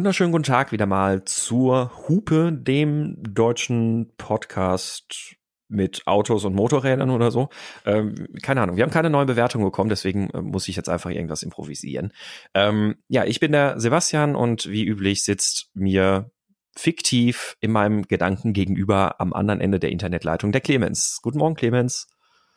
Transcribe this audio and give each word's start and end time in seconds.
Wunderschönen 0.00 0.32
guten 0.32 0.44
Tag 0.44 0.72
wieder 0.72 0.86
mal 0.86 1.26
zur 1.26 1.90
Hupe, 2.08 2.54
dem 2.54 3.18
deutschen 3.22 4.10
Podcast 4.16 5.36
mit 5.68 6.06
Autos 6.06 6.46
und 6.46 6.54
Motorrädern 6.54 7.10
oder 7.10 7.30
so. 7.30 7.50
Ähm, 7.84 8.14
keine 8.40 8.62
Ahnung, 8.62 8.76
wir 8.76 8.82
haben 8.82 8.90
keine 8.90 9.10
neuen 9.10 9.26
Bewertungen 9.26 9.66
bekommen, 9.66 9.90
deswegen 9.90 10.30
äh, 10.30 10.40
muss 10.40 10.68
ich 10.68 10.76
jetzt 10.76 10.88
einfach 10.88 11.10
irgendwas 11.10 11.42
improvisieren. 11.42 12.14
Ähm, 12.54 12.94
ja, 13.08 13.26
ich 13.26 13.40
bin 13.40 13.52
der 13.52 13.78
Sebastian 13.78 14.36
und 14.36 14.70
wie 14.70 14.86
üblich 14.86 15.22
sitzt 15.22 15.68
mir 15.74 16.30
fiktiv 16.74 17.58
in 17.60 17.70
meinem 17.70 18.08
Gedanken 18.08 18.54
gegenüber 18.54 19.20
am 19.20 19.34
anderen 19.34 19.60
Ende 19.60 19.80
der 19.80 19.90
Internetleitung 19.90 20.50
der 20.50 20.62
Clemens. 20.62 21.18
Guten 21.20 21.36
Morgen, 21.36 21.56
Clemens. 21.56 22.06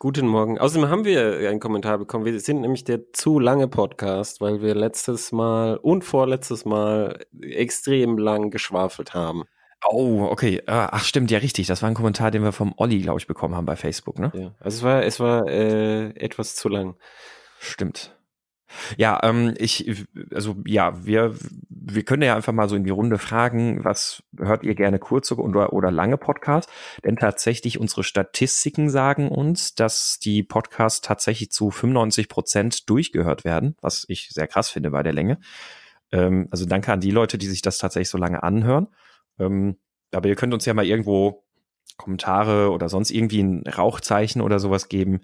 Guten 0.04 0.28
Morgen. 0.28 0.60
Außerdem 0.60 0.90
haben 0.90 1.06
wir 1.06 1.50
einen 1.50 1.62
Kommentar 1.62 1.98
bekommen. 1.98 2.26
Wir 2.26 2.38
sind 2.42 2.60
nämlich 2.60 2.84
der 2.84 3.14
zu 3.14 3.40
lange 3.40 3.70
Podcast, 3.70 4.42
weil 4.42 4.62
wir 4.62 4.76
letztes 4.76 5.32
Mal 5.32 5.78
und 5.78 6.04
vorletztes 6.04 6.66
Mal 6.66 7.26
extrem 7.40 8.18
lang 8.18 8.52
geschwafelt 8.52 9.14
haben. 9.14 9.44
Oh, 9.90 10.28
okay. 10.30 10.62
Ah, 10.68 10.90
ach, 10.92 11.06
stimmt, 11.06 11.32
ja, 11.32 11.38
richtig. 11.38 11.68
Das 11.68 11.82
war 11.82 11.88
ein 11.88 11.96
Kommentar, 11.96 12.32
den 12.32 12.44
wir 12.44 12.52
vom 12.52 12.74
Olli, 12.76 13.00
glaube 13.00 13.22
ich, 13.22 13.28
bekommen 13.28 13.56
haben 13.56 13.66
bei 13.66 13.78
Facebook, 13.78 14.20
ne? 14.20 14.34
Ja, 14.36 14.52
also 14.60 14.80
es 14.80 14.84
war, 14.84 15.04
es 15.04 15.20
war 15.22 15.48
äh, 15.48 16.10
etwas 16.20 16.56
zu 16.56 16.68
lang. 16.68 16.98
Stimmt. 17.62 18.14
Ja, 18.98 19.20
ähm, 19.24 19.54
ich, 19.58 20.06
also 20.34 20.56
ja, 20.66 21.06
wir, 21.06 21.36
wir 21.70 22.04
können 22.04 22.24
ja 22.24 22.36
einfach 22.36 22.54
mal 22.54 22.70
so 22.70 22.76
in 22.76 22.84
die 22.84 22.90
Runde 22.90 23.18
fragen, 23.18 23.84
was 23.84 24.24
hört 24.38 24.64
ihr 24.64 24.76
gerne 24.76 25.00
kurze 25.00 25.36
oder, 25.36 25.74
oder 25.74 25.92
lange 25.92 26.18
Podcasts? 26.18 26.72
Denn 27.04 27.16
tatsächlich 27.16 27.80
unsere 27.80 28.04
Statistiken 28.04 28.90
sagen 28.90 29.30
uns, 29.30 29.76
dass 29.76 30.20
die 30.20 30.44
Podcasts 30.44 31.02
tatsächlich 31.02 31.52
zu 31.52 31.72
95 31.72 32.30
Prozent 32.30 32.90
durchgehört 32.90 33.44
werden, 33.44 33.76
was 33.82 34.06
ich 34.08 34.30
sehr 34.30 34.48
krass 34.48 34.70
finde 34.70 34.92
bei 34.92 35.04
der 35.04 35.14
Länge. 35.14 35.40
Ähm, 36.12 36.48
also 36.52 36.66
danke 36.66 36.94
an 36.94 37.02
die 37.02 37.12
Leute, 37.12 37.38
die 37.38 37.48
sich 37.48 37.62
das 37.62 37.78
tatsächlich 37.78 38.10
so 38.10 38.18
lange 38.18 38.44
anhören. 38.44 38.88
Ähm, 39.40 39.78
aber 40.12 40.30
ihr 40.30 40.36
könnt 40.36 40.54
uns 40.54 40.66
ja 40.66 40.74
mal 40.74 40.86
irgendwo 40.86 41.44
Kommentare 41.98 42.72
oder 42.72 42.90
sonst 42.90 43.12
irgendwie 43.12 43.42
ein 43.42 43.64
Rauchzeichen 43.68 44.42
oder 44.42 44.60
sowas 44.60 44.90
geben, 44.90 45.22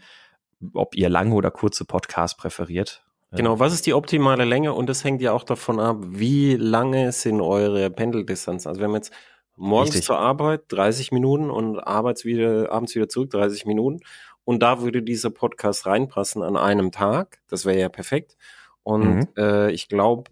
ob 0.73 0.95
ihr 0.95 1.09
lange 1.09 1.33
oder 1.35 1.51
kurze 1.51 1.85
Podcasts 1.85 2.37
präferiert. 2.37 3.03
Genau, 3.31 3.59
was 3.59 3.73
ist 3.73 3.85
die 3.85 3.93
optimale 3.93 4.43
Länge? 4.43 4.73
Und 4.73 4.89
das 4.89 5.03
hängt 5.03 5.21
ja 5.21 5.33
auch 5.33 5.43
davon 5.43 5.79
ab, 5.79 5.97
wie 6.01 6.55
lange 6.55 7.11
sind 7.11 7.41
eure 7.41 7.89
Pendeldistanzen. 7.91 8.69
Also 8.69 8.81
wir 8.81 8.87
haben 8.87 8.95
jetzt 8.95 9.13
morgens 9.55 9.89
Richtig. 9.89 10.05
zur 10.05 10.17
Arbeit 10.17 10.63
30 10.69 11.11
Minuten 11.11 11.51
und 11.51 11.79
abends 11.79 12.25
wieder, 12.25 12.71
abends 12.71 12.95
wieder 12.95 13.07
zurück 13.07 13.29
30 13.29 13.65
Minuten. 13.65 13.99
Und 14.45 14.63
da 14.63 14.81
würde 14.81 15.03
dieser 15.03 15.29
Podcast 15.29 15.85
reinpassen 15.85 16.41
an 16.41 16.57
einem 16.57 16.91
Tag. 16.91 17.39
Das 17.47 17.65
wäre 17.65 17.79
ja 17.79 17.89
perfekt. 17.89 18.35
Und 18.81 19.15
mhm. 19.15 19.27
äh, 19.37 19.71
ich 19.71 19.89
glaube, 19.89 20.31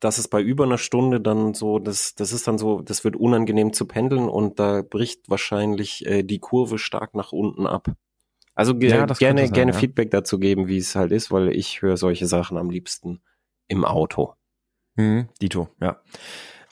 dass 0.00 0.18
es 0.18 0.28
bei 0.28 0.40
über 0.40 0.64
einer 0.64 0.78
Stunde 0.78 1.20
dann 1.20 1.52
so, 1.52 1.78
das, 1.78 2.14
das 2.14 2.32
ist 2.32 2.48
dann 2.48 2.56
so, 2.56 2.80
das 2.80 3.04
wird 3.04 3.16
unangenehm 3.16 3.72
zu 3.72 3.86
pendeln 3.86 4.28
und 4.28 4.58
da 4.58 4.82
bricht 4.82 5.28
wahrscheinlich 5.28 6.06
äh, 6.06 6.22
die 6.22 6.38
Kurve 6.38 6.78
stark 6.78 7.14
nach 7.14 7.32
unten 7.32 7.66
ab. 7.66 7.88
Also 8.54 8.76
ge 8.76 8.90
ja, 8.90 9.06
gerne, 9.06 9.42
sein, 9.42 9.52
gerne 9.52 9.72
ja. 9.72 9.78
Feedback 9.78 10.10
dazu 10.10 10.38
geben, 10.38 10.68
wie 10.68 10.78
es 10.78 10.94
halt 10.94 11.12
ist, 11.12 11.30
weil 11.30 11.48
ich 11.48 11.82
höre 11.82 11.96
solche 11.96 12.26
Sachen 12.26 12.58
am 12.58 12.70
liebsten 12.70 13.22
im 13.68 13.84
Auto. 13.84 14.34
Mhm, 14.96 15.28
Dito, 15.40 15.68
ja. 15.80 16.02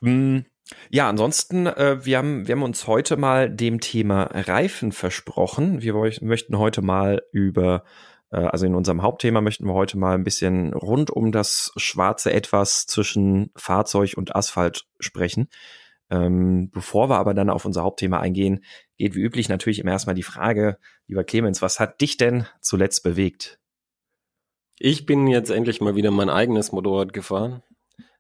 Mhm. 0.01 0.45
Ja, 0.89 1.08
ansonsten, 1.08 1.67
äh, 1.67 2.05
wir, 2.05 2.19
haben, 2.19 2.47
wir 2.47 2.55
haben 2.55 2.62
uns 2.62 2.86
heute 2.86 3.17
mal 3.17 3.51
dem 3.51 3.81
Thema 3.81 4.25
Reifen 4.33 4.92
versprochen. 4.92 5.83
Wir 5.83 5.95
möchten 5.95 6.58
heute 6.58 6.80
mal 6.83 7.23
über, 7.33 7.85
äh, 8.30 8.36
also 8.36 8.67
in 8.67 8.74
unserem 8.74 9.02
Hauptthema 9.02 9.41
möchten 9.41 9.67
wir 9.67 9.74
heute 9.74 9.98
mal 9.98 10.14
ein 10.14 10.23
bisschen 10.23 10.73
rund 10.73 11.11
um 11.11 11.33
das 11.33 11.73
schwarze 11.77 12.33
Etwas 12.33 12.86
zwischen 12.86 13.51
Fahrzeug 13.57 14.14
und 14.17 14.36
Asphalt 14.36 14.86
sprechen. 15.01 15.48
Ähm, 16.08 16.70
bevor 16.70 17.08
wir 17.08 17.18
aber 17.18 17.35
dann 17.35 17.51
auf 17.51 17.64
unser 17.64 17.83
Hauptthema 17.83 18.20
eingehen, 18.20 18.64
geht 19.00 19.14
wie 19.14 19.22
üblich 19.22 19.48
natürlich 19.48 19.78
immer 19.78 19.92
erstmal 19.92 20.14
die 20.14 20.22
Frage, 20.22 20.77
lieber 21.06 21.24
Clemens, 21.24 21.62
was 21.62 21.80
hat 21.80 22.02
dich 22.02 22.18
denn 22.18 22.46
zuletzt 22.61 23.02
bewegt? 23.02 23.58
Ich 24.78 25.06
bin 25.06 25.27
jetzt 25.27 25.50
endlich 25.50 25.80
mal 25.80 25.96
wieder 25.96 26.11
mein 26.11 26.28
eigenes 26.28 26.70
Motorrad 26.70 27.14
gefahren. 27.14 27.62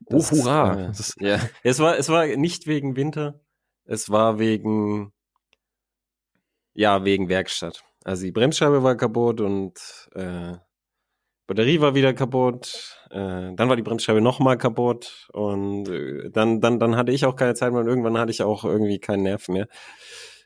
Oh, 0.06 0.16
das, 0.16 0.32
oh, 0.32 0.36
hurra! 0.36 0.80
Äh, 0.80 0.86
das, 0.86 1.14
ja, 1.20 1.38
es 1.62 1.80
war, 1.80 1.98
es 1.98 2.08
war 2.08 2.26
nicht 2.26 2.66
wegen 2.66 2.96
Winter, 2.96 3.40
es 3.84 4.08
war 4.08 4.38
wegen, 4.38 5.12
ja, 6.72 7.04
wegen 7.04 7.28
Werkstatt. 7.28 7.84
Also 8.02 8.24
die 8.24 8.32
Bremsscheibe 8.32 8.82
war 8.82 8.96
kaputt 8.96 9.42
und 9.42 10.08
äh, 10.14 10.54
Batterie 11.46 11.82
war 11.82 11.94
wieder 11.94 12.14
kaputt, 12.14 12.96
äh, 13.10 13.52
dann 13.54 13.68
war 13.68 13.76
die 13.76 13.82
Bremsscheibe 13.82 14.22
nochmal 14.22 14.56
kaputt 14.56 15.28
und 15.34 15.90
äh, 15.90 16.30
dann, 16.30 16.62
dann, 16.62 16.78
dann 16.78 16.96
hatte 16.96 17.12
ich 17.12 17.26
auch 17.26 17.36
keine 17.36 17.54
Zeit 17.54 17.72
mehr 17.72 17.82
und 17.82 17.88
irgendwann 17.88 18.16
hatte 18.16 18.30
ich 18.30 18.42
auch 18.42 18.64
irgendwie 18.64 18.98
keinen 18.98 19.24
Nerv 19.24 19.48
mehr. 19.48 19.68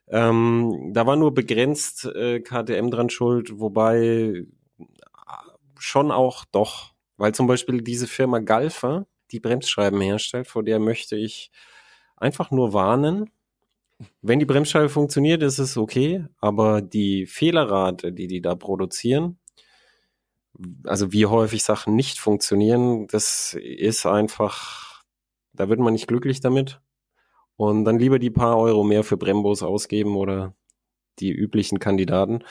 Ähm, 0.08 0.90
da 0.92 1.06
war 1.06 1.16
nur 1.16 1.34
begrenzt 1.34 2.04
äh, 2.06 2.40
KTM 2.40 2.90
dran 2.90 3.10
schuld, 3.10 3.58
wobei 3.58 3.98
äh, 3.98 4.46
schon 5.78 6.10
auch 6.10 6.44
doch, 6.44 6.94
weil 7.16 7.34
zum 7.34 7.46
Beispiel 7.46 7.82
diese 7.82 8.06
Firma 8.06 8.38
Galfa, 8.40 9.06
die 9.30 9.40
Bremsscheiben 9.40 10.00
herstellt, 10.00 10.46
vor 10.46 10.62
der 10.62 10.78
möchte 10.78 11.16
ich 11.16 11.50
einfach 12.16 12.50
nur 12.50 12.72
warnen. 12.72 13.30
Wenn 14.22 14.40
die 14.40 14.44
Bremsscheibe 14.46 14.88
funktioniert, 14.88 15.42
ist 15.42 15.58
es 15.58 15.76
okay, 15.76 16.26
aber 16.40 16.82
die 16.82 17.26
Fehlerrate, 17.26 18.12
die 18.12 18.26
die 18.26 18.42
da 18.42 18.54
produzieren, 18.54 19.38
also 20.84 21.12
wie 21.12 21.26
häufig 21.26 21.62
Sachen 21.64 21.96
nicht 21.96 22.18
funktionieren, 22.18 23.06
das 23.08 23.54
ist 23.54 24.06
einfach, 24.06 25.02
da 25.52 25.68
wird 25.68 25.80
man 25.80 25.92
nicht 25.92 26.08
glücklich 26.08 26.40
damit. 26.40 26.80
Und 27.56 27.84
dann 27.84 27.98
lieber 27.98 28.18
die 28.18 28.30
paar 28.30 28.58
Euro 28.58 28.82
mehr 28.84 29.04
für 29.04 29.16
Brembos 29.16 29.62
ausgeben 29.62 30.16
oder 30.16 30.54
die 31.18 31.30
üblichen 31.30 31.78
Kandidaten. 31.78 32.44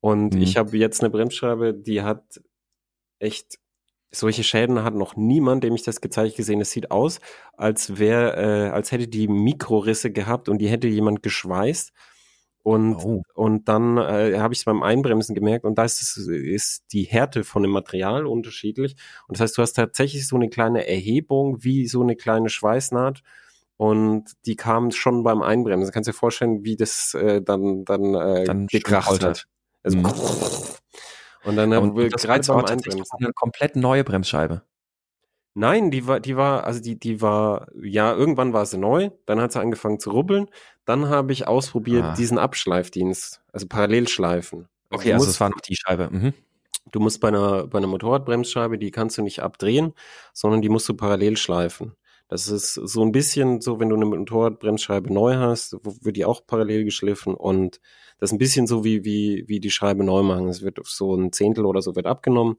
Und 0.00 0.34
mhm. 0.34 0.42
ich 0.42 0.56
habe 0.56 0.76
jetzt 0.76 1.02
eine 1.02 1.10
Bremsscheibe, 1.10 1.74
die 1.74 2.02
hat 2.02 2.40
echt 3.18 3.58
solche 4.12 4.42
Schäden 4.42 4.82
hat 4.82 4.94
noch 4.94 5.16
niemand, 5.16 5.62
dem 5.62 5.74
ich 5.74 5.82
das 5.82 6.00
gezeigt 6.00 6.36
gesehen. 6.36 6.60
Es 6.60 6.72
sieht 6.72 6.90
aus, 6.90 7.20
als 7.56 7.98
wäre, 7.98 8.36
äh, 8.36 8.70
als 8.70 8.90
hätte 8.92 9.06
die 9.06 9.28
Mikrorisse 9.28 10.10
gehabt 10.10 10.48
und 10.48 10.58
die 10.58 10.68
hätte 10.68 10.88
jemand 10.88 11.22
geschweißt. 11.22 11.92
Und, 12.62 12.96
oh. 12.96 13.22
und 13.34 13.68
dann 13.68 13.96
äh, 13.96 14.38
habe 14.38 14.52
ich 14.52 14.60
es 14.60 14.64
beim 14.66 14.82
Einbremsen 14.82 15.34
gemerkt 15.34 15.64
und 15.64 15.78
da 15.78 15.84
ist, 15.84 16.02
es, 16.02 16.16
ist 16.16 16.84
die 16.92 17.04
Härte 17.04 17.42
von 17.42 17.62
dem 17.62 17.72
Material 17.72 18.26
unterschiedlich. 18.26 18.96
Und 19.28 19.38
das 19.38 19.42
heißt, 19.42 19.58
du 19.58 19.62
hast 19.62 19.72
tatsächlich 19.74 20.26
so 20.26 20.36
eine 20.36 20.50
kleine 20.50 20.86
Erhebung 20.86 21.64
wie 21.64 21.86
so 21.86 22.02
eine 22.02 22.16
kleine 22.16 22.50
Schweißnaht 22.50 23.22
und 23.80 24.32
die 24.44 24.56
kam 24.56 24.90
schon 24.90 25.22
beim 25.22 25.40
Einbremsen. 25.40 25.86
Du 25.86 25.92
kannst 25.94 26.06
dir 26.06 26.12
vorstellen, 26.12 26.64
wie 26.64 26.76
das 26.76 27.14
äh, 27.14 27.40
dann, 27.40 27.86
dann, 27.86 28.14
äh, 28.14 28.44
dann 28.44 28.66
gekracht 28.66 29.24
hat. 29.24 29.46
Also, 29.82 29.96
mhm. 29.96 30.04
Und 31.42 31.56
dann 31.56 31.72
und 31.72 31.94
gerade 31.94 32.46
beim 32.46 32.64
Einbremsen. 32.66 33.16
Eine 33.18 33.32
komplett 33.32 33.76
neue 33.76 34.04
Bremsscheibe. 34.04 34.60
Nein, 35.54 35.90
die 35.90 36.06
war, 36.06 36.20
die 36.20 36.36
war, 36.36 36.64
also 36.64 36.82
die, 36.82 36.98
die 36.98 37.22
war, 37.22 37.68
ja, 37.82 38.14
irgendwann 38.14 38.52
war 38.52 38.66
sie 38.66 38.76
neu, 38.76 39.08
dann 39.24 39.40
hat 39.40 39.52
sie 39.52 39.60
angefangen 39.60 39.98
zu 39.98 40.10
rubbeln, 40.10 40.50
dann 40.84 41.08
habe 41.08 41.32
ich 41.32 41.48
ausprobiert 41.48 42.04
ah. 42.04 42.14
diesen 42.14 42.36
Abschleifdienst, 42.36 43.40
also 43.50 43.66
Parallelschleifen. 43.66 44.68
Also 44.90 45.00
okay, 45.00 45.14
also 45.14 45.30
es 45.30 45.40
war 45.40 45.48
noch 45.48 45.60
die 45.62 45.76
Scheibe. 45.76 46.10
Mhm. 46.12 46.34
Du 46.92 47.00
musst 47.00 47.20
bei 47.20 47.28
einer, 47.28 47.66
bei 47.66 47.78
einer 47.78 47.86
Motorradbremsscheibe, 47.86 48.76
die 48.76 48.90
kannst 48.90 49.16
du 49.16 49.22
nicht 49.22 49.40
abdrehen, 49.40 49.94
sondern 50.34 50.60
die 50.60 50.68
musst 50.68 50.86
du 50.86 50.94
parallel 50.94 51.38
schleifen. 51.38 51.96
Das 52.30 52.46
ist 52.46 52.74
so 52.74 53.02
ein 53.02 53.10
bisschen 53.10 53.60
so, 53.60 53.80
wenn 53.80 53.88
du 53.88 53.96
eine 53.96 54.04
Motorradbremsscheibe 54.04 55.12
neu 55.12 55.34
hast, 55.34 55.76
wird 55.82 56.16
die 56.16 56.24
auch 56.24 56.46
parallel 56.46 56.84
geschliffen 56.84 57.34
und 57.34 57.80
das 58.18 58.30
ist 58.30 58.34
ein 58.34 58.38
bisschen 58.38 58.68
so 58.68 58.84
wie, 58.84 59.04
wie, 59.04 59.44
wie 59.48 59.58
die 59.58 59.70
Scheibe 59.70 60.04
neu 60.04 60.22
machen. 60.22 60.48
Es 60.48 60.62
wird 60.62 60.78
so 60.84 61.16
ein 61.16 61.32
Zehntel 61.32 61.66
oder 61.66 61.82
so 61.82 61.96
wird 61.96 62.06
abgenommen 62.06 62.54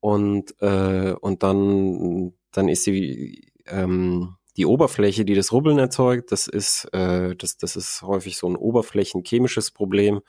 und, 0.00 0.60
äh, 0.60 1.14
und 1.20 1.44
dann, 1.44 2.32
dann 2.50 2.68
ist 2.68 2.84
die, 2.86 3.52
ähm, 3.66 4.34
die 4.56 4.66
Oberfläche, 4.66 5.24
die 5.24 5.34
das 5.34 5.52
Rubbeln 5.52 5.78
erzeugt, 5.78 6.32
das 6.32 6.48
ist, 6.48 6.86
äh, 6.92 7.36
das, 7.36 7.58
das 7.58 7.76
ist 7.76 8.02
häufig 8.02 8.36
so 8.36 8.48
ein 8.48 8.56
oberflächenchemisches 8.56 9.70
Problem. 9.70 10.20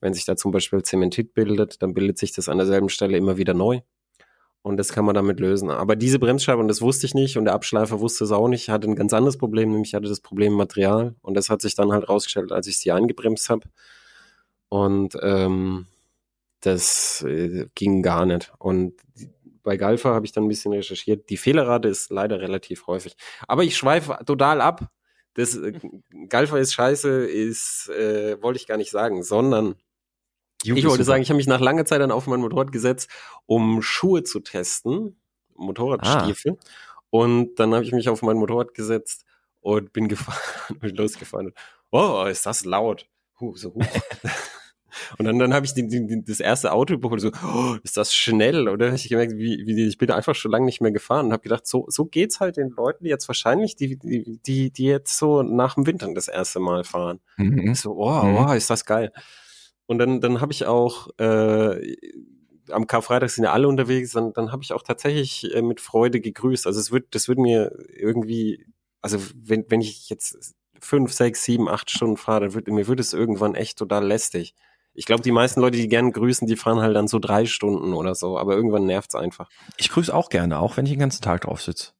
Wenn 0.00 0.14
sich 0.14 0.24
da 0.24 0.34
zum 0.34 0.50
Beispiel 0.50 0.82
Zementit 0.82 1.34
bildet, 1.34 1.82
dann 1.82 1.92
bildet 1.92 2.16
sich 2.16 2.32
das 2.32 2.48
an 2.48 2.56
derselben 2.56 2.88
Stelle 2.88 3.18
immer 3.18 3.36
wieder 3.36 3.52
neu. 3.52 3.80
Und 4.64 4.78
das 4.78 4.94
kann 4.94 5.04
man 5.04 5.14
damit 5.14 5.40
lösen. 5.40 5.70
Aber 5.70 5.94
diese 5.94 6.18
Bremsscheibe, 6.18 6.58
und 6.58 6.68
das 6.68 6.80
wusste 6.80 7.04
ich 7.04 7.12
nicht, 7.12 7.36
und 7.36 7.44
der 7.44 7.52
Abschleifer 7.52 8.00
wusste 8.00 8.24
es 8.24 8.32
auch 8.32 8.48
nicht, 8.48 8.70
hatte 8.70 8.88
ein 8.88 8.96
ganz 8.96 9.12
anderes 9.12 9.36
Problem, 9.36 9.72
nämlich 9.72 9.94
hatte 9.94 10.08
das 10.08 10.20
Problem 10.20 10.54
Material. 10.54 11.14
Und 11.20 11.34
das 11.34 11.50
hat 11.50 11.60
sich 11.60 11.74
dann 11.74 11.92
halt 11.92 12.08
rausgestellt, 12.08 12.50
als 12.50 12.66
ich 12.66 12.78
sie 12.78 12.90
eingebremst 12.90 13.50
habe. 13.50 13.68
Und 14.70 15.18
ähm, 15.20 15.84
das 16.60 17.20
äh, 17.28 17.66
ging 17.74 18.02
gar 18.02 18.24
nicht. 18.24 18.54
Und 18.58 18.94
bei 19.62 19.76
Galfa 19.76 20.14
habe 20.14 20.24
ich 20.24 20.32
dann 20.32 20.44
ein 20.44 20.48
bisschen 20.48 20.72
recherchiert. 20.72 21.28
Die 21.28 21.36
Fehlerrate 21.36 21.88
ist 21.88 22.10
leider 22.10 22.40
relativ 22.40 22.86
häufig. 22.86 23.16
Aber 23.46 23.64
ich 23.64 23.76
schweife 23.76 24.16
total 24.24 24.62
ab. 24.62 24.88
Das 25.34 25.56
äh, 25.56 25.78
Galfa 26.30 26.56
ist 26.56 26.72
scheiße, 26.72 27.26
ist 27.26 27.90
äh, 27.90 28.40
wollte 28.42 28.58
ich 28.60 28.66
gar 28.66 28.78
nicht 28.78 28.90
sagen, 28.90 29.24
sondern 29.24 29.74
ich 30.62 30.70
wollte 30.70 30.90
super. 30.90 31.04
sagen, 31.04 31.22
ich 31.22 31.28
habe 31.28 31.36
mich 31.36 31.46
nach 31.46 31.60
langer 31.60 31.84
Zeit 31.84 32.00
dann 32.00 32.10
auf 32.10 32.26
mein 32.26 32.40
Motorrad 32.40 32.72
gesetzt, 32.72 33.10
um 33.46 33.82
Schuhe 33.82 34.22
zu 34.22 34.40
testen, 34.40 35.20
Motorradstiefel. 35.56 36.52
Ah. 36.52 36.64
Und 37.10 37.56
dann 37.56 37.74
habe 37.74 37.84
ich 37.84 37.92
mich 37.92 38.08
auf 38.08 38.22
mein 38.22 38.36
Motorrad 38.36 38.74
gesetzt 38.74 39.24
und 39.60 39.92
bin 39.92 40.08
gefahren, 40.08 40.78
bin 40.80 40.94
losgefahren. 40.94 41.52
Oh, 41.90 42.24
ist 42.28 42.46
das 42.46 42.64
laut. 42.64 43.06
Huh, 43.40 43.54
so 43.56 43.74
hoch. 43.74 43.82
Und 45.18 45.26
dann, 45.26 45.38
dann 45.38 45.54
habe 45.54 45.66
ich 45.66 45.74
die, 45.74 45.86
die, 45.86 46.24
das 46.24 46.40
erste 46.40 46.72
Auto 46.72 46.94
überholt, 46.94 47.20
so, 47.20 47.30
oh, 47.44 47.76
ist 47.82 47.96
das 47.96 48.14
schnell? 48.14 48.68
Oder 48.68 48.86
habe 48.86 48.96
ich 48.96 49.08
gemerkt, 49.08 49.36
wie, 49.36 49.64
wie 49.66 49.86
ich 49.86 49.98
bin 49.98 50.10
einfach 50.10 50.34
schon 50.34 50.50
lange 50.50 50.66
nicht 50.66 50.80
mehr 50.80 50.92
gefahren 50.92 51.26
und 51.26 51.32
habe 51.32 51.42
gedacht, 51.42 51.66
so, 51.66 51.86
so 51.88 52.04
geht's 52.04 52.40
halt 52.40 52.56
den 52.56 52.70
Leuten 52.70 53.06
jetzt 53.06 53.28
wahrscheinlich, 53.28 53.76
die, 53.76 53.96
die, 53.98 54.40
die, 54.44 54.70
die 54.70 54.84
jetzt 54.84 55.18
so 55.18 55.42
nach 55.42 55.74
dem 55.74 55.86
Winter 55.86 56.12
das 56.14 56.28
erste 56.28 56.60
Mal 56.60 56.84
fahren. 56.84 57.20
Mhm. 57.36 57.74
So, 57.74 57.96
oh, 57.96 58.22
mhm. 58.22 58.36
oh, 58.36 58.52
ist 58.52 58.70
das 58.70 58.84
geil. 58.84 59.12
Und 59.86 59.98
dann, 59.98 60.20
dann 60.20 60.40
habe 60.40 60.52
ich 60.52 60.66
auch 60.66 61.08
äh, 61.18 61.96
am 62.70 62.86
Karfreitag 62.86 63.30
sind 63.30 63.44
ja 63.44 63.52
alle 63.52 63.68
unterwegs, 63.68 64.12
dann, 64.12 64.32
dann 64.32 64.52
habe 64.52 64.62
ich 64.62 64.72
auch 64.72 64.82
tatsächlich 64.82 65.54
äh, 65.54 65.62
mit 65.62 65.80
Freude 65.80 66.20
gegrüßt. 66.20 66.66
Also 66.66 66.80
es 66.80 66.90
wird, 66.90 67.14
das 67.14 67.28
wird 67.28 67.38
mir 67.38 67.72
irgendwie, 67.88 68.66
also 69.00 69.18
wenn, 69.34 69.64
wenn 69.68 69.80
ich 69.80 70.08
jetzt 70.08 70.54
fünf, 70.80 71.12
sechs, 71.12 71.44
sieben, 71.44 71.68
acht 71.68 71.90
Stunden 71.90 72.16
fahre, 72.16 72.40
dann 72.40 72.54
wird 72.54 72.68
mir 72.68 72.86
wird 72.86 73.00
es 73.00 73.12
irgendwann 73.12 73.54
echt 73.54 73.78
total 73.78 74.06
lästig. 74.06 74.54
Ich 74.94 75.06
glaube, 75.06 75.22
die 75.22 75.32
meisten 75.32 75.60
Leute, 75.60 75.76
die 75.76 75.88
gerne 75.88 76.12
grüßen, 76.12 76.46
die 76.46 76.56
fahren 76.56 76.80
halt 76.80 76.94
dann 76.94 77.08
so 77.08 77.18
drei 77.18 77.46
Stunden 77.46 77.94
oder 77.94 78.14
so, 78.14 78.38
aber 78.38 78.54
irgendwann 78.54 78.86
nervt's 78.86 79.14
einfach. 79.14 79.48
Ich 79.76 79.90
grüße 79.90 80.14
auch 80.14 80.28
gerne, 80.28 80.60
auch 80.60 80.76
wenn 80.76 80.86
ich 80.86 80.92
den 80.92 81.00
ganzen 81.00 81.22
Tag 81.22 81.42
drauf 81.42 81.62
sitze. 81.62 81.92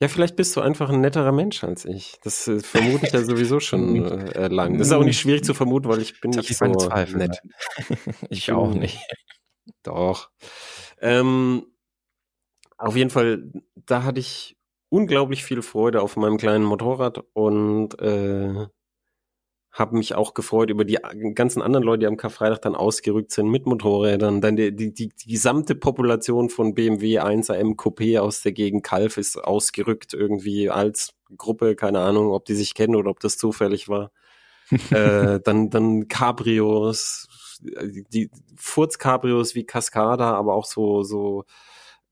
Ja, 0.00 0.08
vielleicht 0.08 0.36
bist 0.36 0.54
du 0.54 0.60
einfach 0.60 0.90
ein 0.90 1.00
netterer 1.00 1.32
Mensch 1.32 1.64
als 1.64 1.86
ich. 1.86 2.16
Das 2.22 2.46
äh, 2.48 2.60
vermute 2.60 3.06
ich 3.06 3.12
ja 3.12 3.22
sowieso 3.22 3.60
schon 3.60 4.04
äh, 4.34 4.48
lang. 4.48 4.76
Das 4.76 4.88
ist 4.88 4.92
auch 4.92 5.04
nicht 5.04 5.18
schwierig 5.18 5.44
zu 5.44 5.54
vermuten, 5.54 5.88
weil 5.88 6.02
ich 6.02 6.20
bin 6.20 6.32
ich 6.32 6.36
nicht 6.36 6.56
so 6.56 6.74
Zweifel, 6.74 7.16
nett. 7.16 7.40
ich 8.28 8.52
auch 8.52 8.74
nicht. 8.74 8.98
Doch. 9.82 10.30
Ähm, 11.00 11.66
auf 12.76 12.94
jeden 12.94 13.10
Fall, 13.10 13.50
da 13.74 14.02
hatte 14.02 14.20
ich 14.20 14.58
unglaublich 14.90 15.44
viel 15.44 15.62
Freude 15.62 16.02
auf 16.02 16.16
meinem 16.16 16.36
kleinen 16.36 16.64
Motorrad 16.64 17.24
und 17.32 17.98
äh, 17.98 18.66
habe 19.76 19.96
mich 19.96 20.14
auch 20.14 20.32
gefreut 20.32 20.70
über 20.70 20.86
die 20.86 20.98
ganzen 21.34 21.60
anderen 21.60 21.84
Leute, 21.84 22.00
die 22.00 22.06
am 22.06 22.16
Karfreitag 22.16 22.62
dann 22.62 22.74
ausgerückt 22.74 23.30
sind 23.30 23.50
mit 23.50 23.66
Motorrädern. 23.66 24.40
Dann 24.40 24.56
die, 24.56 24.74
die, 24.74 24.92
die, 24.92 25.10
die 25.10 25.30
gesamte 25.30 25.74
Population 25.74 26.48
von 26.48 26.74
BMW 26.74 27.20
1er 27.20 27.54
M 27.56 27.74
Coupé 27.74 28.18
aus 28.18 28.40
der 28.40 28.52
Gegend 28.52 28.84
Kalf 28.84 29.18
ist 29.18 29.36
ausgerückt 29.36 30.14
irgendwie 30.14 30.70
als 30.70 31.12
Gruppe. 31.36 31.76
Keine 31.76 32.00
Ahnung, 32.00 32.30
ob 32.32 32.46
die 32.46 32.54
sich 32.54 32.72
kennen 32.72 32.96
oder 32.96 33.10
ob 33.10 33.20
das 33.20 33.36
zufällig 33.36 33.86
war. 33.90 34.12
äh, 34.90 35.40
dann, 35.40 35.68
dann 35.68 36.08
Cabrios, 36.08 37.28
die 37.60 38.30
Furz-Cabrios 38.56 39.54
wie 39.54 39.64
Cascada, 39.64 40.32
aber 40.32 40.54
auch 40.54 40.64
so, 40.64 41.02
so, 41.02 41.44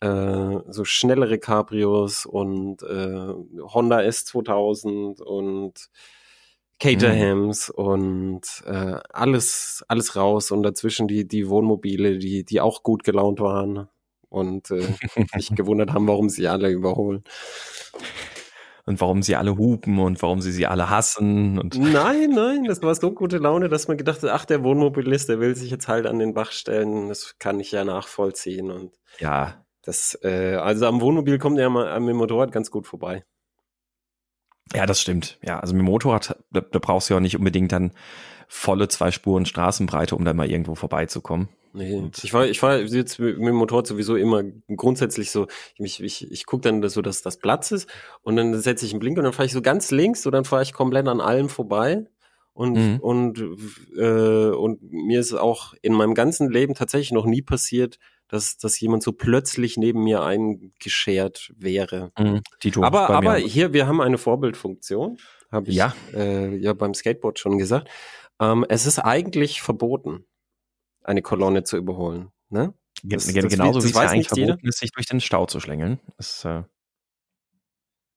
äh, 0.00 0.58
so 0.68 0.84
schnellere 0.84 1.38
Cabrios 1.38 2.26
und 2.26 2.82
äh, 2.82 3.32
Honda 3.62 4.00
S2000 4.00 5.22
und 5.22 5.88
Caterhams 6.80 7.72
mhm. 7.76 7.84
und 7.84 8.42
äh, 8.66 8.98
alles, 9.12 9.84
alles 9.88 10.16
raus 10.16 10.50
und 10.50 10.62
dazwischen 10.62 11.08
die, 11.08 11.26
die 11.26 11.48
Wohnmobile, 11.48 12.18
die, 12.18 12.44
die 12.44 12.60
auch 12.60 12.82
gut 12.82 13.04
gelaunt 13.04 13.40
waren 13.40 13.88
und 14.28 14.70
äh, 14.70 14.82
sich 15.34 15.54
gewundert 15.54 15.92
haben, 15.92 16.08
warum 16.08 16.28
sie 16.28 16.48
alle 16.48 16.70
überholen. 16.70 17.24
Und 18.86 19.00
warum 19.00 19.22
sie 19.22 19.34
alle 19.36 19.56
hupen 19.56 19.98
und 19.98 20.20
warum 20.20 20.42
sie 20.42 20.52
sie 20.52 20.66
alle 20.66 20.90
hassen. 20.90 21.58
Und 21.58 21.78
nein, 21.78 22.30
nein, 22.30 22.64
das 22.64 22.82
war 22.82 22.94
so 22.94 23.12
gute 23.12 23.38
Laune, 23.38 23.70
dass 23.70 23.88
man 23.88 23.96
gedacht 23.96 24.22
hat, 24.22 24.30
ach, 24.30 24.44
der 24.44 24.62
Wohnmobilist, 24.62 25.30
der 25.30 25.40
will 25.40 25.56
sich 25.56 25.70
jetzt 25.70 25.88
halt 25.88 26.04
an 26.04 26.18
den 26.18 26.34
Bach 26.34 26.52
stellen. 26.52 27.08
Das 27.08 27.36
kann 27.38 27.60
ich 27.60 27.72
ja 27.72 27.84
nachvollziehen. 27.84 28.70
Und 28.70 28.92
ja. 29.20 29.64
Das, 29.80 30.18
äh, 30.22 30.56
also 30.56 30.86
am 30.86 31.00
Wohnmobil 31.00 31.38
kommt 31.38 31.58
er 31.58 31.70
mal 31.70 31.98
mit 32.00 32.10
dem 32.10 32.16
Motorrad 32.16 32.52
ganz 32.52 32.70
gut 32.70 32.86
vorbei. 32.86 33.24
Ja, 34.72 34.86
das 34.86 35.00
stimmt. 35.00 35.38
Ja, 35.42 35.60
also 35.60 35.74
mit 35.74 35.82
dem 35.82 35.86
Motorrad, 35.86 36.36
da, 36.50 36.60
da 36.60 36.78
brauchst 36.78 37.10
du 37.10 37.14
ja 37.14 37.20
nicht 37.20 37.36
unbedingt 37.36 37.72
dann 37.72 37.92
volle 38.48 38.88
zwei 38.88 39.10
Spuren 39.10 39.46
Straßenbreite, 39.46 40.16
um 40.16 40.24
dann 40.24 40.36
mal 40.36 40.50
irgendwo 40.50 40.74
vorbeizukommen. 40.74 41.48
Nee, 41.76 42.08
ich 42.22 42.32
war, 42.32 42.46
ich 42.46 42.62
war 42.62 42.78
jetzt 42.78 43.18
mit, 43.18 43.36
mit 43.36 43.48
dem 43.48 43.56
Motorrad 43.56 43.88
sowieso 43.88 44.14
immer 44.14 44.44
grundsätzlich 44.76 45.32
so, 45.32 45.48
ich, 45.76 46.00
ich, 46.00 46.30
ich 46.30 46.46
gucke 46.46 46.62
dann 46.62 46.88
so, 46.88 47.02
dass 47.02 47.22
das 47.22 47.38
Platz 47.38 47.72
ist 47.72 47.90
und 48.22 48.36
dann 48.36 48.56
setze 48.60 48.86
ich 48.86 48.92
einen 48.92 49.00
Blink 49.00 49.18
und 49.18 49.24
dann 49.24 49.32
fahre 49.32 49.46
ich 49.46 49.52
so 49.52 49.60
ganz 49.60 49.90
links 49.90 50.24
und 50.24 50.32
dann 50.32 50.44
fahre 50.44 50.62
ich 50.62 50.72
komplett 50.72 51.08
an 51.08 51.20
allem 51.20 51.48
vorbei. 51.48 52.06
Und, 52.52 52.74
mhm. 52.74 53.00
und, 53.00 53.40
äh, 53.96 54.50
und 54.50 54.80
mir 54.92 55.18
ist 55.18 55.34
auch 55.34 55.74
in 55.82 55.92
meinem 55.92 56.14
ganzen 56.14 56.48
Leben 56.48 56.74
tatsächlich 56.74 57.10
noch 57.10 57.26
nie 57.26 57.42
passiert, 57.42 57.98
dass, 58.34 58.56
dass 58.56 58.80
jemand 58.80 59.04
so 59.04 59.12
plötzlich 59.12 59.76
neben 59.76 60.02
mir 60.02 60.22
eingeschert 60.22 61.52
wäre. 61.56 62.10
Mhm, 62.18 62.42
aber 62.82 63.10
aber 63.10 63.36
hier, 63.36 63.72
wir 63.72 63.86
haben 63.86 64.00
eine 64.00 64.18
Vorbildfunktion, 64.18 65.18
habe 65.52 65.70
ich 65.70 65.76
ja. 65.76 65.94
Äh, 66.12 66.56
ja 66.56 66.72
beim 66.72 66.94
Skateboard 66.94 67.38
schon 67.38 67.58
gesagt. 67.58 67.88
Ähm, 68.40 68.66
es 68.68 68.86
ist 68.86 68.98
eigentlich 68.98 69.62
verboten, 69.62 70.26
eine 71.04 71.22
Kolonne 71.22 71.62
zu 71.62 71.76
überholen. 71.76 72.30
Ne? 72.48 72.74
Das, 73.04 73.32
das, 73.32 73.48
genauso 73.48 73.78
das, 73.78 73.84
wie 73.84 73.90
es 73.90 73.94
ja 73.94 74.08
eigentlich 74.08 74.28
verboten 74.28 74.66
ist, 74.66 74.78
sich 74.80 74.90
durch 74.90 75.06
den 75.06 75.20
Stau 75.20 75.46
zu 75.46 75.60
schlängeln. 75.60 76.00
Das, 76.16 76.44
äh 76.44 76.64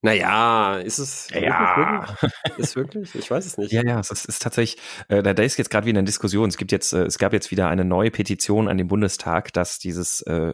naja, 0.02 0.78
ist 0.78 1.00
es 1.00 1.28
ja. 1.34 2.08
wirklich? 2.22 2.34
Ist 2.58 2.76
wirklich? 2.76 3.16
Ich 3.16 3.30
weiß 3.30 3.46
es 3.46 3.58
nicht. 3.58 3.72
Ja, 3.72 3.84
ja, 3.84 4.00
es 4.00 4.10
ist, 4.10 4.26
ist 4.26 4.42
tatsächlich, 4.42 4.82
äh, 5.10 5.22
da 5.22 5.32
ist 5.44 5.58
jetzt 5.58 5.70
gerade 5.70 5.86
wieder 5.86 6.00
eine 6.00 6.06
Diskussion. 6.06 6.50
Es 6.50 6.58
gibt 6.58 6.72
jetzt, 6.72 6.94
äh, 6.94 7.06
es 7.06 7.18
gab 7.18 7.34
jetzt 7.34 7.52
wieder 7.52 7.68
eine 7.68 7.86
neue 7.86 8.10
Petition 8.10 8.68
an 8.68 8.78
den 8.78 8.88
Bundestag, 8.88 9.54
dass 9.54 9.80
dieses 9.80 10.22
äh, 10.22 10.54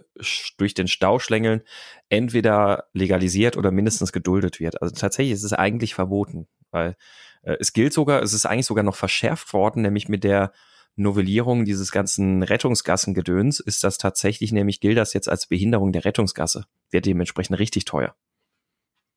durch 0.57 0.73
den 0.73 0.87
Stau 0.87 1.19
schlängeln 1.19 1.61
entweder 2.09 2.85
legalisiert 2.93 3.55
oder 3.57 3.71
mindestens 3.71 4.11
geduldet 4.11 4.59
wird. 4.59 4.81
Also 4.81 4.93
tatsächlich 4.95 5.33
ist 5.33 5.43
es 5.43 5.53
eigentlich 5.53 5.93
verboten, 5.93 6.47
weil 6.71 6.95
äh, 7.43 7.55
es 7.59 7.73
gilt 7.73 7.93
sogar, 7.93 8.21
es 8.21 8.33
ist 8.33 8.45
eigentlich 8.45 8.65
sogar 8.65 8.83
noch 8.83 8.95
verschärft 8.95 9.53
worden, 9.53 9.81
nämlich 9.81 10.09
mit 10.09 10.23
der 10.23 10.51
Novellierung 10.95 11.65
dieses 11.65 11.91
ganzen 11.91 12.43
Rettungsgassengedöns 12.43 13.59
ist 13.59 13.83
das 13.83 13.97
tatsächlich, 13.97 14.51
nämlich 14.51 14.79
gilt 14.79 14.97
das 14.97 15.13
jetzt 15.13 15.27
als 15.27 15.47
Behinderung 15.47 15.91
der 15.91 16.05
Rettungsgasse. 16.05 16.65
Wird 16.91 17.05
dementsprechend 17.05 17.57
richtig 17.57 17.85
teuer. 17.85 18.15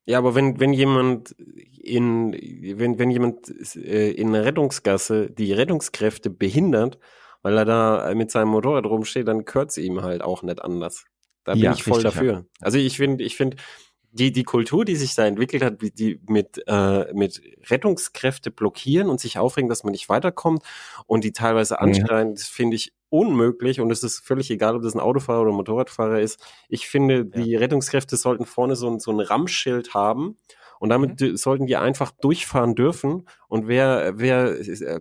Ja, 0.07 0.17
aber 0.19 0.35
wenn, 0.35 0.59
wenn 0.59 0.71
jemand 0.71 1.35
in, 1.81 2.31
wenn, 2.31 2.97
wenn 2.97 3.11
jemand 3.11 3.75
äh, 3.75 4.11
in 4.11 4.29
einer 4.29 4.45
Rettungsgasse 4.45 5.29
die 5.29 5.51
Rettungskräfte 5.51 6.29
behindert, 6.29 6.97
weil 7.41 7.57
er 7.57 7.65
da 7.65 8.13
mit 8.15 8.31
seinem 8.31 8.49
Motorrad 8.49 8.85
rumsteht, 8.85 9.27
dann 9.27 9.43
gehört 9.43 9.71
es 9.71 9.77
ihm 9.77 10.01
halt 10.01 10.21
auch 10.21 10.43
nicht 10.43 10.61
anders. 10.61 11.05
Da 11.43 11.53
bin 11.53 11.63
ja, 11.63 11.73
ich 11.73 11.83
voll 11.83 11.95
richtig, 11.95 12.13
dafür. 12.13 12.33
Ja. 12.33 12.43
Also 12.61 12.77
ich 12.77 12.95
finde, 12.95 13.23
ich 13.23 13.35
finde, 13.35 13.57
die, 14.11 14.31
die 14.31 14.43
Kultur, 14.43 14.85
die 14.85 14.95
sich 14.95 15.13
da 15.15 15.25
entwickelt 15.25 15.61
hat, 15.61 15.81
die 15.81 16.21
mit, 16.27 16.63
äh, 16.67 17.13
mit 17.13 17.41
Rettungskräfte 17.69 18.49
blockieren 18.49 19.09
und 19.09 19.19
sich 19.19 19.37
aufregen, 19.37 19.69
dass 19.69 19.83
man 19.83 19.91
nicht 19.91 20.09
weiterkommt 20.09 20.63
und 21.05 21.23
die 21.23 21.33
teilweise 21.33 21.79
anschreien, 21.79 22.33
das 22.33 22.47
finde 22.47 22.77
ich 22.77 22.93
unmöglich 23.09 23.79
und 23.79 23.91
es 23.91 24.03
ist 24.03 24.19
völlig 24.19 24.51
egal, 24.51 24.75
ob 24.75 24.83
das 24.83 24.95
ein 24.95 24.99
Autofahrer 24.99 25.41
oder 25.41 25.51
ein 25.51 25.55
Motorradfahrer 25.55 26.19
ist. 26.19 26.43
Ich 26.69 26.87
finde, 26.87 27.25
die 27.25 27.51
ja. 27.51 27.59
Rettungskräfte 27.59 28.17
sollten 28.17 28.45
vorne 28.45 28.75
so 28.75 28.89
ein, 28.89 28.99
so 28.99 29.11
ein 29.11 29.19
Rammschild 29.19 29.93
haben 29.93 30.37
und 30.79 30.89
damit 30.89 31.19
mhm. 31.21 31.37
sollten 31.37 31.67
die 31.67 31.75
einfach 31.75 32.11
durchfahren 32.11 32.75
dürfen. 32.75 33.27
Und 33.47 33.67
wer, 33.67 34.19
wer 34.19 34.55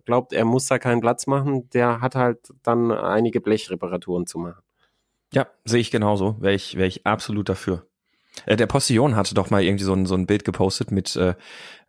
glaubt, 0.05 0.33
er 0.33 0.45
muss 0.45 0.67
da 0.67 0.79
keinen 0.79 1.01
Platz 1.01 1.27
machen, 1.27 1.69
der 1.71 2.01
hat 2.01 2.15
halt 2.15 2.39
dann 2.63 2.93
einige 2.93 3.41
Blechreparaturen 3.41 4.27
zu 4.27 4.39
machen. 4.39 4.63
Ja, 5.33 5.47
sehe 5.65 5.81
ich 5.81 5.91
genauso. 5.91 6.37
Wäre 6.41 6.55
ich, 6.55 6.77
wäre 6.77 6.87
ich 6.87 7.07
absolut 7.07 7.49
dafür. 7.49 7.87
Äh, 8.45 8.57
der 8.57 8.67
Postillon 8.67 9.17
hatte 9.17 9.35
doch 9.35 9.51
mal 9.51 9.63
irgendwie 9.63 9.85
so 9.85 9.95
ein, 9.95 10.07
so 10.07 10.15
ein 10.15 10.27
Bild 10.27 10.45
gepostet 10.45 10.91
mit 10.91 11.17
äh, 11.17 11.35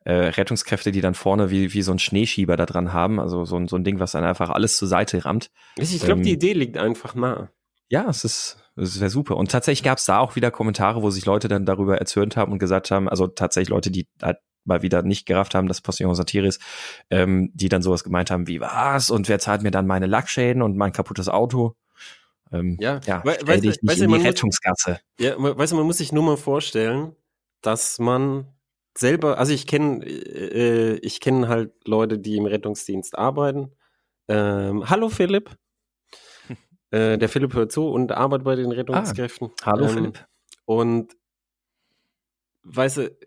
äh, 0.05 0.13
Rettungskräfte, 0.13 0.91
die 0.91 1.01
dann 1.01 1.15
vorne 1.15 1.49
wie, 1.49 1.73
wie 1.73 1.81
so 1.81 1.91
ein 1.91 1.99
Schneeschieber 1.99 2.55
da 2.55 2.65
dran 2.65 2.93
haben. 2.93 3.19
Also 3.19 3.43
so 3.43 3.57
ein, 3.57 3.67
so 3.67 3.75
ein 3.75 3.83
Ding, 3.83 3.99
was 3.99 4.13
dann 4.13 4.23
einfach 4.23 4.49
alles 4.49 4.77
zur 4.77 4.87
Seite 4.87 5.25
rammt. 5.25 5.51
Ich 5.77 5.99
glaube, 5.99 6.21
ähm, 6.21 6.23
die 6.23 6.31
Idee 6.31 6.53
liegt 6.53 6.77
einfach 6.77 7.13
nah. 7.13 7.49
Ja, 7.89 8.09
es 8.09 8.23
ist, 8.23 8.57
es 8.75 8.99
wäre 8.99 9.09
super. 9.09 9.37
Und 9.37 9.51
tatsächlich 9.51 9.83
gab 9.83 9.97
es 9.97 10.05
da 10.05 10.19
auch 10.19 10.35
wieder 10.35 10.51
Kommentare, 10.51 11.01
wo 11.01 11.09
sich 11.09 11.25
Leute 11.25 11.47
dann 11.47 11.65
darüber 11.65 11.97
erzürnt 11.97 12.37
haben 12.37 12.51
und 12.51 12.59
gesagt 12.59 12.91
haben, 12.91 13.09
also 13.09 13.27
tatsächlich 13.27 13.69
Leute, 13.69 13.91
die 13.91 14.07
halt 14.21 14.37
mal 14.63 14.81
wieder 14.81 15.01
nicht 15.01 15.25
gerafft 15.25 15.55
haben, 15.55 15.67
dass 15.67 15.81
Postillon 15.81 16.15
Satire 16.15 16.47
ist, 16.47 16.61
ähm, 17.09 17.49
die 17.53 17.69
dann 17.69 17.81
sowas 17.81 18.03
gemeint 18.03 18.31
haben 18.31 18.47
wie, 18.47 18.59
was? 18.59 19.09
Und 19.09 19.29
wer 19.29 19.39
zahlt 19.39 19.63
mir 19.63 19.71
dann 19.71 19.87
meine 19.87 20.05
Lackschäden 20.05 20.61
und 20.61 20.77
mein 20.77 20.91
kaputtes 20.91 21.29
Auto? 21.29 21.75
Ähm, 22.51 22.77
ja, 22.79 22.99
ja 23.05 23.23
we 23.23 23.37
stell 23.41 23.61
dich 23.61 23.81
nicht 23.81 24.01
in 24.01 24.11
die 24.11 24.21
Rettungsgasse. 24.21 24.99
ja, 25.19 25.35
weißt 25.37 25.71
du, 25.71 25.77
man 25.77 25.85
muss 25.85 25.97
sich 25.97 26.11
nur 26.11 26.23
mal 26.23 26.37
vorstellen, 26.37 27.15
dass 27.61 27.99
man 27.99 28.47
selber, 28.97 29.37
also 29.37 29.53
ich 29.53 29.67
kenne, 29.67 30.05
äh, 30.05 30.95
ich 30.97 31.19
kenne 31.19 31.47
halt 31.47 31.71
Leute, 31.85 32.19
die 32.19 32.37
im 32.37 32.45
Rettungsdienst 32.45 33.17
arbeiten. 33.17 33.71
Ähm, 34.27 34.89
hallo 34.89 35.09
Philipp. 35.09 35.55
äh, 36.91 37.17
der 37.17 37.29
Philipp 37.29 37.53
hört 37.53 37.71
zu 37.71 37.87
und 37.89 38.11
arbeitet 38.11 38.45
bei 38.45 38.55
den 38.55 38.71
Rettungskräften. 38.71 39.51
Ah, 39.61 39.65
hallo 39.67 39.85
ähm, 39.85 39.93
Philipp. 39.93 40.27
Und 40.65 41.15
weißt 42.63 42.97
du, 42.97 43.17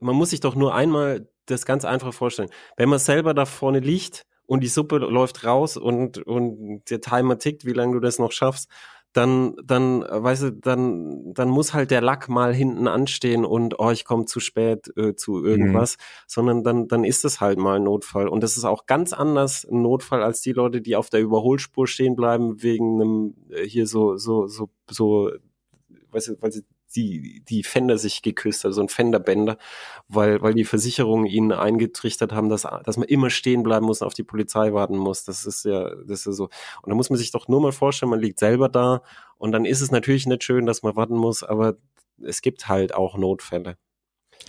man 0.00 0.16
muss 0.16 0.30
sich 0.30 0.40
doch 0.40 0.54
nur 0.54 0.74
einmal 0.74 1.28
das 1.46 1.66
ganz 1.66 1.84
einfach 1.84 2.12
vorstellen. 2.12 2.50
Wenn 2.76 2.88
man 2.88 2.98
selber 2.98 3.34
da 3.34 3.46
vorne 3.46 3.80
liegt 3.80 4.26
und 4.52 4.60
die 4.62 4.68
Suppe 4.68 4.98
läuft 4.98 5.44
raus 5.44 5.78
und, 5.78 6.18
und 6.18 6.82
der 6.90 7.00
Timer 7.00 7.38
tickt, 7.38 7.64
wie 7.64 7.72
lange 7.72 7.94
du 7.94 8.00
das 8.00 8.18
noch 8.18 8.32
schaffst, 8.32 8.68
dann, 9.14 9.56
dann, 9.64 10.02
weißt 10.02 10.42
du, 10.42 10.52
dann, 10.52 11.32
dann 11.32 11.48
muss 11.48 11.72
halt 11.72 11.90
der 11.90 12.02
Lack 12.02 12.28
mal 12.28 12.54
hinten 12.54 12.86
anstehen 12.86 13.46
und 13.46 13.78
oh, 13.78 13.90
ich 13.90 14.04
komme 14.04 14.26
zu 14.26 14.40
spät 14.40 14.92
äh, 14.96 15.14
zu 15.14 15.38
Mhm. 15.38 15.46
irgendwas, 15.46 15.96
sondern 16.26 16.62
dann, 16.64 16.86
dann 16.86 17.02
ist 17.04 17.24
es 17.24 17.40
halt 17.40 17.58
mal 17.58 17.76
ein 17.76 17.84
Notfall. 17.84 18.28
Und 18.28 18.42
das 18.42 18.58
ist 18.58 18.64
auch 18.66 18.84
ganz 18.86 19.14
anders 19.14 19.64
ein 19.64 19.80
Notfall 19.80 20.22
als 20.22 20.42
die 20.42 20.52
Leute, 20.52 20.82
die 20.82 20.96
auf 20.96 21.08
der 21.08 21.20
Überholspur 21.20 21.86
stehen 21.86 22.14
bleiben 22.14 22.62
wegen 22.62 23.00
einem 23.00 23.34
äh, 23.50 23.64
hier 23.66 23.86
so, 23.86 24.16
so, 24.18 24.48
so, 24.48 24.68
so, 24.90 25.30
weißt 26.10 26.28
du, 26.28 26.36
weil 26.42 26.52
sie 26.52 26.64
die, 26.92 27.42
die 27.48 27.62
Fender 27.62 27.98
sich 27.98 28.22
geküsst, 28.22 28.64
also 28.64 28.80
ein 28.82 28.88
Fenderbänder, 28.88 29.58
weil, 30.08 30.40
weil 30.42 30.54
die 30.54 30.64
Versicherungen 30.64 31.26
ihnen 31.26 31.52
eingetrichtert 31.52 32.32
haben, 32.32 32.48
dass, 32.48 32.62
dass 32.84 32.96
man 32.96 33.08
immer 33.08 33.30
stehen 33.30 33.62
bleiben 33.62 33.86
muss 33.86 34.00
und 34.02 34.06
auf 34.06 34.14
die 34.14 34.22
Polizei 34.24 34.72
warten 34.72 34.96
muss. 34.96 35.24
Das 35.24 35.44
ist 35.46 35.64
ja, 35.64 35.94
das 36.06 36.26
ist 36.26 36.36
so. 36.36 36.44
Und 36.82 36.90
da 36.90 36.94
muss 36.94 37.10
man 37.10 37.18
sich 37.18 37.30
doch 37.32 37.48
nur 37.48 37.60
mal 37.60 37.72
vorstellen, 37.72 38.10
man 38.10 38.20
liegt 38.20 38.38
selber 38.38 38.68
da 38.68 39.02
und 39.38 39.52
dann 39.52 39.64
ist 39.64 39.80
es 39.80 39.90
natürlich 39.90 40.26
nicht 40.26 40.44
schön, 40.44 40.66
dass 40.66 40.82
man 40.82 40.94
warten 40.96 41.16
muss, 41.16 41.42
aber 41.42 41.76
es 42.22 42.42
gibt 42.42 42.68
halt 42.68 42.94
auch 42.94 43.16
Notfälle. 43.16 43.76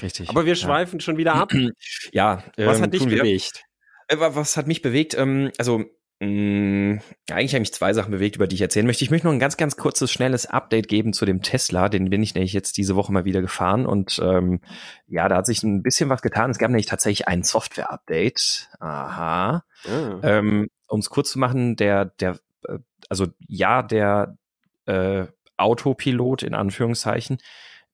Richtig. 0.02 0.30
Aber 0.30 0.46
wir 0.46 0.56
schweifen 0.56 1.00
schon 1.00 1.18
wieder 1.18 1.36
ab. 1.36 1.52
Ja, 2.12 2.44
Was 2.58 2.78
ähm, 2.78 2.84
hat 2.84 2.94
dich 2.94 3.02
bewegt? 3.22 3.64
Äh, 4.08 4.20
wa- 4.20 4.36
Was 4.36 4.58
hat 4.58 4.68
mich 4.68 4.82
bewegt? 4.82 5.14
Ähm, 5.16 5.52
also, 5.58 5.86
mh, 6.20 7.02
eigentlich 7.30 7.54
haben 7.54 7.62
mich 7.62 7.74
zwei 7.74 7.94
Sachen 7.94 8.12
bewegt, 8.12 8.36
über 8.36 8.48
die 8.48 8.56
ich 8.56 8.62
erzählen 8.62 8.86
möchte. 8.86 9.04
Ich 9.04 9.12
möchte 9.12 9.28
noch 9.28 9.34
ein 9.34 9.40
ganz, 9.40 9.58
ganz 9.58 9.78
kurzes, 9.78 10.12
schnelles 10.12 10.46
Update 10.46 10.88
geben 10.88 11.14
zu 11.14 11.26
dem 11.26 11.42
Tesla. 11.42 11.90
Den 11.90 12.10
bin 12.10 12.24
ich 12.24 12.34
nämlich 12.34 12.54
jetzt 12.54 12.78
diese 12.78 12.96
Woche 12.96 13.12
mal 13.12 13.26
wieder 13.26 13.42
gefahren. 13.42 13.86
Und 13.86 14.20
ähm, 14.24 14.62
ja, 15.08 15.28
da 15.28 15.38
hat 15.38 15.46
sich 15.46 15.64
ein 15.64 15.84
bisschen 15.84 16.10
was 16.10 16.22
getan. 16.22 16.52
Es 16.52 16.58
gab 16.58 16.70
nämlich 16.70 16.86
tatsächlich 16.86 17.28
ein 17.28 17.44
Software-Update. 17.44 18.70
Aha. 18.80 19.64
Ah. 19.86 20.20
Ähm, 20.24 20.70
um 20.88 21.00
es 21.00 21.10
kurz 21.10 21.32
zu 21.32 21.40
machen, 21.40 21.76
der, 21.76 22.06
der, 22.06 22.40
äh, 22.68 22.80
also 23.10 23.28
ja, 23.48 23.84
der 23.84 24.38
äh, 24.86 25.26
Autopilot 25.58 26.44
in 26.44 26.54
Anführungszeichen 26.54 27.38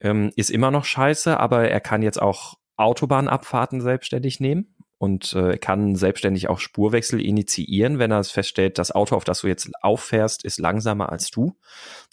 ähm, 0.01 0.31
ist 0.35 0.49
immer 0.49 0.71
noch 0.71 0.85
scheiße, 0.85 1.39
aber 1.39 1.69
er 1.69 1.81
kann 1.81 2.01
jetzt 2.01 2.21
auch 2.21 2.57
Autobahnabfahrten 2.77 3.81
selbstständig 3.81 4.39
nehmen 4.39 4.75
und 5.00 5.34
äh, 5.34 5.58
kann 5.58 5.96
selbstständig 5.96 6.50
auch 6.50 6.60
Spurwechsel 6.60 7.22
initiieren, 7.22 8.00
wenn 8.00 8.12
er 8.12 8.20
es 8.20 8.32
feststellt, 8.32 8.77
das 8.77 8.91
Auto, 8.91 9.15
auf 9.15 9.24
das 9.24 9.41
du 9.41 9.48
jetzt 9.48 9.72
auffährst, 9.82 10.44
ist 10.44 10.60
langsamer 10.60 11.10
als 11.10 11.32
du. 11.32 11.58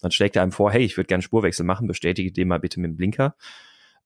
Dann 0.01 0.11
schlägt 0.11 0.37
er 0.37 0.41
einem 0.41 0.53
vor, 0.53 0.71
hey, 0.71 0.83
ich 0.83 0.95
würde 0.95 1.07
gerne 1.07 1.21
Spurwechsel 1.21 1.65
machen, 1.65 1.87
bestätige 1.87 2.31
den 2.31 2.47
mal 2.47 2.59
bitte 2.59 2.79
mit 2.79 2.91
dem 2.91 2.95
Blinker. 2.95 3.35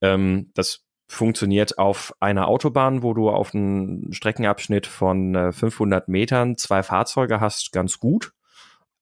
Ähm, 0.02 0.50
das 0.56 0.84
funktioniert 1.08 1.78
auf 1.78 2.16
einer 2.20 2.48
Autobahn, 2.48 3.04
wo 3.04 3.14
du 3.14 3.30
auf 3.30 3.54
einem 3.54 4.12
Streckenabschnitt 4.12 4.88
von 4.88 5.36
äh, 5.36 5.52
500 5.52 6.08
Metern 6.08 6.58
zwei 6.58 6.82
Fahrzeuge 6.82 7.40
hast, 7.40 7.72
ganz 7.72 8.00
gut. 8.00 8.34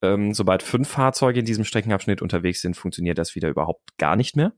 Ähm, 0.02 0.34
sobald 0.34 0.62
fünf 0.62 0.90
Fahrzeuge 0.90 1.40
in 1.40 1.46
diesem 1.46 1.64
Streckenabschnitt 1.64 2.22
unterwegs 2.22 2.62
sind, 2.62 2.76
funktioniert 2.76 3.18
das 3.18 3.34
wieder 3.34 3.48
überhaupt 3.48 3.98
gar 3.98 4.18
nicht 4.18 4.36
mehr. 4.36 4.52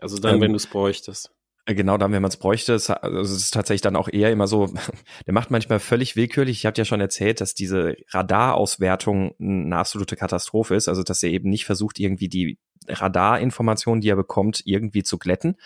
Also 0.00 0.18
dann, 0.18 0.36
ähm, 0.36 0.40
wenn 0.40 0.52
du 0.52 0.56
es 0.56 0.66
bräuchtest. 0.66 1.32
Äh, 1.70 1.74
Genau 1.74 1.96
dann, 1.96 2.12
wenn 2.12 2.22
man 2.22 2.30
es 2.30 2.36
bräuchte. 2.36 2.74
Es, 2.74 2.90
also 2.90 3.20
es 3.20 3.30
ist 3.30 3.54
tatsächlich 3.54 3.80
dann 3.80 3.96
auch 3.96 4.08
eher 4.08 4.30
immer 4.30 4.46
so, 4.46 4.66
der 5.26 5.34
macht 5.34 5.50
manchmal 5.50 5.78
völlig 5.78 6.16
willkürlich. 6.16 6.58
Ich 6.58 6.66
habe 6.66 6.76
ja 6.76 6.84
schon 6.84 7.00
erzählt, 7.00 7.40
dass 7.40 7.54
diese 7.54 7.96
Radarauswertung 8.08 9.34
eine 9.40 9.76
absolute 9.76 10.16
Katastrophe 10.16 10.74
ist. 10.74 10.88
Also 10.88 11.02
dass 11.02 11.22
er 11.22 11.30
eben 11.30 11.48
nicht 11.48 11.64
versucht, 11.64 11.98
irgendwie 11.98 12.28
die 12.28 12.58
Radarinformationen, 12.88 14.00
die 14.00 14.08
er 14.08 14.16
bekommt, 14.16 14.62
irgendwie 14.64 15.02
zu 15.02 15.18
glätten. 15.18 15.56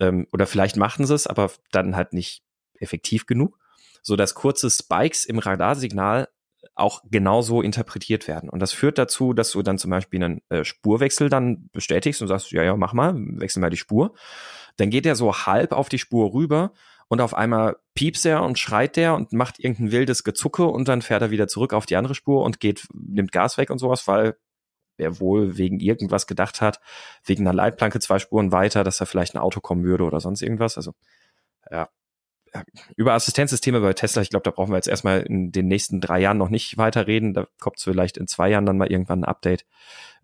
Ähm, 0.00 0.26
oder 0.32 0.46
vielleicht 0.46 0.76
machten 0.76 1.06
sie 1.06 1.14
es, 1.14 1.26
aber 1.26 1.50
dann 1.72 1.96
halt 1.96 2.12
nicht 2.12 2.42
effektiv 2.78 3.26
genug. 3.26 3.58
So 4.02 4.16
dass 4.16 4.34
kurze 4.34 4.70
Spikes 4.70 5.24
im 5.24 5.38
Radarsignal 5.38 6.28
auch 6.74 7.02
genauso 7.10 7.62
interpretiert 7.62 8.26
werden. 8.26 8.48
Und 8.48 8.60
das 8.60 8.72
führt 8.72 8.98
dazu, 8.98 9.32
dass 9.32 9.52
du 9.52 9.62
dann 9.62 9.78
zum 9.78 9.90
Beispiel 9.90 10.22
einen 10.22 10.40
äh, 10.48 10.64
Spurwechsel 10.64 11.28
dann 11.28 11.68
bestätigst 11.72 12.20
und 12.20 12.28
sagst, 12.28 12.50
ja, 12.50 12.62
ja, 12.62 12.76
mach 12.76 12.92
mal, 12.92 13.14
wechsel 13.16 13.60
mal 13.60 13.70
die 13.70 13.76
Spur. 13.76 14.14
Dann 14.76 14.90
geht 14.90 15.06
er 15.06 15.14
so 15.14 15.32
halb 15.32 15.72
auf 15.72 15.88
die 15.88 15.98
Spur 16.00 16.34
rüber 16.34 16.72
und 17.08 17.20
auf 17.20 17.34
einmal 17.34 17.76
piepst 17.94 18.26
er 18.26 18.42
und 18.42 18.58
schreit 18.58 18.96
der 18.96 19.14
und 19.14 19.32
macht 19.32 19.60
irgendein 19.60 19.92
wildes 19.92 20.24
Gezucke 20.24 20.66
und 20.66 20.88
dann 20.88 21.02
fährt 21.02 21.22
er 21.22 21.30
wieder 21.30 21.46
zurück 21.46 21.72
auf 21.72 21.86
die 21.86 21.96
andere 21.96 22.14
Spur 22.14 22.42
und 22.42 22.58
geht, 22.58 22.88
nimmt 22.92 23.30
Gas 23.30 23.56
weg 23.56 23.70
und 23.70 23.78
sowas, 23.78 24.08
weil 24.08 24.36
er 24.96 25.20
wohl 25.20 25.56
wegen 25.56 25.80
irgendwas 25.80 26.26
gedacht 26.26 26.60
hat, 26.60 26.80
wegen 27.24 27.46
einer 27.46 27.54
Leitplanke 27.54 28.00
zwei 28.00 28.18
Spuren 28.18 28.52
weiter, 28.52 28.84
dass 28.84 28.98
da 28.98 29.04
vielleicht 29.04 29.34
ein 29.34 29.40
Auto 29.40 29.60
kommen 29.60 29.84
würde 29.84 30.04
oder 30.04 30.20
sonst 30.20 30.42
irgendwas. 30.42 30.76
Also, 30.76 30.94
ja. 31.70 31.88
Über 32.96 33.12
Assistenzsysteme 33.14 33.80
bei 33.80 33.92
Tesla, 33.92 34.22
ich 34.22 34.30
glaube, 34.30 34.44
da 34.44 34.50
brauchen 34.50 34.70
wir 34.70 34.76
jetzt 34.76 34.88
erstmal 34.88 35.22
in 35.22 35.50
den 35.52 35.66
nächsten 35.66 36.00
drei 36.00 36.20
Jahren 36.20 36.38
noch 36.38 36.50
nicht 36.50 36.78
weiterreden. 36.78 37.34
Da 37.34 37.46
kommt 37.60 37.80
vielleicht 37.80 38.16
in 38.16 38.26
zwei 38.26 38.50
Jahren 38.50 38.66
dann 38.66 38.78
mal 38.78 38.90
irgendwann 38.90 39.20
ein 39.20 39.28
Update. 39.28 39.66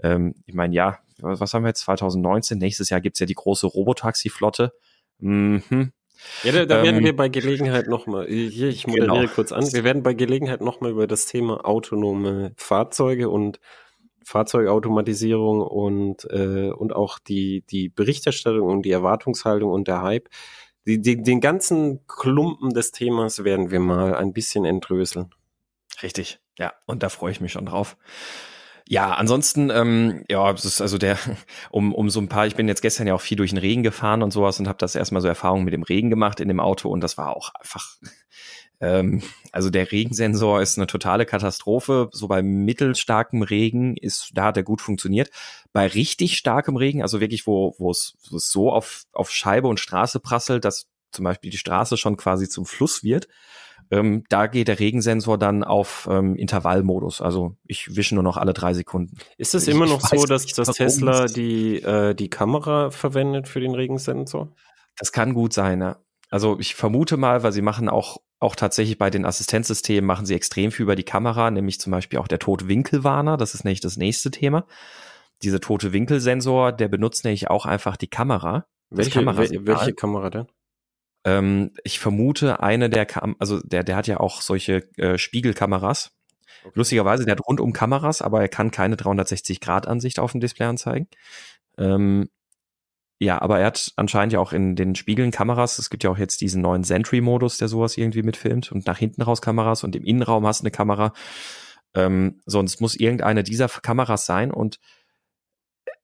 Ähm, 0.02 0.34
ich 0.46 0.54
meine, 0.54 0.74
ja, 0.74 0.98
was 1.18 1.52
haben 1.54 1.64
wir 1.64 1.68
jetzt? 1.68 1.80
2019, 1.80 2.58
nächstes 2.58 2.90
Jahr 2.90 3.00
gibt's 3.00 3.20
ja 3.20 3.26
die 3.26 3.34
große 3.34 3.66
Robotaxi-Flotte. 3.66 4.72
Mhm. 5.18 5.92
Ja, 6.44 6.52
da, 6.52 6.66
da 6.66 6.82
werden 6.82 6.98
Ähm, 6.98 7.04
wir 7.04 7.16
bei 7.16 7.28
Gelegenheit 7.28 7.88
nochmal, 7.88 8.26
hier, 8.26 8.68
ich 8.68 8.86
moderiere 8.86 9.20
Genau. 9.20 9.32
kurz 9.34 9.52
an, 9.52 9.72
wir 9.72 9.84
werden 9.84 10.02
bei 10.02 10.14
Gelegenheit 10.14 10.60
nochmal 10.60 10.90
über 10.90 11.06
das 11.06 11.26
Thema 11.26 11.64
autonome 11.66 12.52
Fahrzeuge 12.56 13.30
und 13.30 13.58
Fahrzeugautomatisierung 14.24 15.62
und, 15.62 16.24
äh, 16.30 16.70
und 16.70 16.94
auch 16.94 17.18
die, 17.18 17.64
die 17.70 17.88
Berichterstattung 17.88 18.68
und 18.68 18.82
die 18.82 18.90
Erwartungshaltung 18.90 19.70
und 19.70 19.88
der 19.88 20.02
Hype, 20.02 20.28
die, 20.86 21.00
die, 21.00 21.22
den 21.22 21.40
ganzen 21.40 22.06
Klumpen 22.06 22.70
des 22.70 22.92
Themas 22.92 23.44
werden 23.44 23.70
wir 23.70 23.80
mal 23.80 24.14
ein 24.14 24.32
bisschen 24.32 24.64
entröseln. 24.64 25.34
Richtig, 26.02 26.40
ja, 26.58 26.72
und 26.86 27.02
da 27.02 27.08
freue 27.08 27.32
ich 27.32 27.40
mich 27.40 27.52
schon 27.52 27.66
drauf. 27.66 27.96
Ja, 28.88 29.12
ansonsten, 29.12 29.70
ähm, 29.70 30.24
ja, 30.28 30.50
es 30.50 30.64
ist 30.64 30.80
also 30.80 30.98
der, 30.98 31.16
um, 31.70 31.94
um 31.94 32.10
so 32.10 32.20
ein 32.20 32.28
paar, 32.28 32.46
ich 32.46 32.56
bin 32.56 32.66
jetzt 32.66 32.82
gestern 32.82 33.06
ja 33.06 33.14
auch 33.14 33.20
viel 33.20 33.36
durch 33.36 33.50
den 33.50 33.58
Regen 33.58 33.82
gefahren 33.82 34.22
und 34.22 34.32
sowas 34.32 34.58
und 34.58 34.66
habe 34.66 34.78
das 34.78 34.96
erstmal 34.96 35.22
so 35.22 35.28
Erfahrungen 35.28 35.64
mit 35.64 35.74
dem 35.74 35.84
Regen 35.84 36.10
gemacht 36.10 36.40
in 36.40 36.48
dem 36.48 36.58
Auto 36.58 36.88
und 36.88 37.00
das 37.00 37.16
war 37.16 37.36
auch 37.36 37.54
einfach, 37.54 37.96
ähm, 38.80 39.22
also 39.52 39.70
der 39.70 39.92
Regensensor 39.92 40.60
ist 40.62 40.78
eine 40.78 40.86
totale 40.86 41.26
Katastrophe. 41.26 42.08
So 42.12 42.28
bei 42.28 42.42
mittelstarkem 42.42 43.42
Regen 43.42 43.96
ist, 43.96 44.30
da 44.34 44.44
hat 44.44 44.56
er 44.56 44.62
gut 44.62 44.80
funktioniert. 44.80 45.30
Bei 45.72 45.86
richtig 45.86 46.36
starkem 46.36 46.76
Regen, 46.76 47.02
also 47.02 47.20
wirklich, 47.20 47.46
wo, 47.46 47.74
wo 47.78 47.90
es, 47.90 48.14
so 48.20 48.72
auf, 48.72 49.04
auf 49.12 49.30
Scheibe 49.30 49.68
und 49.68 49.80
Straße 49.80 50.20
prasselt, 50.20 50.64
dass 50.64 50.86
zum 51.12 51.24
Beispiel 51.24 51.50
die 51.50 51.58
Straße 51.58 51.96
schon 51.96 52.16
quasi 52.16 52.48
zum 52.48 52.64
Fluss 52.66 53.02
wird, 53.02 53.28
ähm, 53.90 54.22
da 54.28 54.46
geht 54.46 54.68
der 54.68 54.78
Regensensor 54.78 55.36
dann 55.36 55.64
auf 55.64 56.08
ähm, 56.10 56.36
Intervallmodus. 56.36 57.20
Also 57.20 57.56
ich 57.66 57.96
wische 57.96 58.14
nur 58.14 58.22
noch 58.22 58.36
alle 58.36 58.52
drei 58.52 58.72
Sekunden. 58.72 59.18
Ist 59.36 59.54
es 59.54 59.66
immer 59.66 59.86
noch 59.86 60.00
so, 60.00 60.24
dass, 60.26 60.44
nicht, 60.44 60.56
dass 60.56 60.70
Tesla 60.76 61.24
es- 61.24 61.32
die, 61.32 61.82
äh, 61.82 62.14
die 62.14 62.30
Kamera 62.30 62.90
verwendet 62.90 63.48
für 63.48 63.58
den 63.58 63.74
Regensensor? 63.74 64.54
Das 64.96 65.10
kann 65.10 65.34
gut 65.34 65.52
sein, 65.52 65.80
ja. 65.80 65.96
Also 66.30 66.60
ich 66.60 66.76
vermute 66.76 67.16
mal, 67.16 67.42
weil 67.42 67.50
sie 67.50 67.62
machen 67.62 67.88
auch, 67.88 68.18
auch 68.40 68.56
tatsächlich 68.56 68.98
bei 68.98 69.10
den 69.10 69.26
Assistenzsystemen 69.26 70.06
machen 70.06 70.26
sie 70.26 70.34
extrem 70.34 70.72
viel 70.72 70.84
über 70.84 70.96
die 70.96 71.04
Kamera, 71.04 71.50
nämlich 71.50 71.78
zum 71.78 71.90
Beispiel 71.90 72.18
auch 72.18 72.28
der 72.28 72.38
Totwinkelwarner, 72.38 73.36
das 73.36 73.54
ist 73.54 73.64
nämlich 73.64 73.80
das 73.80 73.96
nächste 73.96 74.30
Thema. 74.30 74.66
Dieser 75.42 75.60
tote 75.60 75.92
Winkelsensor, 75.92 76.72
der 76.72 76.88
benutzt 76.88 77.24
nämlich 77.24 77.48
auch 77.48 77.66
einfach 77.66 77.96
die 77.96 78.08
Kamera. 78.08 78.66
Welche, 78.88 79.16
wel, 79.16 79.24
Kamerasignal. 79.24 79.66
welche 79.66 79.94
Kamera 79.94 80.30
denn? 80.30 80.46
Ähm, 81.24 81.72
ich 81.84 82.00
vermute, 82.00 82.60
eine 82.60 82.88
der 82.88 83.04
Kam 83.04 83.36
also 83.38 83.60
der, 83.60 83.84
der 83.84 83.96
hat 83.96 84.06
ja 84.06 84.18
auch 84.18 84.40
solche 84.40 84.88
äh, 84.96 85.18
Spiegelkameras. 85.18 86.12
Okay. 86.62 86.72
Lustigerweise, 86.74 87.24
der 87.24 87.32
hat 87.32 87.46
rundum 87.46 87.72
Kameras, 87.72 88.22
aber 88.22 88.40
er 88.40 88.48
kann 88.48 88.70
keine 88.70 88.96
360-Grad-Ansicht 88.96 90.18
auf 90.18 90.32
dem 90.32 90.40
Display 90.40 90.66
anzeigen. 90.66 91.08
Ähm, 91.78 92.28
ja, 93.22 93.40
aber 93.40 93.60
er 93.60 93.66
hat 93.66 93.92
anscheinend 93.96 94.32
ja 94.32 94.40
auch 94.40 94.54
in 94.54 94.76
den 94.76 94.94
Spiegeln 94.94 95.30
Kameras. 95.30 95.78
Es 95.78 95.90
gibt 95.90 96.04
ja 96.04 96.10
auch 96.10 96.16
jetzt 96.16 96.40
diesen 96.40 96.62
neuen 96.62 96.84
Sentry-Modus, 96.84 97.58
der 97.58 97.68
sowas 97.68 97.98
irgendwie 97.98 98.22
mitfilmt 98.22 98.72
und 98.72 98.86
nach 98.86 98.96
hinten 98.96 99.20
raus 99.20 99.42
Kameras 99.42 99.84
und 99.84 99.94
im 99.94 100.04
Innenraum 100.04 100.46
hast 100.46 100.60
du 100.60 100.64
eine 100.64 100.70
Kamera. 100.70 101.12
Ähm, 101.94 102.40
sonst 102.46 102.80
muss 102.80 102.94
irgendeine 102.96 103.42
dieser 103.44 103.68
Kameras 103.68 104.24
sein 104.24 104.50
und 104.50 104.78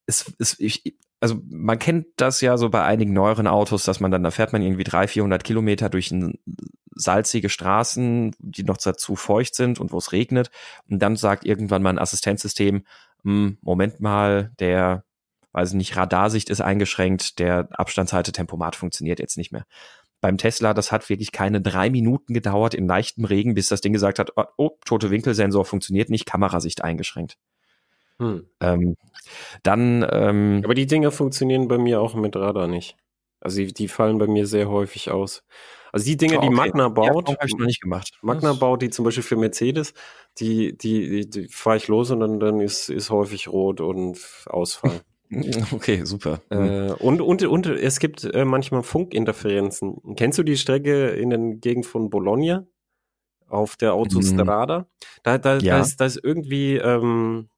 es, 0.06 0.34
ich, 0.58 0.96
also 1.20 1.40
man 1.48 1.78
kennt 1.78 2.06
das 2.16 2.42
ja 2.42 2.58
so 2.58 2.68
bei 2.68 2.82
einigen 2.84 3.14
neueren 3.14 3.46
Autos, 3.46 3.84
dass 3.84 3.98
man 4.00 4.10
dann, 4.10 4.22
da 4.22 4.30
fährt 4.30 4.52
man 4.52 4.60
irgendwie 4.62 4.84
300, 4.84 5.10
400 5.10 5.44
Kilometer 5.44 5.88
durch 5.88 6.14
salzige 6.94 7.48
Straßen, 7.48 8.32
die 8.38 8.64
noch 8.64 8.76
dazu 8.76 9.16
feucht 9.16 9.54
sind 9.54 9.80
und 9.80 9.92
wo 9.92 9.98
es 9.98 10.12
regnet. 10.12 10.50
Und 10.88 11.00
dann 11.00 11.16
sagt 11.16 11.44
irgendwann 11.44 11.82
mal 11.82 11.90
ein 11.90 11.98
Assistenzsystem, 11.98 12.84
"Hm, 13.22 13.58
Moment 13.62 14.00
mal, 14.00 14.52
der, 14.58 15.04
weiß 15.56 15.70
ich 15.70 15.76
nicht, 15.76 15.96
Radarsicht 15.96 16.50
ist 16.50 16.60
eingeschränkt, 16.60 17.38
der 17.38 17.68
Abstandshaltetempomat 17.72 18.76
funktioniert 18.76 19.18
jetzt 19.18 19.38
nicht 19.38 19.52
mehr. 19.52 19.64
Beim 20.20 20.36
Tesla, 20.36 20.74
das 20.74 20.92
hat 20.92 21.08
wirklich 21.08 21.32
keine 21.32 21.62
drei 21.62 21.88
Minuten 21.88 22.34
gedauert 22.34 22.74
in 22.74 22.86
leichtem 22.86 23.24
Regen, 23.24 23.54
bis 23.54 23.68
das 23.68 23.80
Ding 23.80 23.94
gesagt 23.94 24.18
hat, 24.18 24.32
oh, 24.58 24.70
tote 24.84 25.10
Winkelsensor 25.10 25.64
funktioniert 25.64 26.10
nicht, 26.10 26.26
Kamerasicht 26.26 26.84
eingeschränkt. 26.84 27.38
Hm. 28.18 28.46
Ähm, 28.60 28.96
dann, 29.62 30.06
ähm, 30.10 30.60
Aber 30.62 30.74
die 30.74 30.86
Dinger 30.86 31.10
funktionieren 31.10 31.68
bei 31.68 31.78
mir 31.78 32.02
auch 32.02 32.14
mit 32.14 32.36
Radar 32.36 32.66
nicht. 32.66 32.96
Also 33.40 33.58
die, 33.58 33.72
die 33.72 33.88
fallen 33.88 34.18
bei 34.18 34.26
mir 34.26 34.46
sehr 34.46 34.68
häufig 34.68 35.10
aus. 35.10 35.42
Also 35.90 36.04
die 36.04 36.18
Dinge, 36.18 36.34
die 36.34 36.48
okay. 36.48 36.54
Magna 36.54 36.90
baut, 36.90 37.30
Ja, 37.30 37.34
habe 37.34 37.46
ich 37.46 37.56
noch 37.56 37.66
nicht 37.66 37.80
gemacht. 37.80 38.18
Magna 38.20 38.52
baut 38.52 38.82
die 38.82 38.90
zum 38.90 39.06
Beispiel 39.06 39.22
für 39.22 39.36
Mercedes, 39.36 39.94
die, 40.38 40.76
die, 40.76 41.08
die, 41.08 41.30
die 41.30 41.48
fahre 41.48 41.78
ich 41.78 41.88
los 41.88 42.10
und 42.10 42.20
dann, 42.20 42.40
dann 42.40 42.60
ist, 42.60 42.90
ist 42.90 43.08
häufig 43.08 43.48
rot 43.48 43.80
und 43.80 44.18
Ausfall. 44.46 45.00
Okay, 45.72 46.04
super. 46.04 46.40
äh, 46.50 46.92
und, 46.92 47.20
und, 47.20 47.44
und 47.44 47.66
es 47.66 47.98
gibt 47.98 48.24
äh, 48.24 48.44
manchmal 48.44 48.82
Funkinterferenzen. 48.82 50.14
Kennst 50.16 50.38
du 50.38 50.42
die 50.42 50.56
Strecke 50.56 51.08
in 51.08 51.30
den 51.30 51.60
Gegend 51.60 51.86
von 51.86 52.10
Bologna? 52.10 52.66
Auf 53.48 53.76
der 53.76 53.94
Autostrada? 53.94 54.86
Da, 55.22 55.38
da, 55.38 55.58
Ja. 55.58 55.74
da, 55.76 55.80
ist, 55.80 56.00
da 56.00 56.06
ist 56.06 56.20
irgendwie, 56.22 56.76
ähm, 56.76 57.48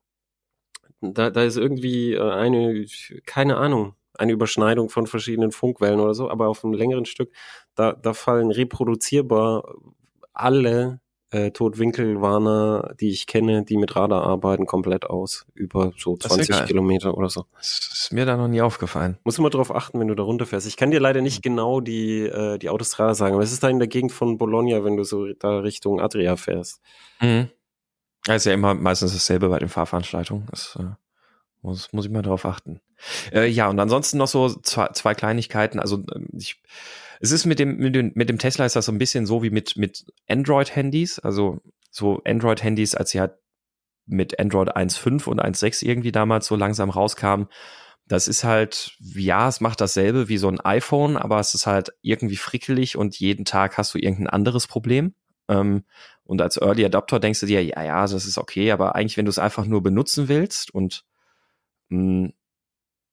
da, 1.01 1.31
da 1.31 1.43
ist 1.45 1.57
irgendwie 1.57 2.15
äh, 2.15 2.31
eine, 2.31 2.85
keine 3.25 3.57
Ahnung, 3.57 3.95
eine 4.15 4.33
Überschneidung 4.33 4.91
von 4.91 5.07
verschiedenen 5.07 5.53
Funkwellen 5.53 6.01
oder 6.01 6.15
so, 6.15 6.29
aber 6.29 6.49
auf 6.49 6.65
einem 6.65 6.75
längeren 6.75 7.05
Stück, 7.05 7.33
da, 7.75 7.93
da 7.93 8.15
fallen 8.15 8.51
reproduzierbar 8.51 9.75
alle 10.33 11.01
äh, 11.31 11.51
Totwinkelwarner, 11.51 12.95
die 13.01 13.11
ich 13.11 13.27
kenne, 13.27 13.63
die 13.65 13.77
mit 13.77 13.95
Radar 13.97 14.23
arbeiten, 14.23 14.67
komplett 14.67 15.05
aus. 15.05 15.47
Über 15.55 15.93
so 15.97 16.17
Das 16.17 16.33
ist 16.33 16.39
ja 16.39 16.45
20 16.45 16.57
geil. 16.57 16.67
Kilometer 16.67 17.17
oder 17.17 17.29
so. 17.29 17.45
Das 17.57 17.91
ist 17.93 18.13
mir 18.13 18.25
da 18.25 18.37
noch 18.37 18.49
nie 18.49 18.63
aufgefallen. 18.63 19.19
Muss 19.25 19.39
immer 19.39 19.51
drauf 19.51 19.75
achten, 19.75 20.01
wenn 20.01 20.09
du 20.09 20.15
da 20.15 20.23
runterfährst. 20.23 20.67
Ich 20.67 20.77
kann 20.77 20.91
dir 20.91 21.01
leider 21.01 21.21
nicht 21.21 21.43
genau 21.43 21.81
die, 21.81 22.23
äh, 22.23 22.59
die 22.59 22.71
Autostrada 22.71 23.15
sagen, 23.15 23.35
aber 23.35 23.43
es 23.43 23.53
ist 23.53 23.63
da 23.63 23.69
in 23.69 23.79
der 23.79 23.89
Gegend 23.89 24.13
von 24.13 24.39
Bologna, 24.39 24.85
wenn 24.85 24.97
du 24.97 25.05
so 25.05 25.27
da 25.35 25.59
Richtung 25.59 26.01
Adria 26.01 26.37
fährst. 26.37 26.81
Mhm. 27.21 27.49
Ist 28.27 28.47
ja 28.47 28.53
immer 28.53 28.75
meistens 28.75 29.13
dasselbe 29.13 29.49
bei 29.49 29.59
den 29.59 29.69
Fahrveranstaltungen. 29.69 30.47
Das 30.51 30.77
äh, 30.81 30.85
muss, 31.63 31.93
muss 31.93 32.07
ich 32.07 32.11
mal 32.11 32.23
drauf 32.23 32.45
achten. 32.45 32.81
Äh, 33.33 33.49
ja, 33.49 33.69
und 33.69 33.79
ansonsten 33.79 34.19
noch 34.19 34.29
so 34.29 34.49
zwei, 34.49 34.89
zwei 34.89 35.15
Kleinigkeiten. 35.15 35.79
Also 35.79 36.03
ähm, 36.15 36.29
ich, 36.37 36.61
es 37.21 37.33
ist 37.33 37.47
mit 37.47 37.59
dem, 37.59 37.77
mit 37.77 37.95
dem, 37.95 38.13
mit 38.15 38.29
dem 38.29 38.39
Tesla 38.39 38.65
ist 38.67 38.77
das 38.77 38.87
so 38.87 38.93
ein 38.93 38.99
bisschen 38.99 39.27
so 39.27 39.43
wie 39.43 39.51
mit, 39.51 39.77
mit 39.77 40.07
Android-Handys. 40.29 41.19
Also 41.19 41.61
so 41.91 42.23
Android-Handys, 42.25 42.95
als 42.95 43.11
sie 43.11 43.21
halt 43.21 43.33
mit 44.07 44.39
Android 44.39 44.77
1.5 44.77 45.29
und 45.29 45.43
1.6 45.43 45.85
irgendwie 45.85 46.13
damals 46.13 46.47
so 46.47 46.57
langsam 46.57 46.91
rauskamen. 46.91 47.49
Das 48.07 48.27
ist 48.27 48.43
halt, 48.45 48.97
ja, 49.01 49.49
es 49.49 49.61
macht 49.61 49.81
dasselbe 49.81 50.29
wie 50.29 50.39
so 50.39 50.49
ein 50.49 50.61
iPhone, 50.61 51.17
aber 51.17 51.41
es 51.41 51.53
ist 51.55 51.67
halt 51.67 51.93
irgendwie 52.01 52.37
frickelig 52.37 52.97
und 52.97 53.19
jeden 53.19 53.45
Tag 53.45 53.77
hast 53.77 53.95
du 53.95 53.99
irgendein 53.99 54.29
anderes 54.29 54.67
Problem. 54.67 55.15
Ähm, 55.49 55.85
und 56.25 56.41
als 56.41 56.57
Early 56.57 56.85
Adopter 56.85 57.21
denkst 57.21 57.41
du 57.41 57.47
dir, 57.47 57.63
ja, 57.65 57.83
ja, 57.83 58.01
das 58.03 58.25
ist 58.27 58.39
okay, 58.39 58.71
aber 58.71 58.95
eigentlich, 58.95 59.17
wenn 59.17 59.27
du 59.27 59.31
es 59.31 59.39
einfach 59.39 59.67
nur 59.67 59.83
benutzen 59.83 60.29
willst 60.29 60.73
und 60.73 61.05
mh, 61.91 62.31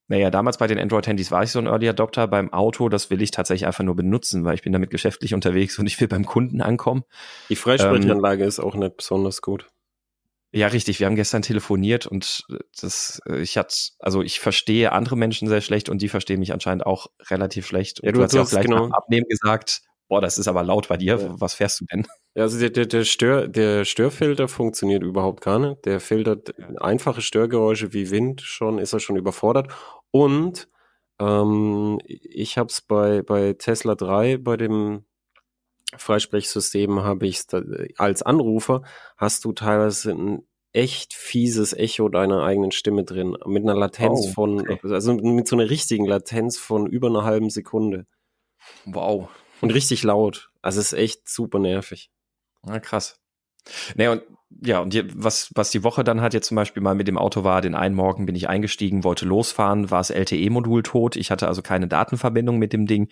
naja, 0.07 0.29
damals 0.29 0.57
bei 0.57 0.67
den 0.67 0.77
Android-Handys 0.79 1.31
war 1.31 1.43
ich 1.43 1.51
so 1.51 1.59
ein 1.59 1.65
Early 1.67 1.89
Adopter. 1.89 2.27
Beim 2.27 2.53
Auto, 2.53 2.89
das 2.89 3.09
will 3.09 3.21
ich 3.21 3.31
tatsächlich 3.31 3.65
einfach 3.65 3.83
nur 3.83 3.95
benutzen, 3.95 4.43
weil 4.45 4.53
ich 4.55 4.61
bin 4.61 4.71
damit 4.73 4.91
geschäftlich 4.91 5.33
unterwegs 5.33 5.79
und 5.79 5.87
ich 5.87 5.99
will 5.99 6.07
beim 6.07 6.25
Kunden 6.25 6.61
ankommen. 6.61 7.03
Die 7.49 7.55
Freisprechanlage 7.55 8.43
ist 8.45 8.59
auch 8.59 8.75
nicht 8.75 8.97
besonders 8.97 9.41
gut. 9.41 9.67
Ja, 10.51 10.67
richtig. 10.67 10.99
Wir 10.99 11.07
haben 11.07 11.15
gestern 11.17 11.41
telefoniert 11.41 12.05
und 12.07 12.45
das, 12.79 13.21
äh, 13.27 13.41
ich 13.41 13.57
hatte, 13.57 13.75
also 13.99 14.21
ich 14.21 14.39
verstehe 14.39 14.93
andere 14.93 15.17
Menschen 15.17 15.49
sehr 15.49 15.59
schlecht 15.59 15.89
und 15.89 16.01
die 16.01 16.07
verstehen 16.07 16.39
mich 16.39 16.53
anscheinend 16.53 16.85
auch 16.85 17.07
relativ 17.29 17.67
schlecht. 17.67 17.99
Und 17.99 18.05
Ja, 18.05 18.11
du, 18.13 18.19
du 18.19 18.23
hast 18.23 18.33
ja 18.33 18.41
auch 18.43 18.49
gleich 18.49 18.65
genau- 18.65 18.89
Abnehmen 18.91 19.25
gesagt, 19.27 19.81
boah, 20.07 20.21
das 20.21 20.37
ist 20.37 20.47
aber 20.47 20.63
laut 20.63 20.87
bei 20.87 20.95
dir. 20.95 21.17
Ja. 21.17 21.35
Was 21.41 21.55
fährst 21.55 21.81
du 21.81 21.85
denn? 21.91 22.05
Ja, 22.35 22.43
also 22.43 22.59
der, 22.59 22.69
der, 22.69 22.85
der, 22.85 23.05
Stör, 23.05 23.47
der 23.47 23.85
Störfilter 23.85 24.49
funktioniert 24.49 25.03
überhaupt 25.03 25.41
gar 25.41 25.57
nicht. 25.57 25.85
Der 25.85 26.01
filtert 26.01 26.53
einfache 26.81 27.21
Störgeräusche 27.21 27.93
wie 27.93 28.11
Wind 28.11 28.41
schon, 28.41 28.77
ist 28.77 28.91
er 28.91 28.99
schon 28.99 29.15
überfordert. 29.15 29.69
Und 30.11 30.67
ähm, 31.19 31.99
ich 32.05 32.57
habe 32.57 32.67
es 32.67 32.81
bei, 32.81 33.21
bei 33.21 33.53
Tesla 33.53 33.95
3, 33.95 34.37
bei 34.37 34.57
dem 34.57 35.05
Freisprechsystem, 35.95 37.03
habe 37.03 37.25
ich 37.25 37.43
als 37.97 38.21
Anrufer, 38.21 38.81
hast 39.15 39.45
du 39.45 39.53
teilweise 39.53 40.11
ein 40.11 40.47
echt 40.73 41.13
fieses 41.13 41.71
Echo 41.71 42.09
deiner 42.09 42.43
eigenen 42.43 42.71
Stimme 42.71 43.05
drin, 43.05 43.37
mit 43.45 43.63
einer 43.63 43.75
Latenz 43.75 44.27
Oh, 44.27 44.33
von, 44.33 44.59
okay. 44.59 44.79
also 44.83 45.13
mit 45.13 45.47
so 45.47 45.55
einer 45.55 45.69
richtigen 45.69 46.05
Latenz 46.05 46.57
von 46.57 46.85
über 46.85 47.07
einer 47.07 47.23
halben 47.23 47.49
Sekunde. 47.49 48.07
Wow. 48.83 49.29
Und 49.61 49.73
richtig 49.73 50.03
laut. 50.03 50.49
Also 50.61 50.81
es 50.81 50.91
ist 50.91 50.99
echt 50.99 51.29
super 51.29 51.59
nervig. 51.59 52.09
Na, 52.65 52.79
krass. 52.79 53.19
Nee, 53.95 54.07
und 54.07 54.21
ja, 54.61 54.79
und 54.79 54.93
die, 54.93 55.03
was, 55.13 55.49
was 55.55 55.71
die 55.71 55.83
Woche 55.83 56.03
dann 56.03 56.21
halt 56.21 56.33
jetzt 56.33 56.47
zum 56.47 56.55
Beispiel 56.55 56.81
mal 56.81 56.95
mit 56.95 57.07
dem 57.07 57.17
Auto 57.17 57.43
war, 57.43 57.61
den 57.61 57.75
einen 57.75 57.95
Morgen 57.95 58.25
bin 58.25 58.35
ich 58.35 58.47
eingestiegen, 58.47 59.03
wollte 59.03 59.25
losfahren, 59.25 59.91
war 59.91 59.99
das 59.99 60.11
LTE-Modul 60.11 60.83
tot. 60.83 61.15
Ich 61.15 61.31
hatte 61.31 61.47
also 61.47 61.61
keine 61.61 61.87
Datenverbindung 61.87 62.57
mit 62.57 62.71
dem 62.71 62.85
Ding. 62.85 63.09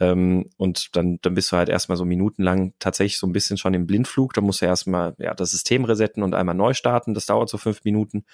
Ähm, 0.00 0.48
und 0.56 0.96
dann, 0.96 1.18
dann 1.22 1.34
bist 1.34 1.52
du 1.52 1.56
halt 1.56 1.68
erstmal 1.68 1.98
so 1.98 2.04
minutenlang 2.04 2.72
tatsächlich 2.78 3.18
so 3.18 3.26
ein 3.26 3.32
bisschen 3.32 3.58
schon 3.58 3.74
im 3.74 3.86
Blindflug. 3.86 4.32
Da 4.32 4.40
musst 4.40 4.62
du 4.62 4.66
erstmal 4.66 5.14
ja, 5.18 5.34
das 5.34 5.50
System 5.50 5.84
resetten 5.84 6.22
und 6.22 6.34
einmal 6.34 6.54
neu 6.54 6.72
starten. 6.72 7.14
Das 7.14 7.26
dauert 7.26 7.50
so 7.50 7.58
fünf 7.58 7.84
Minuten. 7.84 8.24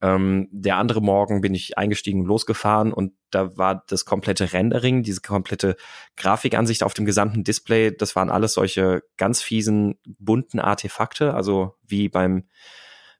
Ähm, 0.00 0.48
der 0.52 0.76
andere 0.76 1.00
Morgen 1.00 1.40
bin 1.40 1.54
ich 1.54 1.76
eingestiegen 1.76 2.20
und 2.20 2.26
losgefahren 2.26 2.92
und 2.92 3.14
da 3.30 3.56
war 3.56 3.84
das 3.88 4.04
komplette 4.04 4.52
Rendering, 4.52 5.02
diese 5.02 5.20
komplette 5.20 5.76
Grafikansicht 6.16 6.84
auf 6.84 6.94
dem 6.94 7.04
gesamten 7.04 7.42
Display, 7.42 7.94
das 7.96 8.14
waren 8.14 8.30
alles 8.30 8.54
solche 8.54 9.02
ganz 9.16 9.42
fiesen, 9.42 9.98
bunten 10.06 10.60
Artefakte, 10.60 11.34
also 11.34 11.74
wie 11.82 12.08
beim, 12.08 12.48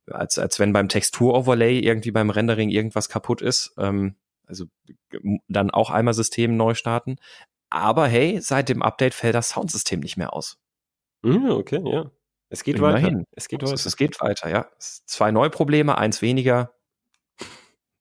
als, 0.07 0.39
als 0.39 0.61
wenn 0.61 0.73
beim 0.73 0.89
Textur-Overlay 0.89 1.81
irgendwie 1.81 2.13
beim 2.13 2.31
Rendering 2.31 2.71
irgendwas 2.71 3.09
kaputt 3.09 3.43
ist. 3.43 3.75
Ähm, 3.77 4.15
also 4.47 4.67
dann 5.49 5.71
auch 5.71 5.91
einmal 5.91 6.15
System 6.15 6.57
neu 6.57 6.75
starten. 6.75 7.17
Aber 7.71 8.07
hey, 8.07 8.41
seit 8.41 8.69
dem 8.69 8.83
Update 8.83 9.15
fällt 9.15 9.35
das 9.35 9.51
Soundsystem 9.51 10.01
nicht 10.01 10.17
mehr 10.17 10.33
aus. 10.33 10.59
Hm, 11.25 11.51
okay, 11.51 11.83
ja. 11.85 12.11
Es 12.51 12.65
geht 12.65 12.77
Immerhin. 12.77 13.19
weiter. 13.19 13.25
Es 13.33 13.49
geht 13.49 13.63
Es, 13.63 13.71
weiter. 13.71 13.87
es 13.87 13.97
geht 13.97 14.21
weiter, 14.21 14.49
ja. 14.49 14.67
Zwei 14.79 15.31
neue 15.31 15.51
Probleme, 15.51 15.99
eins 15.99 16.23
weniger. 16.23 16.73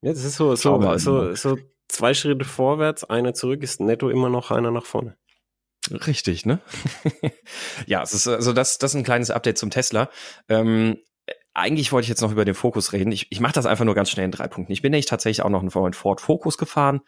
Ja, 0.02 0.14
das 0.14 0.24
ist 0.24 0.36
so, 0.36 0.56
so, 0.56 0.98
so, 0.98 1.36
so 1.36 1.58
zwei 1.88 2.14
Schritte 2.14 2.46
vorwärts, 2.46 3.04
einer 3.04 3.34
zurück 3.34 3.64
ist 3.64 3.80
netto 3.82 4.10
immer 4.10 4.30
noch 4.30 4.52
einer 4.52 4.72
nach 4.72 4.86
vorne. 4.86 5.18
Richtig, 5.90 6.46
ne? 6.46 6.60
ja, 7.86 8.04
es 8.04 8.14
ist 8.14 8.28
also 8.28 8.54
das, 8.54 8.78
das 8.78 8.92
ist 8.92 8.96
ein 8.96 9.04
kleines 9.04 9.32
Update 9.32 9.58
zum 9.58 9.70
Tesla. 9.70 10.10
Ähm, 10.50 10.98
eigentlich 11.54 11.92
wollte 11.92 12.04
ich 12.06 12.10
jetzt 12.10 12.22
noch 12.22 12.32
über 12.32 12.46
den 12.46 12.54
Fokus 12.54 12.94
reden. 12.94 13.12
Ich, 13.12 13.28
ich 13.32 13.40
mache 13.40 13.54
das 13.54 13.66
einfach 13.66 13.86
nur 13.86 13.96
ganz 13.96 14.10
schnell 14.10 14.26
in 14.26 14.32
drei 14.32 14.48
Punkten. 14.48 14.72
Ich 14.72 14.82
bin 14.82 14.92
nämlich 14.92 15.08
tatsächlich 15.08 15.44
auch 15.44 15.50
noch 15.50 15.62
einen 15.62 15.72
Ford 15.72 16.22
Focus 16.22 16.58
gefahren 16.58 17.02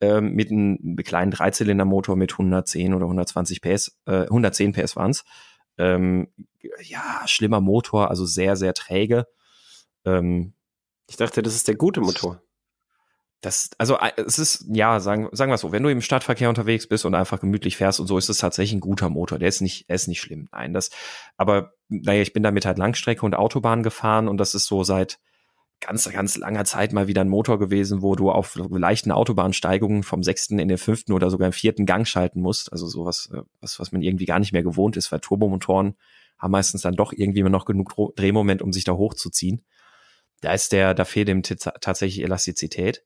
ähm, 0.00 0.32
mit 0.32 0.50
einem 0.50 0.96
kleinen 1.04 1.30
Dreizylindermotor 1.30 2.14
mit 2.14 2.32
110 2.32 2.94
oder 2.94 3.06
120 3.06 3.60
PS, 3.62 3.98
äh, 4.06 4.22
110 4.22 4.72
PS 4.72 4.94
waren's. 4.96 5.24
Ähm, 5.78 6.28
ja, 6.82 7.22
schlimmer 7.26 7.60
Motor, 7.60 8.10
also 8.10 8.26
sehr, 8.26 8.56
sehr 8.56 8.74
träge. 8.74 9.26
Ähm, 10.04 10.54
Ich 11.08 11.16
dachte, 11.16 11.42
das 11.42 11.54
ist 11.54 11.68
der 11.68 11.76
gute 11.76 12.00
Motor. 12.00 12.42
das, 13.42 13.70
also 13.78 13.98
äh, 13.98 14.12
es 14.16 14.38
ist, 14.38 14.64
ja, 14.68 14.98
sagen, 14.98 15.28
sagen 15.32 15.52
wir 15.52 15.58
so, 15.58 15.70
wenn 15.70 15.82
du 15.82 15.90
im 15.90 16.00
Stadtverkehr 16.00 16.48
unterwegs 16.48 16.88
bist 16.88 17.04
und 17.04 17.14
einfach 17.14 17.38
gemütlich 17.40 17.76
fährst 17.76 18.00
und 18.00 18.06
so, 18.06 18.18
ist 18.18 18.28
es 18.28 18.38
tatsächlich 18.38 18.72
ein 18.74 18.80
guter 18.80 19.08
Motor. 19.10 19.38
Der 19.38 19.48
ist 19.48 19.60
nicht, 19.60 19.88
ist 19.88 20.08
nicht 20.08 20.20
schlimm. 20.20 20.48
Nein, 20.52 20.72
das, 20.72 20.90
aber 21.36 21.72
naja, 21.88 22.22
ich 22.22 22.32
bin 22.32 22.42
damit 22.42 22.66
halt 22.66 22.78
Langstrecke 22.78 23.24
und 23.24 23.34
Autobahn 23.36 23.82
gefahren 23.82 24.26
und 24.28 24.38
das 24.38 24.54
ist 24.54 24.66
so 24.66 24.82
seit 24.82 25.18
ganz, 25.80 26.10
ganz 26.10 26.36
langer 26.36 26.64
Zeit 26.64 26.92
mal 26.92 27.06
wieder 27.06 27.20
ein 27.20 27.28
Motor 27.28 27.58
gewesen, 27.58 28.02
wo 28.02 28.14
du 28.16 28.30
auf 28.30 28.56
leichten 28.56 29.12
Autobahnsteigungen 29.12 30.02
vom 30.02 30.22
sechsten 30.22 30.58
in 30.58 30.68
den 30.68 30.78
fünften 30.78 31.12
oder 31.12 31.30
sogar 31.30 31.46
im 31.46 31.52
vierten 31.52 31.86
Gang 31.86 32.06
schalten 32.06 32.40
musst. 32.40 32.72
Also 32.72 32.86
sowas, 32.86 33.30
äh, 33.32 33.42
was, 33.60 33.78
was 33.78 33.92
man 33.92 34.02
irgendwie 34.02 34.24
gar 34.24 34.38
nicht 34.38 34.52
mehr 34.52 34.62
gewohnt 34.62 34.96
ist, 34.96 35.12
weil 35.12 35.20
Turbomotoren 35.20 35.96
haben 36.38 36.50
meistens 36.50 36.82
dann 36.82 36.96
doch 36.96 37.12
irgendwie 37.12 37.40
immer 37.40 37.50
noch 37.50 37.64
genug 37.64 37.94
Drehmoment, 38.16 38.62
um 38.62 38.72
sich 38.72 38.84
da 38.84 38.92
hochzuziehen. 38.92 39.64
Da 40.40 40.52
ist 40.52 40.72
der, 40.72 40.94
da 40.94 41.04
fehlt 41.04 41.28
dem 41.28 41.42
tats- 41.42 41.72
tatsächlich 41.80 42.22
Elastizität. 42.22 43.04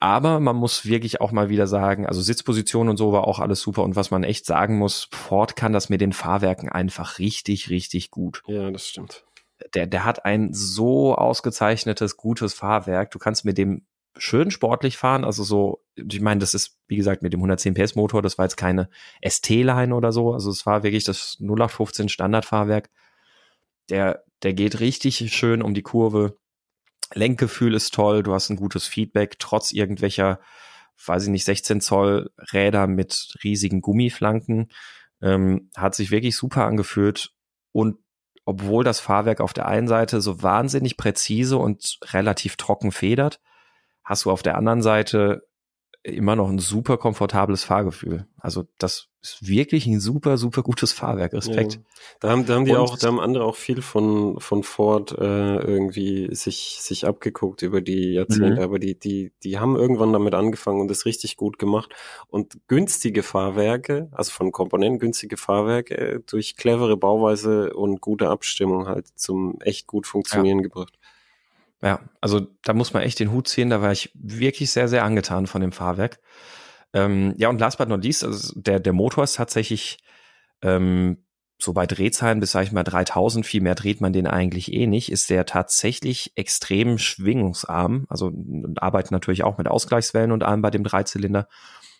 Aber 0.00 0.38
man 0.38 0.54
muss 0.54 0.86
wirklich 0.86 1.20
auch 1.20 1.32
mal 1.32 1.48
wieder 1.48 1.66
sagen, 1.66 2.06
also 2.06 2.20
Sitzposition 2.20 2.88
und 2.88 2.96
so 2.96 3.12
war 3.12 3.26
auch 3.26 3.40
alles 3.40 3.60
super. 3.60 3.82
Und 3.82 3.96
was 3.96 4.10
man 4.10 4.22
echt 4.22 4.46
sagen 4.46 4.78
muss, 4.78 5.08
Ford 5.12 5.56
kann 5.56 5.72
das 5.72 5.88
mit 5.88 6.00
den 6.00 6.12
Fahrwerken 6.12 6.68
einfach 6.68 7.18
richtig, 7.18 7.70
richtig 7.70 8.10
gut. 8.10 8.42
Ja, 8.46 8.70
das 8.70 8.86
stimmt. 8.86 9.24
Der, 9.74 9.86
der 9.86 10.04
hat 10.04 10.24
ein 10.24 10.52
so 10.52 11.14
ausgezeichnetes, 11.14 12.16
gutes 12.16 12.54
Fahrwerk. 12.54 13.10
Du 13.10 13.18
kannst 13.18 13.44
mit 13.44 13.58
dem 13.58 13.86
schön 14.16 14.50
sportlich 14.50 14.96
fahren. 14.96 15.24
Also 15.24 15.44
so, 15.44 15.84
ich 15.96 16.20
meine, 16.20 16.40
das 16.40 16.54
ist, 16.54 16.78
wie 16.86 16.96
gesagt, 16.96 17.22
mit 17.22 17.32
dem 17.32 17.40
110 17.40 17.74
PS 17.74 17.94
Motor, 17.94 18.22
das 18.22 18.38
war 18.38 18.44
jetzt 18.44 18.56
keine 18.56 18.88
ST-Line 19.26 19.94
oder 19.94 20.12
so. 20.12 20.32
Also 20.32 20.50
es 20.50 20.66
war 20.66 20.82
wirklich 20.82 21.04
das 21.04 21.38
0815 21.40 22.08
Standardfahrwerk. 22.08 22.90
Der, 23.90 24.24
der 24.42 24.54
geht 24.54 24.80
richtig 24.80 25.32
schön 25.32 25.62
um 25.62 25.74
die 25.74 25.82
Kurve. 25.82 26.36
Lenkgefühl 27.14 27.74
ist 27.74 27.94
toll, 27.94 28.22
du 28.22 28.34
hast 28.34 28.50
ein 28.50 28.56
gutes 28.56 28.86
Feedback, 28.86 29.38
trotz 29.38 29.72
irgendwelcher, 29.72 30.40
weiß 31.06 31.24
ich 31.24 31.30
nicht, 31.30 31.44
16 31.44 31.80
Zoll 31.80 32.30
Räder 32.52 32.86
mit 32.86 33.34
riesigen 33.42 33.80
Gummiflanken. 33.80 34.68
Ähm, 35.22 35.70
hat 35.76 35.94
sich 35.94 36.10
wirklich 36.10 36.36
super 36.36 36.66
angefühlt. 36.66 37.32
Und 37.72 37.96
obwohl 38.48 38.82
das 38.82 38.98
Fahrwerk 38.98 39.42
auf 39.42 39.52
der 39.52 39.68
einen 39.68 39.88
Seite 39.88 40.22
so 40.22 40.42
wahnsinnig 40.42 40.96
präzise 40.96 41.58
und 41.58 41.98
relativ 42.14 42.56
trocken 42.56 42.92
federt, 42.92 43.42
hast 44.04 44.24
du 44.24 44.30
auf 44.30 44.42
der 44.42 44.56
anderen 44.56 44.80
Seite 44.80 45.46
immer 46.08 46.36
noch 46.36 46.48
ein 46.48 46.58
super 46.58 46.96
komfortables 46.96 47.64
Fahrgefühl. 47.64 48.26
Also 48.40 48.64
das 48.78 49.08
ist 49.20 49.48
wirklich 49.48 49.86
ein 49.86 49.98
super, 49.98 50.38
super 50.38 50.62
gutes 50.62 50.92
Fahrwerk. 50.92 51.32
Respekt. 51.32 51.74
Ja. 51.74 51.80
Da 52.20 52.30
haben, 52.30 52.46
da 52.46 52.54
haben 52.54 52.64
die 52.64 52.72
Und 52.72 52.78
auch, 52.78 52.96
da 52.96 53.08
haben 53.08 53.18
andere 53.18 53.44
auch 53.44 53.56
viel 53.56 53.82
von, 53.82 54.38
von 54.38 54.62
Ford 54.62 55.12
äh, 55.18 55.56
irgendwie 55.56 56.34
sich, 56.34 56.78
sich 56.80 57.06
abgeguckt 57.06 57.62
über 57.62 57.80
die 57.80 58.12
Jahrzehnte, 58.12 58.56
mhm. 58.56 58.58
aber 58.60 58.78
die, 58.78 58.98
die, 58.98 59.32
die 59.42 59.58
haben 59.58 59.76
irgendwann 59.76 60.12
damit 60.12 60.34
angefangen 60.34 60.80
und 60.80 60.88
das 60.88 61.04
richtig 61.04 61.36
gut 61.36 61.58
gemacht. 61.58 61.94
Und 62.28 62.58
günstige 62.68 63.22
Fahrwerke, 63.22 64.08
also 64.12 64.30
von 64.30 64.52
Komponenten 64.52 65.00
günstige 65.00 65.36
Fahrwerke, 65.36 65.96
äh, 65.96 66.20
durch 66.26 66.56
clevere 66.56 66.96
Bauweise 66.96 67.74
und 67.74 68.00
gute 68.00 68.28
Abstimmung 68.28 68.86
halt 68.86 69.08
zum 69.16 69.60
echt 69.60 69.86
gut 69.86 70.06
funktionieren 70.06 70.58
ja. 70.58 70.62
gebracht. 70.62 70.97
Ja, 71.82 72.00
also 72.20 72.46
da 72.64 72.74
muss 72.74 72.92
man 72.92 73.02
echt 73.02 73.20
den 73.20 73.32
Hut 73.32 73.48
ziehen. 73.48 73.70
Da 73.70 73.80
war 73.80 73.92
ich 73.92 74.10
wirklich 74.14 74.70
sehr, 74.70 74.88
sehr 74.88 75.04
angetan 75.04 75.46
von 75.46 75.60
dem 75.60 75.72
Fahrwerk. 75.72 76.18
Ähm, 76.92 77.34
ja, 77.36 77.48
und 77.48 77.60
last 77.60 77.78
but 77.78 77.88
not 77.88 78.02
least, 78.02 78.24
also 78.24 78.58
der, 78.60 78.80
der 78.80 78.92
Motor 78.92 79.24
ist 79.24 79.36
tatsächlich 79.36 79.98
ähm, 80.62 81.24
so 81.60 81.72
bei 81.72 81.86
Drehzahlen 81.86 82.40
bis, 82.40 82.52
sag 82.52 82.64
ich 82.64 82.72
mal, 82.72 82.84
3000, 82.84 83.44
viel 83.44 83.60
mehr 83.60 83.74
dreht 83.74 84.00
man 84.00 84.12
den 84.12 84.26
eigentlich 84.26 84.72
eh 84.72 84.86
nicht, 84.86 85.10
ist 85.10 85.28
der 85.28 85.44
tatsächlich 85.44 86.32
extrem 86.36 86.98
schwingungsarm. 86.98 88.06
Also 88.08 88.32
arbeitet 88.76 89.10
natürlich 89.12 89.42
auch 89.44 89.58
mit 89.58 89.68
Ausgleichswellen 89.68 90.32
und 90.32 90.44
allem 90.44 90.62
bei 90.62 90.70
dem 90.70 90.84
Dreizylinder. 90.84 91.48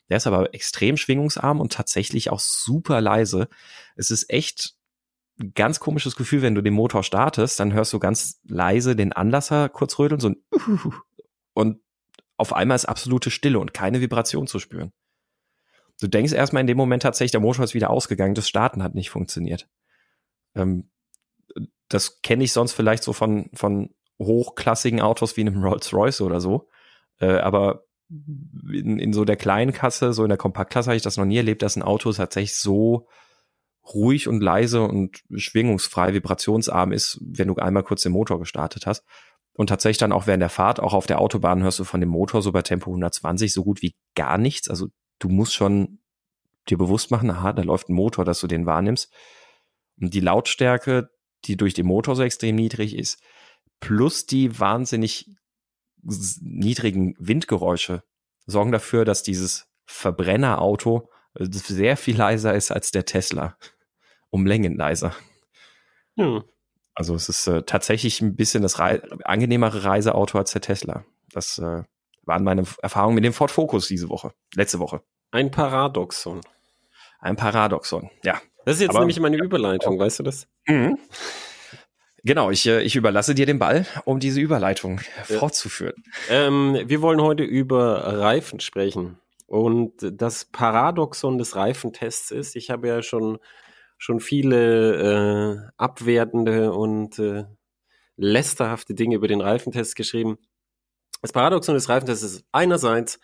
Der 0.09 0.17
ist 0.17 0.27
aber 0.27 0.55
extrem 0.55 0.97
schwingungsarm 0.97 1.61
und 1.61 1.73
tatsächlich 1.73 2.31
auch 2.31 2.41
super 2.41 3.01
leise. 3.01 3.49
Es 3.97 4.11
ist 4.11 4.31
echt 4.31 4.78
ganz 5.55 5.81
komisches 5.81 6.17
Gefühl, 6.17 6.43
wenn 6.43 6.55
du 6.55 6.63
den 6.63 6.75
Motor 6.75 7.03
startest, 7.03 7.61
dann 7.61 7.73
hörst 7.73 7.93
du 7.93 7.99
ganz 7.99 8.41
leise 8.49 8.97
den 8.97 9.13
Anlasser 9.13 9.69
kurz 9.69 9.99
rödeln, 9.99 10.21
so 10.21 10.31
ein 10.31 10.37
und 11.55 11.81
auf 12.37 12.53
einmal 12.53 12.77
ist 12.77 12.85
absolute 12.85 13.31
Stille 13.31 13.59
und 13.59 13.75
keine 13.75 14.01
Vibration 14.01 14.47
zu 14.47 14.59
spüren. 14.59 14.93
Du 16.01 16.07
denkst 16.07 16.33
erstmal 16.33 16.61
in 16.61 16.69
dem 16.69 16.77
Moment 16.77 17.03
tatsächlich, 17.03 17.33
der 17.33 17.41
Motor 17.41 17.65
ist 17.65 17.75
wieder 17.75 17.91
ausgegangen, 17.91 18.35
das 18.35 18.49
Starten 18.49 18.83
hat 18.83 18.95
nicht 18.95 19.11
funktioniert. 19.11 19.69
Ähm, 20.55 20.91
das 21.89 22.23
kenne 22.23 22.45
ich 22.45 22.53
sonst 22.53 22.73
vielleicht 22.73 23.03
so 23.03 23.13
von, 23.13 23.51
von 23.55 23.95
hochklassigen 24.21 25.01
Autos 25.01 25.37
wie 25.37 25.41
einem 25.41 25.63
Rolls-Royce 25.63 26.21
oder 26.21 26.41
so. 26.41 26.69
Äh, 27.19 27.39
aber 27.39 27.85
in, 28.09 28.99
in 28.99 29.13
so 29.13 29.25
der 29.25 29.37
kleinen 29.37 29.73
Kasse, 29.73 30.13
so 30.13 30.23
in 30.23 30.29
der 30.29 30.39
Kompaktklasse 30.39 30.91
habe 30.91 30.97
ich 30.97 31.03
das 31.03 31.17
noch 31.17 31.25
nie 31.25 31.37
erlebt, 31.37 31.63
dass 31.63 31.77
ein 31.77 31.83
Auto 31.83 32.13
tatsächlich 32.13 32.57
so 32.57 33.09
ruhig 33.95 34.29
und 34.29 34.41
leise 34.41 34.83
und 34.83 35.23
schwingungsfrei, 35.35 36.15
vibrationsarm 36.15 36.93
ist, 36.93 37.19
wenn 37.23 37.49
du 37.49 37.57
einmal 37.57 37.83
kurz 37.83 38.03
den 38.03 38.13
Motor 38.13 38.39
gestartet 38.39 38.87
hast. 38.87 39.05
Und 39.53 39.69
tatsächlich 39.69 39.99
dann 39.99 40.13
auch 40.13 40.27
während 40.27 40.43
der 40.43 40.51
Fahrt, 40.51 40.79
auch 40.79 40.95
auf 40.95 41.07
der 41.07 41.21
Autobahn 41.21 41.63
hörst 41.63 41.81
du 41.81 41.85
von 41.85 42.01
dem 42.01 42.11
Motor 42.11 42.43
so 42.43 42.53
bei 42.53 42.63
Tempo 42.63 42.91
120 42.91 43.53
so 43.53 43.65
gut 43.65 43.83
wie 43.83 43.97
gar 44.15 44.39
nichts. 44.39 44.69
Also 44.69 44.89
du 45.19 45.29
musst 45.29 45.55
schon 45.55 45.99
dir 46.69 46.79
bewusst 46.79 47.11
machen, 47.11 47.31
aha, 47.31 47.53
da 47.53 47.63
läuft 47.63 47.89
ein 47.89 47.95
Motor, 47.95 48.25
dass 48.25 48.41
du 48.41 48.47
den 48.47 48.67
wahrnimmst. 48.67 49.13
Und 50.01 50.15
die 50.15 50.21
Lautstärke, 50.21 51.11
die 51.45 51.57
durch 51.57 51.75
den 51.75 51.87
Motor 51.87 52.15
so 52.15 52.23
extrem 52.23 52.57
niedrig 52.57 52.97
ist, 52.97 53.21
plus 53.81 54.27
die 54.27 54.61
wahnsinnig 54.61 55.29
niedrigen 56.41 57.15
Windgeräusche 57.19 58.05
sorgen 58.47 58.73
dafür, 58.73 59.05
dass 59.05 59.23
dieses 59.23 59.67
Verbrennerauto 59.87 61.11
sehr 61.35 61.97
viel 61.97 62.17
leiser 62.17 62.55
ist 62.55 62.71
als 62.71 62.91
der 62.91 63.05
Tesla 63.05 63.57
um 64.31 64.47
Längen 64.47 64.77
leiser. 64.77 65.15
Hm. 66.17 66.43
Also 66.95 67.15
es 67.15 67.29
ist 67.29 67.47
äh, 67.47 67.63
tatsächlich 67.63 68.21
ein 68.21 68.35
bisschen 68.35 68.63
das 68.63 68.79
Rei 68.79 69.01
angenehmere 69.25 69.85
Reiseauto 69.85 70.39
als 70.39 70.51
der 70.53 70.63
Tesla. 70.63 71.05
Das 71.33 71.59
äh, 71.59 71.85
waren 72.25 72.45
meine 72.45 72.65
Erfahrungen 72.83 73.15
mit 73.15 73.25
dem 73.25 73.33
Ford 73.33 73.51
Focus 73.51 73.87
diese 73.89 74.09
Woche, 74.09 74.33
letzte 74.55 74.79
Woche. 74.81 75.03
Ein 75.31 75.51
Paradoxon. 75.51 76.41
Ein 77.21 77.37
Paradoxon, 77.37 78.11
ja. 78.25 78.41
Das 78.65 78.77
ist 78.77 78.83
jetzt 78.83 78.91
Aber, 78.91 79.01
nämlich 79.01 79.21
meine 79.21 79.39
Überleitung, 79.39 79.95
ja. 79.95 80.05
weißt 80.05 80.19
du 80.19 80.23
das? 80.25 80.49
Mhm. 80.67 80.99
Genau, 82.25 82.51
ich, 82.51 82.67
äh, 82.67 82.83
ich 82.83 82.97
überlasse 82.97 83.35
dir 83.35 83.47
den 83.47 83.59
Ball, 83.59 83.87
um 84.05 84.19
diese 84.21 84.41
Überleitung 84.41 85.01
ja. 85.29 85.39
fortzuführen. 85.39 86.03
Ähm, 86.29 86.79
wir 86.85 87.01
wollen 87.01 87.23
heute 87.23 87.45
über 87.45 88.19
Reifen 88.19 88.61
sprechen. 88.61 89.19
Und 89.47 89.95
das 90.01 90.45
Paradoxon 90.45 91.39
des 91.39 91.57
Reifentests 91.57 92.31
ist, 92.31 92.57
ich 92.57 92.71
habe 92.71 92.89
ja 92.89 93.03
schon 93.03 93.39
schon 93.99 94.21
viele 94.21 95.67
äh, 95.67 95.71
abwertende 95.77 96.73
und 96.73 97.19
äh, 97.19 97.45
lästerhafte 98.17 98.95
Dinge 98.95 99.17
über 99.17 99.29
den 99.29 99.41
Reifentest 99.41 99.97
geschrieben. 99.97 100.39
Das 101.21 101.33
Paradoxon 101.33 101.75
des 101.75 101.89
Reifentests 101.89 102.25
ist 102.25 102.45
einerseits 102.53 103.19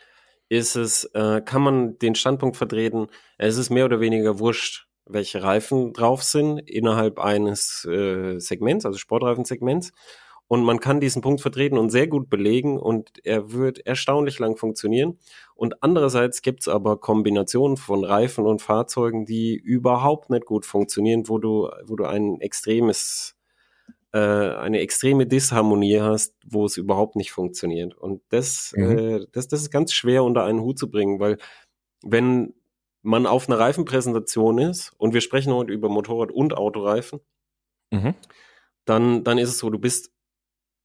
ist 0.49 0.77
es, 0.77 1.05
äh, 1.15 1.41
kann 1.43 1.63
man 1.63 1.99
den 1.99 2.15
Standpunkt 2.15 2.57
vertreten, 2.57 3.07
es 3.39 3.57
ist 3.57 3.71
mehr 3.71 3.87
oder 3.87 4.01
weniger 4.01 4.39
wurscht, 4.39 4.87
welche 5.07 5.43
Reifen 5.43 5.93
drauf 5.93 6.23
sind 6.23 6.59
innerhalb 6.59 7.19
eines 7.19 7.85
äh, 7.87 8.39
Segments, 8.39 8.85
also 8.85 8.99
Sportreifensegments. 8.99 9.93
Und 10.47 10.63
man 10.63 10.79
kann 10.79 11.01
diesen 11.01 11.23
Punkt 11.23 11.41
vertreten 11.41 11.79
und 11.79 11.91
sehr 11.91 12.07
gut 12.07 12.29
belegen 12.29 12.79
und 12.79 13.11
er 13.25 13.53
wird 13.53 13.87
erstaunlich 13.87 14.39
lang 14.39 14.57
funktionieren. 14.57 15.19
Und 15.55 15.83
andererseits 15.83 16.43
gibt 16.43 16.61
es 16.61 16.69
aber 16.69 17.01
Kombinationen 17.01 17.79
von 17.79 18.05
Reifen 18.05 18.45
und 18.45 18.61
Fahrzeugen, 18.61 19.25
die 19.25 19.57
überhaupt 19.57 20.29
nicht 20.29 20.45
gut 20.45 20.67
funktionieren, 20.67 21.29
wo 21.29 21.39
du, 21.39 21.71
wo 21.87 21.97
du 21.97 22.05
ein 22.05 22.41
extremes, 22.41 23.37
äh, 24.13 24.19
eine 24.19 24.81
extreme 24.81 25.27
Disharmonie 25.27 26.01
hast, 26.01 26.35
wo 26.47 26.67
es 26.67 26.77
überhaupt 26.77 27.17
nicht 27.17 27.33
funktioniert. 27.33 27.97
Und 27.97 28.21
das, 28.29 28.75
mhm. 28.77 28.99
äh, 28.99 29.27
das, 29.33 29.49
das 29.49 29.63
ist 29.63 29.71
ganz 29.71 29.95
schwer 29.95 30.25
unter 30.25 30.45
einen 30.45 30.61
Hut 30.61 30.79
zu 30.79 30.91
bringen, 30.91 31.21
weil 31.21 31.39
wenn 32.03 32.53
man 33.01 33.27
auf 33.27 33.49
einer 33.49 33.59
Reifenpräsentation 33.59 34.59
ist 34.59 34.93
und 34.99 35.15
wir 35.15 35.21
sprechen 35.21 35.53
heute 35.53 35.73
über 35.73 35.89
Motorrad- 35.89 36.33
und 36.33 36.55
Autoreifen, 36.57 37.21
mhm. 37.91 38.15
dann, 38.85 39.25
dann 39.25 39.39
ist 39.39 39.51
es 39.51 39.59
so, 39.59 39.71
du 39.71 39.79
bist 39.79 40.14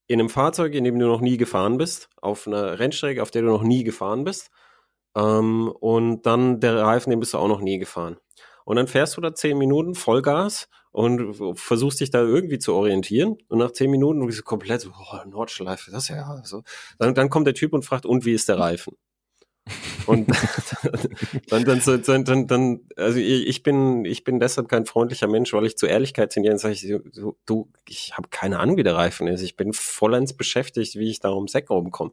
in 0.09 0.19
einem 0.19 0.29
Fahrzeug, 0.29 0.73
in 0.73 0.83
dem 0.83 0.97
du 0.97 1.05
noch 1.05 1.21
nie 1.21 1.37
gefahren 1.37 1.77
bist, 1.77 2.09
auf 2.19 2.47
einer 2.47 2.79
Rennstrecke, 2.79 3.21
auf 3.21 3.29
der 3.29 3.43
du 3.43 3.49
noch 3.49 3.61
nie 3.61 3.83
gefahren 3.83 4.23
bist. 4.23 4.49
Ähm, 5.15 5.71
und 5.79 6.25
dann 6.25 6.59
der 6.59 6.81
Reifen, 6.81 7.11
den 7.11 7.19
bist 7.19 7.35
du 7.35 7.37
auch 7.37 7.47
noch 7.47 7.61
nie 7.61 7.77
gefahren. 7.77 8.17
Und 8.65 8.77
dann 8.77 8.87
fährst 8.87 9.17
du 9.17 9.21
da 9.21 9.35
zehn 9.35 9.57
Minuten 9.57 9.93
Vollgas 9.93 10.67
und 10.91 11.35
versuchst 11.59 11.99
dich 11.99 12.09
da 12.09 12.21
irgendwie 12.21 12.57
zu 12.57 12.73
orientieren. 12.73 13.37
Und 13.49 13.59
nach 13.59 13.71
zehn 13.71 13.91
Minuten 13.91 14.25
bist 14.25 14.39
du 14.39 14.43
komplett 14.43 14.81
so, 14.81 14.89
oh, 14.89 15.29
Nordschleife, 15.29 15.91
das 15.91 16.03
ist 16.03 16.09
ja 16.09 16.41
so. 16.43 16.63
Dann, 16.97 17.13
dann 17.13 17.29
kommt 17.29 17.45
der 17.45 17.53
Typ 17.53 17.73
und 17.73 17.85
fragt, 17.85 18.07
und 18.07 18.25
wie 18.25 18.33
ist 18.33 18.49
der 18.49 18.57
Reifen? 18.57 18.97
Und 20.05 20.29
dann, 21.49 21.65
dann, 21.65 21.81
dann, 22.05 22.23
dann, 22.25 22.47
dann, 22.47 22.79
also 22.95 23.19
ich 23.19 23.63
bin, 23.63 24.05
ich 24.05 24.23
bin 24.23 24.39
deshalb 24.39 24.69
kein 24.69 24.85
freundlicher 24.85 25.27
Mensch, 25.27 25.53
weil 25.53 25.65
ich 25.65 25.77
zu 25.77 25.85
Ehrlichkeit 25.85 26.31
tendiere 26.31 26.53
und 26.53 26.59
sage 26.59 26.73
ich, 26.73 26.93
so, 27.11 27.35
du, 27.45 27.69
ich 27.87 28.17
habe 28.17 28.29
keine 28.29 28.59
Ahnung, 28.59 28.77
wie 28.77 28.83
der 28.83 28.95
Reifen 28.95 29.27
ist. 29.27 29.41
Ich 29.41 29.57
bin 29.57 29.73
vollends 29.73 30.33
beschäftigt, 30.33 30.95
wie 30.95 31.09
ich 31.09 31.19
da 31.19 31.31
ums 31.31 31.55
Eck 31.55 31.69
rumkomme. 31.69 32.11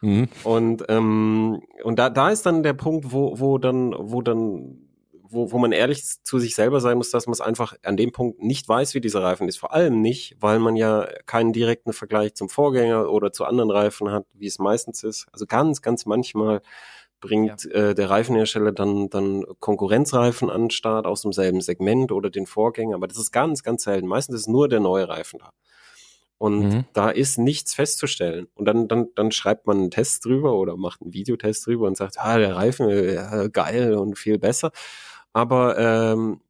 Mhm. 0.00 0.28
Und, 0.44 0.84
ähm, 0.88 1.62
und 1.82 1.98
da, 1.98 2.10
da 2.10 2.30
ist 2.30 2.46
dann 2.46 2.62
der 2.62 2.74
Punkt, 2.74 3.12
wo, 3.12 3.38
wo 3.38 3.58
dann, 3.58 3.94
wo 3.98 4.22
dann 4.22 4.89
wo, 5.30 5.52
wo 5.52 5.58
man 5.58 5.72
ehrlich 5.72 6.04
zu 6.22 6.38
sich 6.38 6.54
selber 6.54 6.80
sein 6.80 6.98
muss, 6.98 7.10
dass 7.10 7.26
man 7.26 7.32
es 7.32 7.40
einfach 7.40 7.74
an 7.82 7.96
dem 7.96 8.12
Punkt 8.12 8.42
nicht 8.42 8.68
weiß, 8.68 8.94
wie 8.94 9.00
dieser 9.00 9.22
Reifen 9.22 9.48
ist. 9.48 9.58
Vor 9.58 9.72
allem 9.72 10.00
nicht, 10.00 10.36
weil 10.40 10.58
man 10.58 10.76
ja 10.76 11.08
keinen 11.26 11.52
direkten 11.52 11.92
Vergleich 11.92 12.34
zum 12.34 12.48
Vorgänger 12.48 13.10
oder 13.10 13.32
zu 13.32 13.44
anderen 13.44 13.70
Reifen 13.70 14.10
hat, 14.10 14.26
wie 14.34 14.46
es 14.46 14.58
meistens 14.58 15.02
ist. 15.04 15.26
Also 15.32 15.46
ganz, 15.46 15.82
ganz 15.82 16.06
manchmal 16.06 16.60
bringt 17.20 17.64
ja. 17.64 17.70
äh, 17.70 17.94
der 17.94 18.10
Reifenhersteller 18.10 18.72
dann, 18.72 19.10
dann 19.10 19.44
Konkurrenzreifen 19.60 20.50
an 20.50 20.62
den 20.62 20.70
Start 20.70 21.06
aus 21.06 21.22
demselben 21.22 21.60
Segment 21.60 22.12
oder 22.12 22.30
den 22.30 22.46
Vorgänger, 22.46 22.96
aber 22.96 23.08
das 23.08 23.18
ist 23.18 23.30
ganz, 23.30 23.62
ganz 23.62 23.84
selten. 23.84 24.08
Meistens 24.08 24.36
ist 24.36 24.48
nur 24.48 24.68
der 24.68 24.80
neue 24.80 25.08
Reifen 25.08 25.38
da. 25.38 25.50
Und 26.38 26.60
mhm. 26.60 26.84
da 26.94 27.10
ist 27.10 27.36
nichts 27.36 27.74
festzustellen. 27.74 28.48
Und 28.54 28.64
dann, 28.64 28.88
dann, 28.88 29.08
dann 29.14 29.30
schreibt 29.30 29.66
man 29.66 29.76
einen 29.76 29.90
Test 29.90 30.24
drüber 30.24 30.54
oder 30.54 30.78
macht 30.78 31.02
einen 31.02 31.12
Videotest 31.12 31.66
drüber 31.66 31.86
und 31.86 31.98
sagt, 31.98 32.18
ah, 32.18 32.38
der 32.38 32.56
Reifen, 32.56 32.88
äh, 32.88 33.50
geil 33.52 33.94
und 33.94 34.16
viel 34.18 34.38
besser. 34.38 34.72
Aber 35.32 35.78
ähm, 35.78 36.40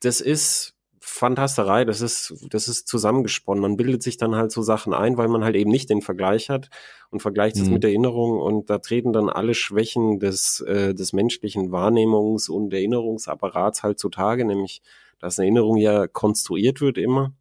das 0.00 0.20
ist 0.20 0.74
Fantasterei, 1.04 1.84
das 1.84 2.00
ist, 2.00 2.32
das 2.48 2.68
ist 2.68 2.86
zusammengesponnen. 2.86 3.60
Man 3.60 3.76
bildet 3.76 4.04
sich 4.04 4.18
dann 4.18 4.36
halt 4.36 4.52
so 4.52 4.62
Sachen 4.62 4.94
ein, 4.94 5.16
weil 5.16 5.26
man 5.26 5.42
halt 5.42 5.56
eben 5.56 5.70
nicht 5.70 5.90
den 5.90 6.00
Vergleich 6.00 6.48
hat 6.48 6.70
und 7.10 7.20
vergleicht 7.20 7.56
es 7.56 7.66
mhm. 7.66 7.74
mit 7.74 7.84
Erinnerung 7.84 8.38
und 8.38 8.70
da 8.70 8.78
treten 8.78 9.12
dann 9.12 9.28
alle 9.28 9.54
Schwächen 9.54 10.20
des, 10.20 10.60
äh, 10.60 10.94
des 10.94 11.12
menschlichen 11.12 11.70
Wahrnehmungs- 11.70 12.48
und 12.48 12.72
Erinnerungsapparats 12.72 13.82
halt 13.82 13.98
zutage, 13.98 14.44
nämlich, 14.44 14.80
dass 15.18 15.38
eine 15.38 15.46
Erinnerung 15.46 15.76
ja 15.76 16.06
konstruiert 16.06 16.80
wird 16.80 16.98
immer. 16.98 17.32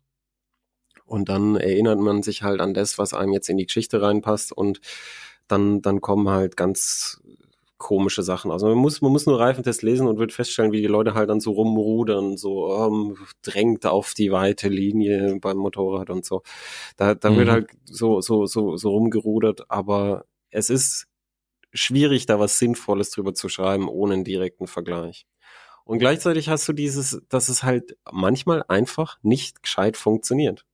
Und 1.05 1.29
dann 1.29 1.55
erinnert 1.55 1.99
man 1.99 2.23
sich 2.23 2.41
halt 2.41 2.61
an 2.61 2.73
das, 2.73 2.97
was 2.97 3.13
einem 3.13 3.33
jetzt 3.33 3.49
in 3.49 3.57
die 3.57 3.67
Geschichte 3.67 4.01
reinpasst 4.01 4.53
und 4.53 4.81
dann, 5.47 5.81
dann 5.81 6.01
kommen 6.01 6.29
halt 6.29 6.57
ganz 6.57 7.21
komische 7.81 8.21
Sachen 8.23 8.51
Also 8.51 8.67
Man 8.67 8.77
muss, 8.77 9.01
man 9.01 9.11
muss 9.11 9.25
nur 9.25 9.39
Reifentest 9.39 9.81
lesen 9.81 10.07
und 10.07 10.19
wird 10.19 10.31
feststellen, 10.31 10.71
wie 10.71 10.81
die 10.81 10.87
Leute 10.87 11.15
halt 11.15 11.29
dann 11.29 11.39
so 11.39 11.51
rumrudern, 11.51 12.37
so 12.37 12.71
um, 12.73 13.17
drängt 13.41 13.85
auf 13.85 14.13
die 14.13 14.31
weite 14.31 14.69
Linie 14.69 15.39
beim 15.41 15.57
Motorrad 15.57 16.09
und 16.09 16.23
so. 16.23 16.43
Da, 16.95 17.15
da 17.15 17.31
mhm. 17.31 17.37
wird 17.37 17.49
halt 17.49 17.69
so, 17.85 18.21
so, 18.21 18.45
so, 18.45 18.77
so 18.77 18.91
rumgerudert, 18.91 19.69
aber 19.69 20.25
es 20.51 20.69
ist 20.69 21.07
schwierig, 21.73 22.27
da 22.27 22.39
was 22.39 22.59
Sinnvolles 22.59 23.09
drüber 23.09 23.33
zu 23.33 23.49
schreiben, 23.49 23.89
ohne 23.89 24.13
einen 24.13 24.23
direkten 24.23 24.67
Vergleich. 24.67 25.25
Und 25.83 25.99
gleichzeitig 25.99 26.49
hast 26.49 26.67
du 26.69 26.73
dieses, 26.73 27.21
dass 27.29 27.49
es 27.49 27.63
halt 27.63 27.97
manchmal 28.11 28.63
einfach 28.67 29.17
nicht 29.23 29.63
gescheit 29.63 29.97
funktioniert. 29.97 30.65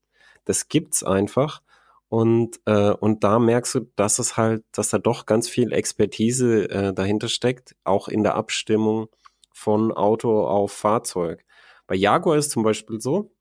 Das 0.44 0.68
gibt's 0.68 1.04
einfach. 1.04 1.62
Und, 2.10 2.60
äh, 2.66 2.92
und 2.92 3.24
da 3.24 3.38
merkst 3.38 3.76
du, 3.76 3.80
dass 3.96 4.20
es 4.20 4.38
halt, 4.38 4.64
dass 4.72 4.90
da 4.90 4.98
doch 4.98 5.26
ganz 5.26 5.50
viel 5.50 5.74
Expertise 5.74 6.70
äh, 6.70 6.94
dahinter 6.94 7.28
steckt, 7.28 7.76
auch 7.84 8.08
in 8.08 8.24
der 8.24 8.36
Abstimmung 8.36 9.08
von 9.52 9.92
Auto 9.92 10.48
auf 10.48 10.72
Fahrzeug. 10.72 11.44
Bei 11.86 11.96
Jaguar 11.96 12.38
ist 12.38 12.52
zum 12.52 12.64
Beispiel 12.64 13.02
so, 13.02 13.32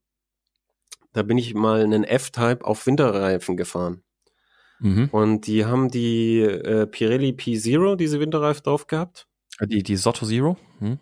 da 1.13 1.23
bin 1.23 1.37
ich 1.37 1.53
mal 1.53 1.81
einen 1.81 2.03
F-Type 2.03 2.65
auf 2.65 2.85
Winterreifen 2.85 3.55
gefahren. 3.55 4.03
Mhm. 4.79 5.09
Und 5.11 5.47
die 5.47 5.65
haben 5.65 5.89
die 5.89 6.41
äh, 6.41 6.85
Pirelli 6.85 7.31
P0, 7.31 7.95
diese 7.95 8.19
Winterreifen 8.19 8.63
drauf 8.63 8.87
gehabt. 8.87 9.27
Die, 9.61 9.81
die 9.81 9.95
Sotto 9.95 10.25
Zero? 10.25 10.57
Hm? 10.79 10.99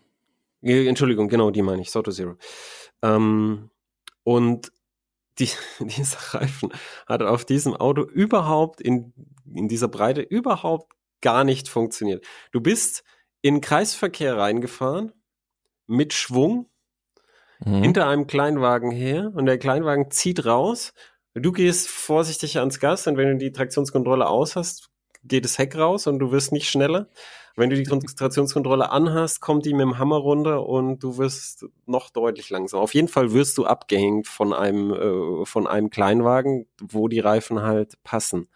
Entschuldigung, 0.62 1.28
genau, 1.28 1.52
die 1.52 1.62
meine 1.62 1.82
ich, 1.82 1.92
Sotto 1.92 2.12
Zero. 2.12 2.38
Ähm, 3.02 3.70
und 4.24 4.72
die, 5.40 5.50
dieser 5.80 6.40
Reifen 6.40 6.72
hat 7.08 7.22
auf 7.22 7.46
diesem 7.46 7.76
Auto 7.76 8.04
überhaupt 8.04 8.82
in, 8.82 9.14
in 9.54 9.68
dieser 9.68 9.88
Breite 9.88 10.22
überhaupt 10.22 10.94
gar 11.22 11.44
nicht 11.44 11.68
funktioniert. 11.70 12.26
Du 12.52 12.62
bist 12.62 13.04
in 13.42 13.62
Kreisverkehr 13.62 14.38
reingefahren 14.38 15.12
mit 15.88 16.14
Schwung 16.14 16.70
mhm. 17.64 17.84
hinter 17.84 18.08
einem 18.08 18.28
Kleinwagen 18.28 18.92
her 18.92 19.32
und 19.36 19.46
der 19.46 19.58
Kleinwagen 19.58 20.12
zieht 20.12 20.46
raus. 20.46 20.94
Du 21.34 21.52
gehst 21.52 21.90
vorsichtig 21.90 22.60
ans 22.60 22.80
Gas 22.80 23.08
und 23.08 23.18
wenn 23.18 23.30
du 23.30 23.38
die 23.38 23.52
Traktionskontrolle 23.52 24.28
aus 24.28 24.56
hast, 24.56 24.90
geht 25.24 25.44
das 25.44 25.58
Heck 25.58 25.76
raus 25.76 26.08
und 26.08 26.20
du 26.20 26.32
wirst 26.32 26.52
nicht 26.52 26.70
schneller. 26.70 27.10
Wenn 27.58 27.70
du 27.70 27.78
die 27.78 27.86
Konzentrationskontrolle 27.86 28.90
anhast, 28.90 29.40
kommt 29.40 29.66
die 29.66 29.74
mit 29.74 29.82
dem 29.82 29.98
Hammer 29.98 30.18
runter 30.18 30.68
und 30.68 31.02
du 31.02 31.18
wirst 31.18 31.66
noch 31.86 32.10
deutlich 32.10 32.50
langsamer. 32.50 32.84
Auf 32.84 32.94
jeden 32.94 33.08
Fall 33.08 33.32
wirst 33.32 33.58
du 33.58 33.66
abgehängt 33.66 34.28
von 34.28 34.54
einem, 34.54 34.92
äh, 34.92 35.46
von 35.46 35.66
einem 35.66 35.90
Kleinwagen, 35.90 36.68
wo 36.82 37.08
die 37.08 37.22
Reifen 37.22 37.62
halt 37.62 37.94
passen. 38.04 38.50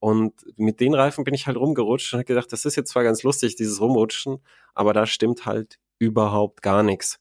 Und 0.00 0.34
mit 0.56 0.80
den 0.80 0.94
Reifen 0.94 1.22
bin 1.22 1.34
ich 1.34 1.46
halt 1.46 1.56
rumgerutscht 1.56 2.12
und 2.12 2.18
habe 2.18 2.24
gedacht, 2.24 2.52
das 2.52 2.64
ist 2.64 2.74
jetzt 2.74 2.90
zwar 2.90 3.04
ganz 3.04 3.22
lustig, 3.22 3.54
dieses 3.54 3.80
Rumrutschen, 3.80 4.38
aber 4.74 4.92
da 4.92 5.06
stimmt 5.06 5.46
halt 5.46 5.78
überhaupt 6.00 6.62
gar 6.62 6.82
nichts. 6.82 7.20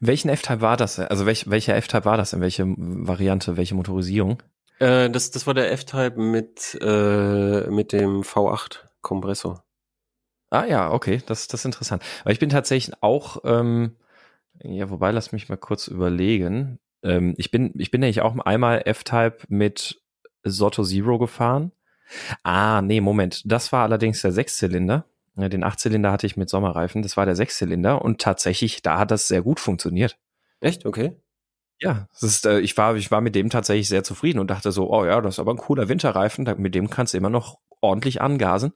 Welchen 0.00 0.28
F-Type 0.28 0.60
war 0.60 0.76
das? 0.76 0.98
Also 0.98 1.26
welch, 1.26 1.48
welcher 1.48 1.76
F-Type 1.76 2.04
war 2.04 2.16
das? 2.16 2.32
In 2.32 2.40
welche 2.40 2.64
Variante, 2.76 3.56
welche 3.56 3.76
Motorisierung? 3.76 4.42
Äh, 4.80 5.10
das, 5.10 5.30
das 5.30 5.46
war 5.46 5.54
der 5.54 5.70
F-Type 5.70 6.20
mit, 6.20 6.76
äh, 6.82 7.70
mit 7.70 7.92
dem 7.92 8.22
V8-Kompressor. 8.22 9.62
Ah 10.52 10.66
ja, 10.66 10.90
okay, 10.92 11.22
das, 11.24 11.48
das 11.48 11.60
ist 11.60 11.64
interessant. 11.64 12.02
Aber 12.20 12.30
ich 12.32 12.38
bin 12.38 12.50
tatsächlich 12.50 12.94
auch, 13.00 13.38
ähm, 13.44 13.96
ja, 14.62 14.90
wobei, 14.90 15.10
lass 15.10 15.32
mich 15.32 15.48
mal 15.48 15.56
kurz 15.56 15.88
überlegen. 15.88 16.78
Ähm, 17.02 17.34
ich 17.38 17.50
bin, 17.50 17.72
ich 17.78 17.90
bin 17.90 18.02
nämlich 18.02 18.20
auch 18.20 18.36
einmal 18.38 18.82
F-Type 18.84 19.38
mit 19.48 20.02
Sotto 20.44 20.84
Zero 20.84 21.18
gefahren. 21.18 21.72
Ah, 22.42 22.82
nee, 22.82 23.00
Moment. 23.00 23.42
Das 23.50 23.72
war 23.72 23.84
allerdings 23.84 24.20
der 24.20 24.32
Sechszylinder. 24.32 25.06
Ja, 25.36 25.48
den 25.48 25.64
Achtzylinder 25.64 26.12
hatte 26.12 26.26
ich 26.26 26.36
mit 26.36 26.50
Sommerreifen. 26.50 27.00
Das 27.00 27.16
war 27.16 27.24
der 27.24 27.36
Sechszylinder 27.36 28.02
und 28.02 28.20
tatsächlich, 28.20 28.82
da 28.82 28.98
hat 28.98 29.10
das 29.10 29.28
sehr 29.28 29.40
gut 29.40 29.58
funktioniert. 29.58 30.18
Echt? 30.60 30.84
Okay. 30.84 31.16
Ja, 31.80 32.08
das 32.12 32.22
ist, 32.24 32.46
äh, 32.46 32.60
ich 32.60 32.76
war, 32.76 32.96
ich 32.96 33.10
war 33.10 33.22
mit 33.22 33.34
dem 33.34 33.50
tatsächlich 33.50 33.88
sehr 33.88 34.04
zufrieden 34.04 34.40
und 34.40 34.50
dachte 34.50 34.72
so, 34.72 34.92
oh 34.92 35.06
ja, 35.06 35.20
das 35.22 35.36
ist 35.36 35.38
aber 35.40 35.54
ein 35.54 35.58
cooler 35.58 35.88
Winterreifen. 35.88 36.44
Mit 36.58 36.74
dem 36.74 36.90
kannst 36.90 37.14
du 37.14 37.18
immer 37.18 37.30
noch 37.30 37.58
ordentlich 37.80 38.20
angasen. 38.22 38.74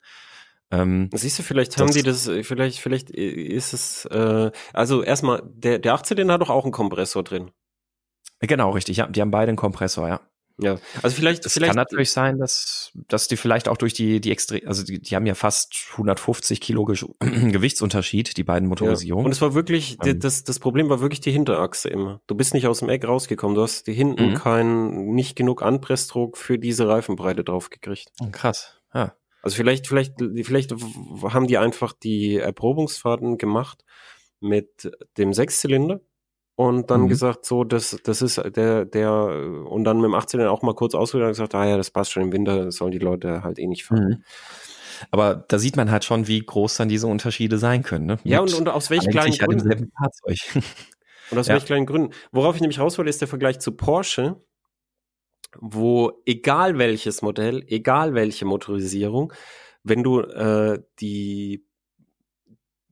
Ähm, 0.71 1.11
Siehst 1.15 1.39
du, 1.39 1.43
vielleicht 1.43 1.77
haben 1.79 1.93
die 1.93 2.03
das, 2.03 2.29
vielleicht, 2.43 2.81
vielleicht 2.81 3.11
ist 3.11 3.73
es, 3.73 4.05
äh, 4.07 4.51
also 4.73 5.03
erstmal, 5.03 5.43
der, 5.47 5.79
der 5.79 5.95
18 5.95 6.31
hat 6.31 6.41
doch 6.41 6.51
auch 6.51 6.65
einen 6.65 6.73
Kompressor 6.73 7.23
drin. 7.23 7.51
Genau, 8.41 8.71
richtig, 8.71 8.99
ja. 8.99 9.07
Die 9.07 9.21
haben 9.21 9.31
beide 9.31 9.51
einen 9.51 9.57
Kompressor, 9.57 10.09
ja. 10.09 10.21
Ja, 10.59 10.79
also 11.03 11.15
vielleicht, 11.15 11.45
es 11.45 11.61
kann 11.61 11.77
natürlich 11.77 12.11
sein, 12.11 12.39
dass, 12.39 12.91
dass 13.09 13.29
die 13.29 13.37
vielleicht 13.37 13.69
auch 13.69 13.77
durch 13.77 13.93
die, 13.93 14.23
die 14.23 14.33
extrem, 14.33 14.67
also 14.67 14.85
die, 14.85 15.01
die 15.01 15.15
haben 15.15 15.27
ja 15.27 15.35
fast 15.35 15.77
150 15.93 16.63
Kilo 16.63 16.85
Gewichtsunterschied, 17.21 18.39
die 18.39 18.45
beiden 18.45 18.67
Motorisierungen. 18.69 19.25
Ja. 19.25 19.27
Und 19.27 19.33
es 19.33 19.43
war 19.43 19.53
wirklich, 19.53 19.99
ähm. 20.03 20.19
das, 20.19 20.45
das 20.45 20.59
Problem 20.59 20.89
war 20.89 21.01
wirklich 21.01 21.21
die 21.21 21.31
Hinterachse 21.31 21.91
immer. 21.91 22.23
Du 22.27 22.35
bist 22.35 22.55
nicht 22.55 22.67
aus 22.67 22.79
dem 22.79 22.89
Eck 22.89 23.07
rausgekommen. 23.07 23.55
Du 23.55 23.63
hast 23.63 23.87
die 23.87 23.93
hinten 23.93 24.31
mhm. 24.31 24.35
keinen, 24.35 25.15
nicht 25.15 25.37
genug 25.37 25.63
Anpressdruck 25.63 26.39
für 26.39 26.59
diese 26.59 26.89
Reifenbreite 26.89 27.45
drauf 27.45 27.69
gekriegt. 27.69 28.13
Krass, 28.33 28.81
ja. 28.95 29.15
Also 29.47 29.59
vielleicht, 29.59 29.87
vielleicht, 29.87 30.15
vielleicht 30.43 30.73
haben 31.23 31.47
die 31.47 31.57
einfach 31.57 31.93
die 31.93 32.37
Erprobungsfahrten 32.37 33.39
gemacht 33.39 33.85
mit 34.41 34.91
dem 35.19 35.33
Sechszylinder 35.33 36.01
und 36.57 36.91
dann 36.91 37.03
mhm. 37.03 37.09
gesagt, 37.09 37.47
so, 37.47 37.63
das, 37.63 37.97
das 38.03 38.23
ist 38.23 38.43
der, 38.57 38.85
der, 38.87 39.13
und 39.71 39.85
dann 39.85 39.99
mit 39.99 40.07
dem 40.07 40.15
18 40.17 40.41
auch 40.47 40.63
mal 40.63 40.75
kurz 40.75 40.97
ausgedacht 40.97 41.27
und 41.27 41.33
gesagt, 41.35 41.55
ah 41.55 41.65
ja, 41.65 41.77
das 41.77 41.93
passt 41.93 42.11
schon 42.11 42.25
im 42.25 42.33
Winter, 42.33 42.73
sollen 42.73 42.91
die 42.91 42.99
Leute 42.99 43.45
halt 43.45 43.61
eh 43.61 43.69
nicht 43.69 43.85
fahren. 43.85 44.09
Mhm. 44.09 44.25
Aber 45.13 45.45
da 45.47 45.61
sieht 45.61 45.77
man 45.77 45.93
halt 45.93 46.05
schon, 46.05 46.27
wie 46.27 46.41
groß 46.41 46.79
dann 46.79 46.89
diese 46.89 47.07
Unterschiede 47.07 47.59
sein 47.59 47.85
können. 47.85 48.07
Ne? 48.07 48.19
Ja, 48.25 48.41
und, 48.41 48.53
und 48.53 48.69
aus 48.69 48.91
welchen 48.91 49.13
kleinen 49.13 49.39
Gründen. 49.39 49.93
Fahrzeug. 49.97 50.65
und 51.31 51.39
aus 51.39 51.47
ja. 51.47 51.55
welchen 51.55 51.67
kleinen 51.67 51.87
Gründen. 51.87 52.13
Worauf 52.33 52.57
ich 52.57 52.63
nämlich 52.63 52.81
raus 52.81 52.99
wollte, 52.99 53.11
ist 53.11 53.21
der 53.21 53.29
Vergleich 53.29 53.61
zu 53.61 53.71
Porsche 53.71 54.45
wo 55.59 56.23
egal 56.27 56.79
welches 56.79 57.23
Modell, 57.23 57.65
egal 57.69 58.15
welche 58.15 58.45
Motorisierung, 58.45 59.33
wenn 59.83 60.03
du 60.03 60.21
äh, 60.21 60.83
die, 61.01 61.65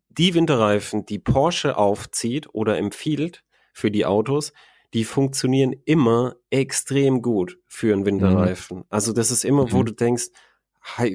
die 0.08 0.34
Winterreifen, 0.34 1.06
die 1.06 1.18
Porsche 1.18 1.76
aufzieht 1.76 2.48
oder 2.52 2.78
empfiehlt 2.78 3.44
für 3.72 3.90
die 3.90 4.06
Autos, 4.06 4.52
die 4.94 5.04
funktionieren 5.04 5.74
immer 5.84 6.36
extrem 6.50 7.20
gut 7.20 7.58
für 7.66 7.92
einen 7.92 8.06
Winterreifen. 8.06 8.78
Mhm. 8.78 8.84
Also 8.88 9.12
das 9.12 9.32
ist 9.32 9.44
immer, 9.44 9.64
mhm. 9.64 9.72
wo 9.72 9.82
du 9.82 9.92
denkst, 9.92 10.28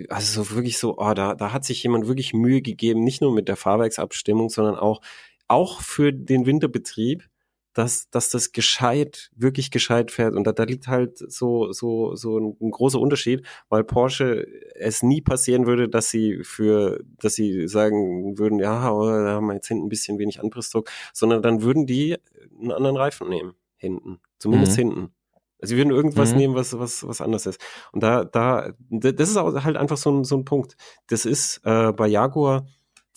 also 0.10 0.44
so 0.44 0.56
wirklich 0.56 0.78
so, 0.78 0.98
oh, 0.98 1.14
da, 1.14 1.36
da 1.36 1.54
hat 1.54 1.64
sich 1.64 1.82
jemand 1.84 2.08
wirklich 2.08 2.34
Mühe 2.34 2.62
gegeben, 2.62 3.04
nicht 3.04 3.22
nur 3.22 3.34
mit 3.34 3.48
der 3.48 3.56
Fahrwerksabstimmung, 3.56 4.50
sondern 4.50 4.76
auch, 4.76 5.02
auch 5.48 5.82
für 5.82 6.12
den 6.12 6.46
Winterbetrieb 6.46 7.30
dass, 7.74 8.10
dass 8.10 8.30
das 8.30 8.52
gescheit, 8.52 9.32
wirklich 9.36 9.72
gescheit 9.72 10.12
fährt. 10.12 10.36
Und 10.36 10.46
da, 10.46 10.52
da 10.52 10.64
liegt 10.64 10.88
halt 10.88 11.18
so, 11.18 11.72
so, 11.72 12.16
so 12.16 12.40
ein, 12.40 12.58
ein, 12.62 12.72
großer 12.72 13.00
Unterschied, 13.00 13.46
weil 13.70 13.84
Porsche 13.84 14.46
es 14.76 15.04
nie 15.04 15.22
passieren 15.22 15.66
würde, 15.66 15.88
dass 15.90 16.10
sie 16.10 16.44
für, 16.44 17.04
dass 17.20 17.36
sie 17.36 17.68
sagen 17.68 18.38
würden, 18.38 18.60
ja, 18.60 18.92
oh, 18.92 19.06
da 19.06 19.34
haben 19.34 19.48
wir 19.48 19.54
jetzt 19.54 19.68
hinten 19.68 19.86
ein 19.86 19.90
bisschen 19.90 20.18
wenig 20.20 20.42
Anpressdruck, 20.42 20.90
sondern 21.14 21.42
dann 21.42 21.62
würden 21.62 21.86
die 21.86 22.18
einen 22.60 22.72
anderen 22.72 22.98
Reifen 22.98 23.30
nehmen, 23.30 23.54
hinten. 23.78 24.20
Zumindest 24.40 24.74
mhm. 24.74 24.82
hinten. 24.82 25.14
Also 25.62 25.74
sie 25.74 25.78
würden 25.78 25.92
irgendwas 25.92 26.32
mhm. 26.32 26.38
nehmen, 26.38 26.56
was, 26.56 26.78
was, 26.80 27.06
was 27.06 27.22
anders 27.22 27.46
ist. 27.46 27.62
Und 27.92 28.02
da, 28.02 28.24
da, 28.24 28.72
das 28.90 29.30
ist 29.30 29.38
auch 29.38 29.64
halt 29.64 29.76
einfach 29.76 29.98
so 29.98 30.12
ein, 30.12 30.24
so 30.24 30.38
ein 30.38 30.46
Punkt. 30.46 30.76
Das 31.08 31.26
ist 31.26 31.62
äh, 31.66 31.92
bei 31.92 32.08
Jaguar, 32.08 32.66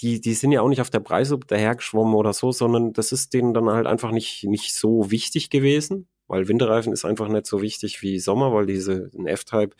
die, 0.02 0.20
die 0.20 0.34
sind 0.34 0.52
ja 0.52 0.60
auch 0.60 0.68
nicht 0.68 0.80
auf 0.80 0.90
der 0.90 1.00
Preissuppe 1.00 1.46
dahergeschwommen 1.46 2.14
oder 2.14 2.32
so, 2.32 2.52
sondern 2.52 2.92
das 2.92 3.12
ist 3.12 3.32
denen 3.32 3.54
dann 3.54 3.70
halt 3.70 3.86
einfach 3.86 4.10
nicht, 4.10 4.44
nicht 4.44 4.74
so 4.74 5.10
wichtig 5.10 5.48
gewesen, 5.48 6.08
weil 6.26 6.48
Winterreifen 6.48 6.92
ist 6.92 7.04
einfach 7.04 7.28
nicht 7.28 7.46
so 7.46 7.62
wichtig 7.62 8.02
wie 8.02 8.18
Sommer, 8.18 8.52
weil 8.52 8.66
diese 8.66 9.10
ein 9.16 9.26
F-Type, 9.26 9.76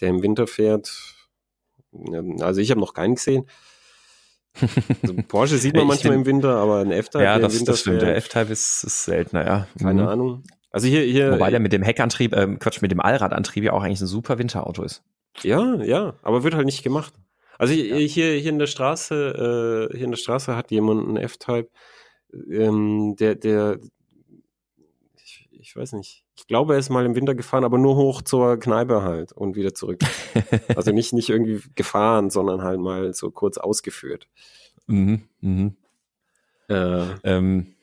der 0.00 0.08
im 0.08 0.22
Winter 0.22 0.46
fährt, 0.46 0.90
also 2.40 2.60
ich 2.60 2.70
habe 2.70 2.80
noch 2.80 2.94
keinen 2.94 3.16
gesehen. 3.16 3.48
Also 5.02 5.14
Porsche 5.28 5.58
sieht 5.58 5.76
man 5.76 5.86
manchmal 5.86 6.14
im 6.14 6.26
Winter, 6.26 6.56
aber 6.56 6.80
ein 6.80 6.90
F-Type. 6.90 7.22
Ja, 7.22 7.38
das, 7.38 7.62
das 7.64 7.80
stimmt. 7.80 8.02
Der 8.02 8.16
F-Type 8.16 8.52
ist, 8.52 8.82
ist 8.84 9.04
seltener, 9.04 9.46
ja. 9.46 9.68
Keine 9.78 10.02
mhm. 10.02 10.08
Ahnung. 10.08 10.42
Also 10.70 10.86
hier, 10.86 11.02
hier. 11.02 11.32
Wobei 11.32 11.50
der 11.50 11.60
mit 11.60 11.72
dem 11.72 11.82
Heckantrieb, 11.82 12.34
ähm, 12.34 12.58
Quatsch, 12.58 12.82
mit 12.82 12.90
dem 12.90 13.00
Allradantrieb 13.00 13.64
ja 13.64 13.72
auch 13.72 13.82
eigentlich 13.82 14.00
ein 14.00 14.06
super 14.06 14.38
Winterauto 14.38 14.82
ist. 14.82 15.02
Ja, 15.42 15.76
ja, 15.82 16.14
aber 16.22 16.42
wird 16.42 16.54
halt 16.54 16.66
nicht 16.66 16.82
gemacht. 16.82 17.14
Also 17.58 17.74
ja. 17.74 17.96
hier, 17.96 18.32
hier 18.32 18.50
in 18.50 18.58
der 18.58 18.68
Straße, 18.68 19.88
äh, 19.90 19.96
hier 19.96 20.04
in 20.04 20.12
der 20.12 20.18
Straße 20.18 20.56
hat 20.56 20.70
jemand 20.70 21.06
einen 21.06 21.16
F-Type, 21.16 21.68
ähm, 22.50 23.16
der, 23.16 23.34
der, 23.34 23.78
ich, 25.22 25.48
ich 25.50 25.76
weiß 25.76 25.92
nicht, 25.92 26.24
ich 26.36 26.46
glaube, 26.46 26.74
er 26.74 26.78
ist 26.78 26.88
mal 26.88 27.04
im 27.04 27.16
Winter 27.16 27.34
gefahren, 27.34 27.64
aber 27.64 27.78
nur 27.78 27.96
hoch 27.96 28.22
zur 28.22 28.58
Kneipe 28.58 29.02
halt 29.02 29.32
und 29.32 29.56
wieder 29.56 29.74
zurück. 29.74 30.00
also 30.76 30.92
nicht, 30.92 31.12
nicht 31.12 31.30
irgendwie 31.30 31.60
gefahren, 31.74 32.30
sondern 32.30 32.62
halt 32.62 32.78
mal 32.78 33.12
so 33.12 33.30
kurz 33.32 33.58
ausgeführt. 33.58 34.28
Mhm, 34.86 35.22
mhm. 35.40 35.76
Äh, 36.68 37.06
ähm, 37.24 37.74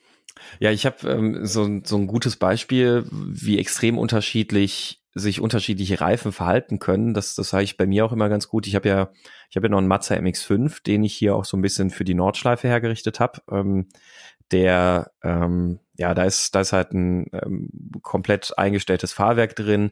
ja, 0.59 0.71
ich 0.71 0.85
habe 0.85 1.09
ähm, 1.09 1.45
so, 1.45 1.81
so 1.83 1.97
ein 1.97 2.07
gutes 2.07 2.35
Beispiel, 2.35 3.05
wie 3.11 3.59
extrem 3.59 3.97
unterschiedlich 3.97 5.01
sich 5.17 5.39
unterschiedliche 5.39 6.01
Reifen 6.01 6.33
verhalten 6.33 6.79
können. 6.79 7.13
Das, 7.13 7.35
das 7.35 7.49
sage 7.49 7.63
ich 7.63 7.77
bei 7.77 7.87
mir 7.87 8.05
auch 8.05 8.11
immer 8.11 8.27
ganz 8.27 8.49
gut. 8.49 8.67
Ich 8.67 8.75
habe 8.75 8.89
ja, 8.89 9.11
ich 9.49 9.55
habe 9.55 9.67
ja 9.67 9.71
noch 9.71 9.77
einen 9.77 9.87
Mazda 9.87 10.15
MX5, 10.15 10.83
den 10.83 11.05
ich 11.05 11.15
hier 11.15 11.35
auch 11.35 11.45
so 11.45 11.55
ein 11.55 11.61
bisschen 11.61 11.89
für 11.89 12.03
die 12.03 12.13
Nordschleife 12.13 12.67
hergerichtet 12.67 13.21
habe. 13.21 13.41
Ähm, 13.49 13.87
der, 14.51 15.11
ähm, 15.23 15.79
ja, 15.97 16.13
da 16.13 16.25
ist, 16.25 16.53
da 16.53 16.59
ist 16.59 16.73
halt 16.73 16.91
ein 16.91 17.27
ähm, 17.31 17.69
komplett 18.01 18.57
eingestelltes 18.57 19.13
Fahrwerk 19.13 19.55
drin 19.55 19.91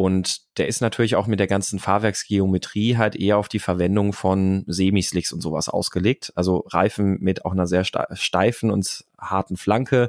Und 0.00 0.56
der 0.56 0.66
ist 0.66 0.80
natürlich 0.80 1.14
auch 1.14 1.26
mit 1.26 1.40
der 1.40 1.46
ganzen 1.46 1.78
Fahrwerksgeometrie 1.78 2.96
halt 2.96 3.16
eher 3.16 3.36
auf 3.36 3.48
die 3.48 3.58
Verwendung 3.58 4.14
von 4.14 4.64
Semislicks 4.66 5.30
und 5.30 5.42
sowas 5.42 5.68
ausgelegt. 5.68 6.32
Also 6.36 6.64
Reifen 6.68 7.18
mit 7.20 7.44
auch 7.44 7.52
einer 7.52 7.66
sehr 7.66 7.84
steifen 7.84 8.70
und 8.70 9.04
harten 9.18 9.58
Flanke 9.58 10.08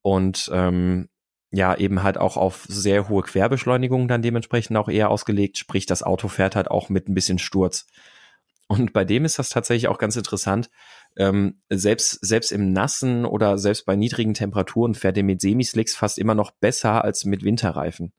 und 0.00 0.48
ähm, 0.54 1.08
ja, 1.50 1.74
eben 1.74 2.04
halt 2.04 2.18
auch 2.18 2.36
auf 2.36 2.66
sehr 2.68 3.08
hohe 3.08 3.24
Querbeschleunigungen 3.24 4.06
dann 4.06 4.22
dementsprechend 4.22 4.76
auch 4.76 4.88
eher 4.88 5.10
ausgelegt. 5.10 5.58
Sprich, 5.58 5.86
das 5.86 6.04
Auto 6.04 6.28
fährt 6.28 6.54
halt 6.54 6.70
auch 6.70 6.88
mit 6.88 7.08
ein 7.08 7.14
bisschen 7.14 7.40
Sturz. 7.40 7.88
Und 8.68 8.92
bei 8.92 9.04
dem 9.04 9.24
ist 9.24 9.40
das 9.40 9.48
tatsächlich 9.48 9.88
auch 9.88 9.98
ganz 9.98 10.14
interessant. 10.14 10.70
Ähm, 11.16 11.60
selbst, 11.68 12.24
selbst 12.24 12.52
im 12.52 12.72
Nassen 12.72 13.24
oder 13.24 13.58
selbst 13.58 13.86
bei 13.86 13.96
niedrigen 13.96 14.34
Temperaturen 14.34 14.94
fährt 14.94 15.16
er 15.16 15.24
mit 15.24 15.40
Semislicks 15.40 15.96
fast 15.96 16.16
immer 16.16 16.36
noch 16.36 16.52
besser 16.52 17.02
als 17.02 17.24
mit 17.24 17.42
Winterreifen. 17.42 18.12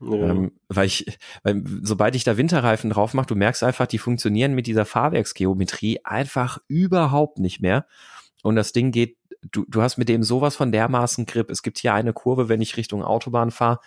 Ja. 0.00 0.30
Ähm, 0.30 0.52
weil 0.68 0.86
ich, 0.86 1.18
weil 1.42 1.62
sobald 1.82 2.14
ich 2.14 2.24
da 2.24 2.36
Winterreifen 2.36 2.90
drauf 2.90 3.14
mache, 3.14 3.26
du 3.26 3.34
merkst 3.34 3.64
einfach, 3.64 3.86
die 3.86 3.98
funktionieren 3.98 4.54
mit 4.54 4.66
dieser 4.66 4.84
Fahrwerksgeometrie 4.84 6.00
einfach 6.04 6.58
überhaupt 6.68 7.38
nicht 7.38 7.60
mehr. 7.60 7.86
Und 8.42 8.56
das 8.56 8.72
Ding 8.72 8.92
geht, 8.92 9.16
du, 9.50 9.64
du 9.68 9.82
hast 9.82 9.98
mit 9.98 10.08
dem 10.08 10.22
sowas 10.22 10.56
von 10.56 10.72
dermaßen 10.72 11.26
Grip. 11.26 11.50
Es 11.50 11.62
gibt 11.62 11.78
hier 11.78 11.94
eine 11.94 12.12
Kurve, 12.12 12.48
wenn 12.48 12.60
ich 12.60 12.76
Richtung 12.76 13.02
Autobahn 13.02 13.50
fahre. 13.50 13.80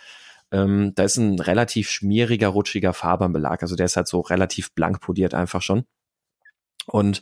Ähm, 0.51 0.91
da 0.95 1.03
ist 1.03 1.17
ein 1.17 1.39
relativ 1.39 1.89
schmieriger, 1.89 2.49
rutschiger 2.49 2.93
Fahrbahnbelag. 2.93 3.61
Also 3.61 3.75
der 3.75 3.85
ist 3.85 3.95
halt 3.95 4.07
so 4.07 4.19
relativ 4.19 4.73
blank 4.73 4.99
poliert 4.99 5.33
einfach 5.33 5.61
schon. 5.61 5.85
Und 6.85 7.21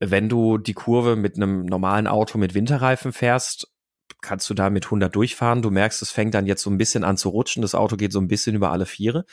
wenn 0.00 0.28
du 0.28 0.58
die 0.58 0.74
Kurve 0.74 1.16
mit 1.16 1.36
einem 1.36 1.64
normalen 1.64 2.06
Auto 2.06 2.38
mit 2.38 2.54
Winterreifen 2.54 3.12
fährst, 3.12 3.70
kannst 4.22 4.48
du 4.50 4.54
da 4.54 4.70
mit 4.70 4.86
100 4.86 5.14
durchfahren. 5.14 5.62
Du 5.62 5.70
merkst, 5.70 6.02
es 6.02 6.10
fängt 6.10 6.34
dann 6.34 6.46
jetzt 6.46 6.62
so 6.62 6.70
ein 6.70 6.78
bisschen 6.78 7.04
an 7.04 7.16
zu 7.16 7.28
rutschen. 7.28 7.62
Das 7.62 7.74
Auto 7.74 7.96
geht 7.96 8.12
so 8.12 8.20
ein 8.20 8.28
bisschen 8.28 8.56
über 8.56 8.70
alle 8.72 8.86
Viere. 8.86 9.24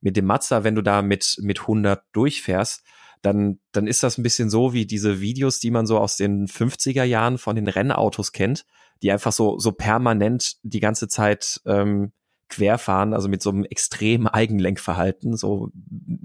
Mit 0.00 0.16
dem 0.16 0.26
Mazda, 0.26 0.64
wenn 0.64 0.74
du 0.74 0.82
da 0.82 1.02
mit, 1.02 1.36
mit 1.40 1.60
100 1.60 2.02
durchfährst, 2.12 2.82
dann, 3.22 3.58
dann 3.72 3.86
ist 3.86 4.02
das 4.02 4.18
ein 4.18 4.22
bisschen 4.22 4.50
so 4.50 4.72
wie 4.72 4.86
diese 4.86 5.20
Videos, 5.20 5.60
die 5.60 5.70
man 5.70 5.86
so 5.86 5.98
aus 5.98 6.16
den 6.16 6.46
50er 6.46 7.04
Jahren 7.04 7.38
von 7.38 7.54
den 7.54 7.68
Rennautos 7.68 8.32
kennt, 8.32 8.64
die 9.02 9.12
einfach 9.12 9.32
so, 9.32 9.58
so 9.58 9.72
permanent 9.72 10.56
die 10.62 10.80
ganze 10.80 11.06
Zeit 11.06 11.60
ähm, 11.66 12.12
querfahren, 12.48 13.14
also 13.14 13.28
mit 13.28 13.42
so 13.42 13.50
einem 13.50 13.64
extremen 13.64 14.26
Eigenlenkverhalten, 14.26 15.36
so 15.36 15.70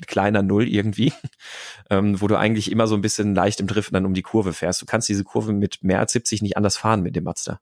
kleiner 0.07 0.41
Null 0.41 0.67
irgendwie, 0.67 1.13
ähm, 1.89 2.19
wo 2.19 2.27
du 2.27 2.37
eigentlich 2.37 2.71
immer 2.71 2.87
so 2.87 2.95
ein 2.95 3.01
bisschen 3.01 3.35
leicht 3.35 3.59
im 3.59 3.67
Driften 3.67 3.93
dann 3.93 4.05
um 4.05 4.13
die 4.13 4.23
Kurve 4.23 4.53
fährst. 4.53 4.81
Du 4.81 4.85
kannst 4.85 5.09
diese 5.09 5.23
Kurve 5.23 5.53
mit 5.53 5.83
mehr 5.83 5.99
als 5.99 6.13
70 6.13 6.41
nicht 6.41 6.57
anders 6.57 6.77
fahren 6.77 7.03
mit 7.03 7.15
dem 7.15 7.25
Mazda 7.25 7.59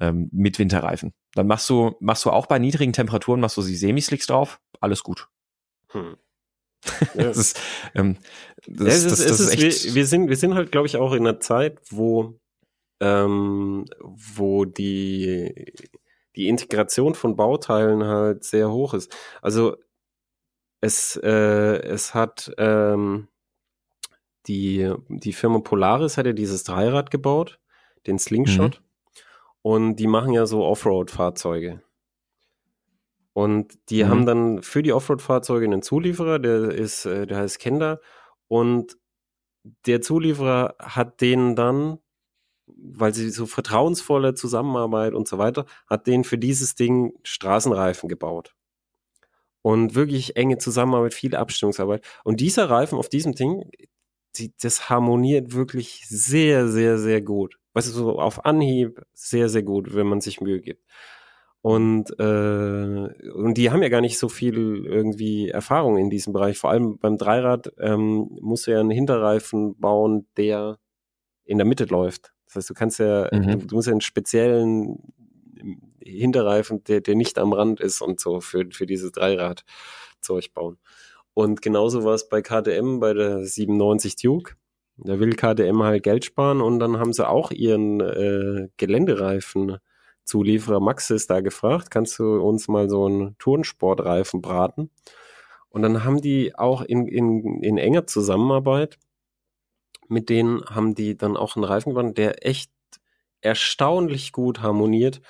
ähm, 0.00 0.28
mit 0.32 0.58
Winterreifen. 0.58 1.12
Dann 1.34 1.46
machst 1.46 1.68
du, 1.70 1.96
machst 2.00 2.24
du 2.24 2.30
auch 2.30 2.46
bei 2.46 2.58
niedrigen 2.58 2.92
Temperaturen, 2.92 3.40
machst 3.40 3.56
du 3.56 3.62
die 3.62 3.76
Semislicks 3.76 4.26
drauf, 4.26 4.60
alles 4.80 5.02
gut. 5.02 5.28
Hm. 5.90 6.16
Das 7.14 7.36
ist, 7.36 7.60
ähm, 7.94 8.16
das, 8.66 8.86
ja, 8.86 8.94
ist, 8.94 9.10
das, 9.10 9.26
das 9.26 9.40
ist, 9.40 9.52
echt 9.52 9.84
wir, 9.86 9.94
wir, 9.94 10.06
sind, 10.06 10.28
wir 10.28 10.36
sind 10.36 10.54
halt, 10.54 10.70
glaube 10.70 10.86
ich, 10.86 10.96
auch 10.96 11.12
in 11.12 11.26
einer 11.26 11.40
Zeit, 11.40 11.80
wo, 11.90 12.38
ähm, 13.00 13.86
wo 14.00 14.64
die, 14.64 15.72
die 16.36 16.48
Integration 16.48 17.14
von 17.14 17.34
Bauteilen 17.34 18.04
halt 18.04 18.44
sehr 18.44 18.70
hoch 18.70 18.94
ist. 18.94 19.14
Also 19.42 19.76
es, 20.80 21.16
äh, 21.16 21.80
es 21.82 22.14
hat 22.14 22.52
ähm, 22.58 23.28
die, 24.46 24.92
die 25.08 25.32
Firma 25.32 25.58
Polaris 25.58 26.16
hat 26.16 26.26
ja 26.26 26.32
dieses 26.32 26.64
Dreirad 26.64 27.10
gebaut, 27.10 27.58
den 28.06 28.18
Slingshot. 28.18 28.80
Mhm. 28.80 28.85
Und 29.66 29.96
die 29.96 30.06
machen 30.06 30.32
ja 30.32 30.46
so 30.46 30.64
Offroad-Fahrzeuge. 30.64 31.82
Und 33.32 33.76
die 33.90 34.04
mhm. 34.04 34.08
haben 34.08 34.24
dann 34.24 34.62
für 34.62 34.80
die 34.80 34.92
Offroad-Fahrzeuge 34.92 35.64
einen 35.64 35.82
Zulieferer, 35.82 36.38
der 36.38 36.70
ist, 36.70 37.04
äh, 37.04 37.26
der 37.26 37.38
heißt 37.38 37.58
Kender. 37.58 38.00
Und 38.46 38.96
der 39.86 40.02
Zulieferer 40.02 40.76
hat 40.78 41.20
denen 41.20 41.56
dann, 41.56 41.98
weil 42.68 43.12
sie 43.12 43.28
so 43.30 43.44
vertrauensvolle 43.44 44.34
Zusammenarbeit 44.34 45.14
und 45.14 45.26
so 45.26 45.36
weiter, 45.36 45.66
hat 45.90 46.06
denen 46.06 46.22
für 46.22 46.38
dieses 46.38 46.76
Ding 46.76 47.14
Straßenreifen 47.24 48.08
gebaut. 48.08 48.54
Und 49.62 49.96
wirklich 49.96 50.36
enge 50.36 50.58
Zusammenarbeit, 50.58 51.12
viel 51.12 51.34
Abstimmungsarbeit. 51.34 52.06
Und 52.22 52.38
dieser 52.38 52.70
Reifen 52.70 52.98
auf 52.98 53.08
diesem 53.08 53.34
Ding, 53.34 53.68
die, 54.36 54.54
das 54.62 54.88
harmoniert 54.88 55.54
wirklich 55.54 56.04
sehr, 56.06 56.68
sehr, 56.68 56.98
sehr 56.98 57.20
gut 57.20 57.58
weißt 57.76 57.88
du, 57.88 57.92
so 57.92 58.18
auf 58.18 58.46
Anhieb 58.46 59.02
sehr, 59.12 59.50
sehr 59.50 59.62
gut, 59.62 59.94
wenn 59.94 60.06
man 60.06 60.22
sich 60.22 60.40
Mühe 60.40 60.62
gibt. 60.62 60.82
Und, 61.60 62.18
äh, 62.18 63.30
und 63.32 63.54
die 63.54 63.70
haben 63.70 63.82
ja 63.82 63.90
gar 63.90 64.00
nicht 64.00 64.18
so 64.18 64.30
viel 64.30 64.86
irgendwie 64.86 65.50
Erfahrung 65.50 65.98
in 65.98 66.08
diesem 66.08 66.32
Bereich. 66.32 66.56
Vor 66.56 66.70
allem 66.70 66.98
beim 66.98 67.18
Dreirad 67.18 67.70
ähm, 67.78 68.30
musst 68.40 68.66
du 68.66 68.70
ja 68.70 68.80
einen 68.80 68.90
Hinterreifen 68.90 69.78
bauen, 69.78 70.26
der 70.38 70.78
in 71.44 71.58
der 71.58 71.66
Mitte 71.66 71.84
läuft. 71.84 72.32
Das 72.46 72.56
heißt, 72.56 72.70
du 72.70 72.74
kannst 72.74 72.98
ja, 72.98 73.28
mhm. 73.30 73.66
du 73.66 73.74
musst 73.74 73.88
ja 73.88 73.92
einen 73.92 74.00
speziellen 74.00 75.12
Hinterreifen, 76.00 76.82
der, 76.84 77.02
der 77.02 77.14
nicht 77.14 77.38
am 77.38 77.52
Rand 77.52 77.80
ist 77.80 78.00
und 78.00 78.20
so 78.20 78.40
für, 78.40 78.64
für 78.70 78.86
dieses 78.86 79.12
Dreirad-Zeug 79.12 80.54
bauen. 80.54 80.78
Und 81.34 81.60
genauso 81.60 82.04
war 82.04 82.14
es 82.14 82.26
bei 82.30 82.40
KTM, 82.40 83.00
bei 83.00 83.12
der 83.12 83.44
97 83.44 84.16
Duke. 84.16 84.54
Da 84.98 85.18
will 85.18 85.34
KDM 85.34 85.82
halt 85.82 86.02
Geld 86.02 86.24
sparen 86.24 86.60
und 86.60 86.78
dann 86.78 86.98
haben 86.98 87.12
sie 87.12 87.28
auch 87.28 87.50
ihren 87.50 88.00
äh, 88.00 88.68
Geländereifen 88.76 89.78
Zulieferer 90.24 90.80
Maxis 90.80 91.26
da 91.26 91.40
gefragt, 91.40 91.90
kannst 91.90 92.18
du 92.18 92.40
uns 92.40 92.66
mal 92.66 92.88
so 92.88 93.06
einen 93.06 93.38
Turnsportreifen 93.38 94.42
braten? 94.42 94.90
Und 95.68 95.82
dann 95.82 96.04
haben 96.04 96.20
die 96.20 96.56
auch 96.56 96.82
in, 96.82 97.06
in, 97.06 97.62
in 97.62 97.78
enger 97.78 98.06
Zusammenarbeit 98.06 98.98
mit 100.08 100.28
denen 100.28 100.64
haben 100.64 100.94
die 100.94 101.16
dann 101.16 101.36
auch 101.36 101.56
einen 101.56 101.64
Reifen 101.64 101.94
gebaut, 101.94 102.16
der 102.18 102.46
echt 102.46 102.70
erstaunlich 103.40 104.32
gut 104.32 104.62
harmoniert 104.62 105.20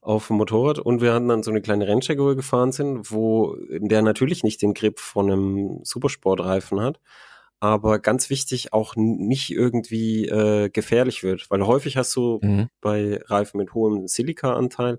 auf 0.00 0.26
dem 0.26 0.36
Motorrad 0.36 0.78
und 0.78 1.00
wir 1.00 1.14
hatten 1.14 1.28
dann 1.28 1.42
so 1.42 1.50
eine 1.50 1.62
kleine 1.62 1.86
Rennstrecke, 1.86 2.22
wo 2.22 2.28
wir 2.28 2.34
gefahren 2.34 2.72
sind, 2.72 3.12
wo 3.12 3.56
der 3.70 4.02
natürlich 4.02 4.42
nicht 4.42 4.60
den 4.60 4.74
Grip 4.74 4.98
von 4.98 5.30
einem 5.30 5.80
Supersportreifen 5.84 6.80
hat, 6.80 7.00
aber 7.62 8.00
ganz 8.00 8.28
wichtig 8.28 8.72
auch 8.72 8.94
nicht 8.96 9.50
irgendwie 9.50 10.26
äh, 10.26 10.68
gefährlich 10.68 11.22
wird, 11.22 11.48
weil 11.48 11.64
häufig 11.64 11.96
hast 11.96 12.16
du 12.16 12.40
mhm. 12.42 12.68
bei 12.80 13.20
Reifen 13.26 13.58
mit 13.58 13.72
hohem 13.72 14.08
Silika-Anteil, 14.08 14.98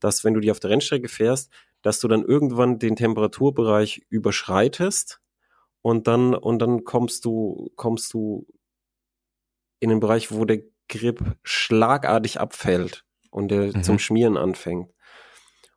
dass 0.00 0.24
wenn 0.24 0.32
du 0.32 0.40
die 0.40 0.50
auf 0.50 0.58
der 0.58 0.70
Rennstrecke 0.70 1.08
fährst, 1.08 1.52
dass 1.82 2.00
du 2.00 2.08
dann 2.08 2.24
irgendwann 2.24 2.78
den 2.78 2.96
Temperaturbereich 2.96 4.06
überschreitest 4.08 5.20
und 5.82 6.06
dann 6.06 6.34
und 6.34 6.60
dann 6.60 6.84
kommst 6.84 7.26
du 7.26 7.70
kommst 7.76 8.14
du 8.14 8.46
in 9.78 9.90
den 9.90 10.00
Bereich, 10.00 10.32
wo 10.32 10.46
der 10.46 10.62
Grip 10.88 11.36
schlagartig 11.42 12.40
abfällt 12.40 13.04
und 13.30 13.50
der 13.50 13.76
mhm. 13.76 13.82
zum 13.82 13.98
Schmieren 13.98 14.38
anfängt. 14.38 14.90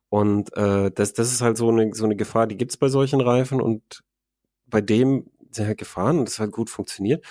Und 0.08 0.56
äh, 0.56 0.90
das, 0.90 1.12
das 1.12 1.30
ist 1.30 1.42
halt 1.42 1.58
so 1.58 1.68
eine, 1.68 1.92
so 1.92 2.06
eine 2.06 2.16
Gefahr, 2.16 2.46
die 2.46 2.56
gibt's 2.56 2.78
bei 2.78 2.88
solchen 2.88 3.20
Reifen 3.20 3.60
und 3.60 4.02
bei 4.72 4.80
dem 4.80 5.30
sehr 5.54 5.66
halt 5.66 5.78
gefahren 5.78 6.18
und 6.18 6.28
das 6.28 6.38
hat 6.38 6.50
gut 6.52 6.70
funktioniert. 6.70 7.24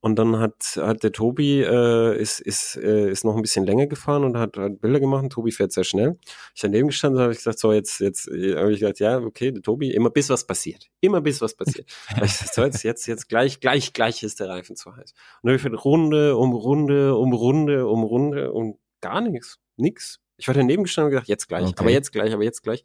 Und 0.00 0.16
dann 0.20 0.38
hat, 0.38 0.76
hat 0.76 1.02
der 1.02 1.10
Tobi 1.10 1.62
äh, 1.62 2.16
ist, 2.16 2.38
ist, 2.38 2.76
äh, 2.76 3.10
ist 3.10 3.24
noch 3.24 3.34
ein 3.34 3.42
bisschen 3.42 3.64
länger 3.64 3.86
gefahren 3.86 4.22
und 4.22 4.36
hat, 4.36 4.56
hat 4.56 4.80
Bilder 4.80 5.00
gemacht. 5.00 5.24
Und 5.24 5.30
Tobi 5.30 5.50
fährt 5.50 5.72
sehr 5.72 5.82
schnell. 5.82 6.18
Ich 6.54 6.60
daneben 6.60 6.88
gestanden 6.88 7.20
habe 7.20 7.32
ich 7.32 7.38
gesagt, 7.38 7.58
so 7.58 7.72
jetzt, 7.72 7.98
jetzt 7.98 8.28
äh, 8.28 8.56
habe 8.56 8.72
ich 8.72 8.78
gesagt, 8.78 9.00
ja, 9.00 9.18
okay, 9.18 9.50
der 9.50 9.62
Tobi, 9.62 9.90
immer 9.90 10.10
bis 10.10 10.28
was 10.28 10.46
passiert. 10.46 10.86
Immer 11.00 11.22
bis 11.22 11.40
was 11.40 11.54
passiert. 11.54 11.90
ich 12.10 12.20
gesagt, 12.20 12.54
so, 12.54 12.62
jetzt, 12.62 12.84
jetzt, 12.84 13.06
jetzt 13.06 13.28
gleich, 13.28 13.58
gleich, 13.58 13.94
gleich 13.94 14.22
ist 14.22 14.38
der 14.38 14.48
Reifen 14.48 14.76
zu 14.76 14.94
heiß. 14.94 15.12
Und 15.42 15.50
dann 15.50 15.58
habe 15.58 15.74
ich 15.74 15.84
Runde 15.84 16.36
um 16.36 16.52
Runde 16.52 17.16
um 17.16 17.32
Runde 17.32 17.86
um 17.88 18.04
Runde 18.04 18.52
und 18.52 18.78
gar 19.00 19.20
nichts. 19.20 19.58
Nix. 19.76 20.20
Ich 20.36 20.46
war 20.46 20.54
daneben 20.54 20.84
gestanden 20.84 21.06
und 21.06 21.10
gesagt, 21.12 21.28
jetzt 21.28 21.48
gleich, 21.48 21.64
okay. 21.64 21.74
aber 21.78 21.90
jetzt 21.90 22.12
gleich, 22.12 22.32
aber 22.32 22.44
jetzt 22.44 22.62
gleich. 22.62 22.84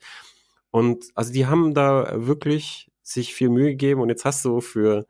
Und 0.72 1.06
also 1.16 1.32
die 1.32 1.46
haben 1.46 1.74
da 1.74 2.14
wirklich 2.16 2.91
sich 3.14 3.34
viel 3.34 3.50
Mühe 3.50 3.70
gegeben 3.70 4.02
und 4.02 4.10
jetzt 4.10 4.26
hast 4.26 4.44
du 4.46 4.62
für, 4.62 5.06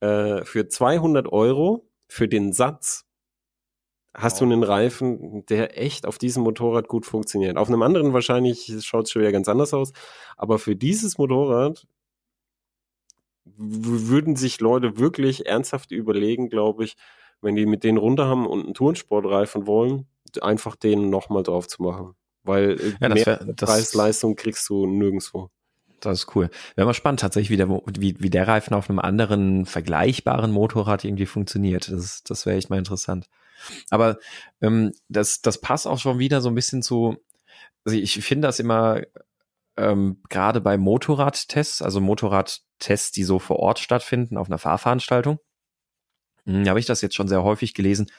äh, 0.00 0.44
für 0.44 0.68
200 0.68 1.32
Euro 1.32 1.88
für 2.08 2.28
den 2.28 2.52
Satz 2.52 3.06
hast 4.16 4.34
wow. 4.34 4.38
du 4.40 4.44
einen 4.52 4.62
Reifen, 4.62 5.44
der 5.46 5.80
echt 5.80 6.06
auf 6.06 6.18
diesem 6.18 6.44
Motorrad 6.44 6.88
gut 6.88 7.04
funktioniert. 7.04 7.56
Auf 7.56 7.68
einem 7.68 7.82
anderen 7.82 8.12
wahrscheinlich 8.12 8.72
schaut 8.80 9.06
es 9.06 9.10
schon 9.10 9.22
wieder 9.22 9.32
ganz 9.32 9.48
anders 9.48 9.74
aus, 9.74 9.92
aber 10.36 10.58
für 10.58 10.76
dieses 10.76 11.18
Motorrad 11.18 11.86
würden 13.44 14.36
sich 14.36 14.60
Leute 14.60 14.98
wirklich 14.98 15.46
ernsthaft 15.46 15.90
überlegen, 15.90 16.48
glaube 16.48 16.84
ich, 16.84 16.96
wenn 17.40 17.56
die 17.56 17.66
mit 17.66 17.84
denen 17.84 17.98
runter 17.98 18.26
haben 18.26 18.46
und 18.46 18.64
einen 18.64 18.74
Turnsportreifen 18.74 19.66
wollen, 19.66 20.06
einfach 20.40 20.76
den 20.76 21.10
nochmal 21.10 21.42
drauf 21.42 21.68
zu 21.68 21.82
machen. 21.82 22.14
Weil 22.42 22.78
ja, 23.00 23.08
mehr 23.08 23.54
Preis-Leistung 23.56 24.36
kriegst 24.36 24.68
du 24.68 24.86
nirgendwo. 24.86 25.50
Das 26.04 26.20
ist 26.20 26.36
cool. 26.36 26.50
Wäre 26.76 26.86
mal 26.86 26.94
spannend 26.94 27.20
tatsächlich, 27.20 27.50
wie 27.50 27.56
der, 27.56 27.68
wie, 27.68 28.16
wie 28.18 28.30
der 28.30 28.48
Reifen 28.48 28.74
auf 28.74 28.88
einem 28.88 28.98
anderen 28.98 29.66
vergleichbaren 29.66 30.50
Motorrad 30.50 31.04
irgendwie 31.04 31.26
funktioniert. 31.26 31.90
Das, 31.90 32.22
das 32.22 32.46
wäre 32.46 32.56
echt 32.56 32.70
mal 32.70 32.78
interessant. 32.78 33.28
Aber 33.90 34.18
ähm, 34.60 34.92
das, 35.08 35.40
das 35.40 35.60
passt 35.60 35.86
auch 35.86 35.98
schon 35.98 36.18
wieder 36.18 36.40
so 36.40 36.48
ein 36.48 36.54
bisschen 36.54 36.82
zu, 36.82 37.16
also 37.84 37.96
ich 37.96 38.22
finde 38.24 38.48
das 38.48 38.60
immer 38.60 39.00
ähm, 39.76 40.20
gerade 40.28 40.60
bei 40.60 40.76
Motorradtests, 40.76 41.82
also 41.82 42.00
Motorradtests, 42.00 43.12
die 43.12 43.24
so 43.24 43.38
vor 43.38 43.58
Ort 43.58 43.78
stattfinden 43.78 44.36
auf 44.36 44.48
einer 44.48 44.58
Fahrveranstaltung, 44.58 45.38
hm, 46.46 46.68
habe 46.68 46.78
ich 46.78 46.86
das 46.86 47.00
jetzt 47.00 47.14
schon 47.14 47.28
sehr 47.28 47.42
häufig 47.42 47.74
gelesen. 47.74 48.10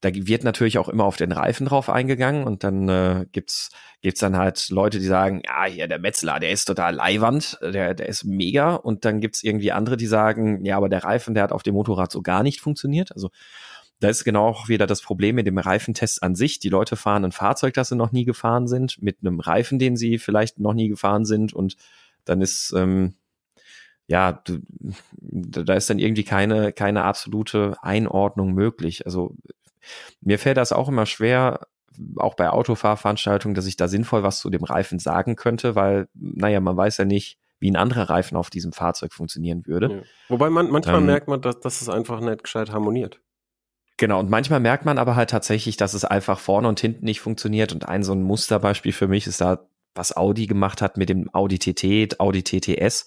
Da 0.00 0.10
wird 0.14 0.44
natürlich 0.44 0.78
auch 0.78 0.88
immer 0.88 1.04
auf 1.04 1.16
den 1.16 1.32
Reifen 1.32 1.66
drauf 1.66 1.90
eingegangen 1.90 2.44
und 2.44 2.64
dann 2.64 2.88
äh, 2.88 3.26
gibt's 3.32 3.70
gibt's 4.00 4.20
dann 4.20 4.36
halt 4.36 4.70
Leute, 4.70 4.98
die 4.98 5.04
sagen, 5.04 5.42
ja, 5.46 5.64
hier 5.64 5.88
der 5.88 5.98
Metzler, 5.98 6.40
der 6.40 6.50
ist 6.52 6.64
total 6.64 6.94
Leihwand, 6.94 7.58
der 7.62 7.94
der 7.94 8.08
ist 8.08 8.24
mega 8.24 8.74
und 8.76 9.04
dann 9.04 9.20
gibt's 9.20 9.42
irgendwie 9.42 9.72
andere, 9.72 9.96
die 9.96 10.06
sagen, 10.06 10.64
ja, 10.64 10.76
aber 10.76 10.88
der 10.88 11.04
Reifen, 11.04 11.34
der 11.34 11.42
hat 11.42 11.52
auf 11.52 11.62
dem 11.62 11.74
Motorrad 11.74 12.10
so 12.10 12.22
gar 12.22 12.42
nicht 12.42 12.60
funktioniert. 12.60 13.12
Also 13.12 13.30
da 14.00 14.08
ist 14.08 14.24
genau 14.24 14.46
auch 14.46 14.68
wieder 14.68 14.86
das 14.86 15.02
Problem 15.02 15.36
mit 15.36 15.46
dem 15.46 15.58
Reifentest 15.58 16.22
an 16.22 16.34
sich. 16.34 16.58
Die 16.58 16.70
Leute 16.70 16.96
fahren 16.96 17.24
ein 17.26 17.32
Fahrzeug, 17.32 17.74
das 17.74 17.90
sie 17.90 17.96
noch 17.96 18.12
nie 18.12 18.24
gefahren 18.24 18.66
sind, 18.66 19.02
mit 19.02 19.18
einem 19.20 19.40
Reifen, 19.40 19.78
den 19.78 19.96
sie 19.96 20.18
vielleicht 20.18 20.58
noch 20.58 20.72
nie 20.72 20.88
gefahren 20.88 21.26
sind 21.26 21.52
und 21.52 21.76
dann 22.24 22.40
ist 22.40 22.72
ähm, 22.74 23.14
ja, 24.10 24.42
da 25.20 25.74
ist 25.74 25.88
dann 25.88 26.00
irgendwie 26.00 26.24
keine, 26.24 26.72
keine 26.72 27.04
absolute 27.04 27.76
Einordnung 27.80 28.54
möglich. 28.54 29.06
Also 29.06 29.36
mir 30.20 30.38
fällt 30.38 30.56
das 30.56 30.72
auch 30.72 30.88
immer 30.88 31.06
schwer, 31.06 31.66
auch 32.16 32.34
bei 32.34 32.48
Autofahrveranstaltungen, 32.50 33.54
dass 33.54 33.66
ich 33.66 33.76
da 33.76 33.88
sinnvoll 33.88 34.22
was 34.22 34.40
zu 34.40 34.50
dem 34.50 34.64
Reifen 34.64 34.98
sagen 34.98 35.36
könnte, 35.36 35.74
weil, 35.74 36.08
naja, 36.14 36.60
man 36.60 36.76
weiß 36.76 36.98
ja 36.98 37.04
nicht, 37.04 37.38
wie 37.58 37.70
ein 37.70 37.76
anderer 37.76 38.08
Reifen 38.08 38.36
auf 38.36 38.50
diesem 38.50 38.72
Fahrzeug 38.72 39.12
funktionieren 39.12 39.66
würde. 39.66 39.92
Ja. 39.92 40.02
Wobei 40.28 40.48
man 40.50 40.70
manchmal 40.70 40.98
ähm, 40.98 41.06
merkt 41.06 41.28
man, 41.28 41.42
dass, 41.42 41.60
dass 41.60 41.82
es 41.82 41.88
einfach 41.88 42.20
nicht 42.20 42.42
gescheit 42.42 42.72
harmoniert. 42.72 43.20
Genau, 43.98 44.18
und 44.18 44.30
manchmal 44.30 44.60
merkt 44.60 44.86
man 44.86 44.96
aber 44.96 45.14
halt 45.14 45.28
tatsächlich, 45.28 45.76
dass 45.76 45.92
es 45.92 46.06
einfach 46.06 46.38
vorne 46.38 46.68
und 46.68 46.80
hinten 46.80 47.04
nicht 47.04 47.20
funktioniert. 47.20 47.72
Und 47.72 47.86
ein 47.86 48.02
so 48.02 48.12
ein 48.12 48.22
Musterbeispiel 48.22 48.92
für 48.92 49.08
mich 49.08 49.26
ist 49.26 49.42
da, 49.42 49.68
was 49.94 50.16
Audi 50.16 50.46
gemacht 50.46 50.80
hat 50.80 50.96
mit 50.96 51.10
dem 51.10 51.28
Audi 51.34 51.58
TT, 51.58 52.18
Audi 52.18 52.42
TTS. 52.42 53.06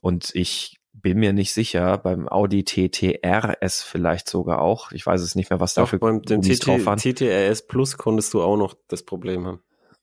Und 0.00 0.30
ich 0.34 0.79
bin 1.02 1.18
mir 1.18 1.32
nicht 1.32 1.52
sicher, 1.52 1.98
beim 1.98 2.28
Audi 2.28 2.64
TTRS 2.64 3.82
vielleicht 3.82 4.28
sogar 4.28 4.60
auch. 4.60 4.92
Ich 4.92 5.04
weiß 5.06 5.20
es 5.20 5.34
nicht 5.34 5.50
mehr, 5.50 5.60
was 5.60 5.74
da 5.74 5.86
für 5.86 5.98
beim 5.98 6.22
dem 6.22 6.42
TT, 6.42 6.66
drauf 6.66 6.86
waren. 6.86 6.98
TTRS 6.98 7.66
Plus 7.66 7.96
konntest 7.96 8.34
du 8.34 8.42
auch 8.42 8.56
noch 8.56 8.74
das 8.88 9.02
Problem 9.02 9.46
haben. 9.46 9.62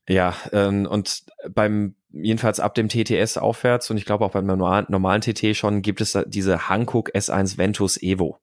Ja, 0.10 0.36
ähm, 0.54 0.86
und 0.86 1.26
beim 1.54 1.96
jedenfalls 2.12 2.60
ab 2.60 2.76
dem 2.76 2.90
TTS 2.90 3.38
aufwärts 3.38 3.90
und 3.92 3.98
ich 3.98 4.06
glaube 4.06 4.26
auch 4.26 4.32
beim 4.32 4.46
normalen, 4.46 4.86
normalen 4.90 5.22
TT 5.22 5.56
schon 5.56 5.82
gibt 5.82 6.02
es 6.02 6.18
diese 6.28 6.70
Hankook 6.70 7.14
S1 7.14 7.58
Ventus 7.58 8.02
Evo. 8.02 8.40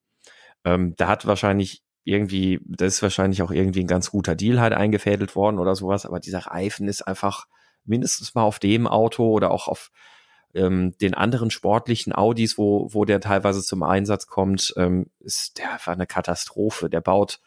Ähm, 0.65 0.95
da 0.97 1.09
hat 1.09 1.27
wahrscheinlich 1.27 1.83
irgendwie, 2.05 2.61
das 2.67 2.95
ist 2.95 3.03
wahrscheinlich 3.03 3.43
auch 3.43 3.51
irgendwie 3.51 3.81
ein 3.81 3.87
ganz 3.87 4.11
guter 4.11 4.35
Deal 4.35 4.61
halt 4.61 4.75
eingefädelt 4.75 5.35
worden 5.37 5.59
oder 5.59 5.75
sowas, 5.75 6.05
aber 6.05 6.21
dieser 6.21 6.41
Reifen 6.41 6.87
ist 6.87 7.03
einfach 7.03 7.47
mindestens 7.85 8.35
mal 8.35 8.43
auf 8.43 8.59
dem 8.59 8.87
Auto 8.87 9.31
oder 9.31 9.51
auch 9.51 9.69
auf 9.69 9.91
ähm, 10.55 10.97
den 10.99 11.15
anderen 11.15 11.51
sportlichen 11.51 12.13
Audis, 12.13 12.59
wo, 12.59 12.89
wo 12.93 13.05
der 13.05 13.21
teilweise 13.21 13.63
zum 13.63 13.83
Einsatz 13.83 14.27
kommt, 14.27 14.75
ähm, 14.77 15.07
ist 15.21 15.59
der 15.59 15.73
einfach 15.73 15.93
eine 15.93 16.07
Katastrophe. 16.07 16.89
Der 16.89 17.01
baut 17.01 17.41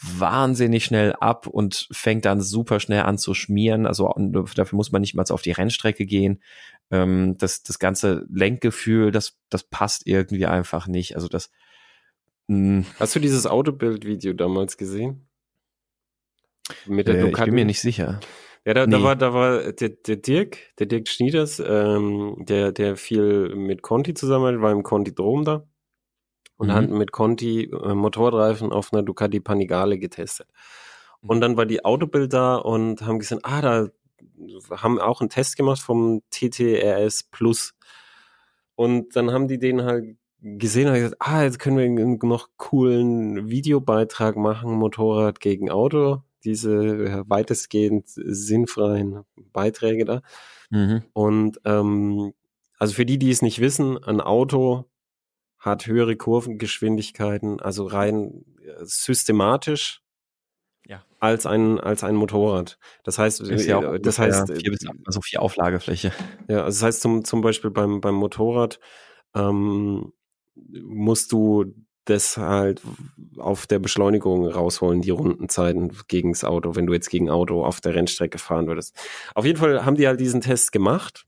wahnsinnig 0.00 0.84
schnell 0.84 1.12
ab 1.12 1.46
und 1.46 1.88
fängt 1.92 2.24
dann 2.24 2.40
super 2.40 2.80
schnell 2.80 3.02
an 3.02 3.18
zu 3.18 3.34
schmieren. 3.34 3.86
Also 3.86 4.12
dafür 4.56 4.76
muss 4.76 4.90
man 4.90 5.00
nicht 5.00 5.14
mal 5.14 5.24
auf 5.30 5.42
die 5.42 5.52
Rennstrecke 5.52 6.06
gehen. 6.06 6.42
Ähm, 6.90 7.36
das, 7.38 7.62
das 7.62 7.78
ganze 7.78 8.26
Lenkgefühl, 8.30 9.12
das, 9.12 9.38
das 9.48 9.62
passt 9.64 10.06
irgendwie 10.06 10.46
einfach 10.46 10.86
nicht. 10.86 11.14
Also 11.14 11.28
das, 11.28 11.50
hm. 12.48 12.84
Hast 12.98 13.14
du 13.14 13.20
dieses 13.20 13.46
Autobild-Video 13.46 14.32
damals 14.32 14.76
gesehen? 14.76 15.28
Mit 16.86 17.08
der 17.08 17.16
äh, 17.16 17.28
Ich 17.30 17.36
bin 17.36 17.54
mir 17.54 17.64
nicht 17.64 17.80
sicher. 17.80 18.20
Ja, 18.64 18.74
da, 18.74 18.86
nee. 18.86 18.92
da 18.92 19.02
war, 19.02 19.16
da 19.16 19.34
war 19.34 19.72
der, 19.72 19.88
der 19.88 20.16
Dirk, 20.16 20.58
der 20.78 20.86
Dirk 20.86 21.08
Schnieders, 21.08 21.60
ähm, 21.64 22.36
der, 22.38 22.70
der 22.72 22.96
viel 22.96 23.54
mit 23.56 23.82
Conti 23.82 24.14
zusammen 24.14 24.62
war 24.62 24.70
im 24.70 24.84
Conti 24.84 25.14
Drom 25.14 25.44
da 25.44 25.66
und 26.56 26.68
mhm. 26.68 26.72
hat 26.72 26.90
mit 26.90 27.10
Conti 27.10 27.64
äh, 27.64 27.94
Motorradreifen 27.94 28.72
auf 28.72 28.92
einer 28.92 29.02
Ducati 29.02 29.40
Panigale 29.40 29.98
getestet. 29.98 30.46
Und 31.20 31.40
dann 31.40 31.56
war 31.56 31.66
die 31.66 31.84
Autobild 31.84 32.32
da 32.32 32.56
und 32.56 33.02
haben 33.02 33.18
gesehen, 33.18 33.40
ah, 33.42 33.60
da 33.60 33.88
haben 34.70 35.00
auch 35.00 35.20
einen 35.20 35.30
Test 35.30 35.56
gemacht 35.56 35.80
vom 35.80 36.22
TTRS 36.30 37.24
Plus. 37.24 37.74
Und 38.74 39.14
dann 39.16 39.30
haben 39.30 39.48
die 39.48 39.58
den 39.58 39.82
halt 39.82 40.16
gesehen 40.40 40.88
und 40.88 40.94
gesagt, 40.94 41.16
ah, 41.20 41.42
jetzt 41.42 41.58
können 41.58 41.78
wir 41.78 42.28
noch 42.28 42.48
coolen 42.56 43.48
Videobeitrag 43.48 44.36
machen, 44.36 44.72
Motorrad 44.72 45.40
gegen 45.40 45.70
Auto, 45.70 46.22
diese 46.44 47.24
weitestgehend 47.28 48.08
sinnfreien 48.08 49.24
Beiträge 49.52 50.04
da. 50.04 50.22
Mhm. 50.70 51.02
Und 51.12 51.60
ähm, 51.64 52.32
also 52.78 52.94
für 52.94 53.06
die, 53.06 53.18
die 53.18 53.30
es 53.30 53.42
nicht 53.42 53.60
wissen, 53.60 54.02
ein 54.02 54.20
Auto 54.20 54.90
hat 55.58 55.86
höhere 55.86 56.16
Kurvengeschwindigkeiten, 56.16 57.60
also 57.60 57.86
rein 57.86 58.44
äh, 58.60 58.84
systematisch 58.84 60.02
ja. 60.86 61.04
als 61.20 61.46
ein 61.46 61.78
als 61.78 62.02
ein 62.02 62.16
Motorrad. 62.16 62.78
Das 63.04 63.18
heißt, 63.18 63.40
ist 63.42 63.66
ja 63.66 63.78
auch 63.78 63.98
das 63.98 64.18
heißt 64.18 64.52
vier 64.52 64.70
bis, 64.72 64.80
also 65.06 65.20
vier 65.20 65.40
Auflagefläche. 65.40 66.12
Ja, 66.48 66.64
also 66.64 66.80
das 66.80 66.82
heißt 66.82 67.00
zum 67.02 67.24
zum 67.24 67.40
Beispiel 67.40 67.70
beim 67.70 68.00
beim 68.00 68.16
Motorrad 68.16 68.80
ähm, 69.34 70.12
musst 70.56 71.30
du 71.32 71.72
das 72.04 72.36
halt 72.36 72.82
auf 73.38 73.66
der 73.66 73.78
Beschleunigung 73.78 74.46
rausholen, 74.46 75.02
die 75.02 75.10
Rundenzeiten 75.10 75.92
gegen 76.08 76.32
das 76.32 76.44
Auto, 76.44 76.74
wenn 76.74 76.86
du 76.86 76.92
jetzt 76.92 77.10
gegen 77.10 77.30
Auto 77.30 77.64
auf 77.64 77.80
der 77.80 77.94
Rennstrecke 77.94 78.38
fahren 78.38 78.66
würdest. 78.66 78.96
Auf 79.34 79.44
jeden 79.44 79.58
Fall 79.58 79.84
haben 79.84 79.96
die 79.96 80.06
halt 80.06 80.20
diesen 80.20 80.40
Test 80.40 80.72
gemacht 80.72 81.26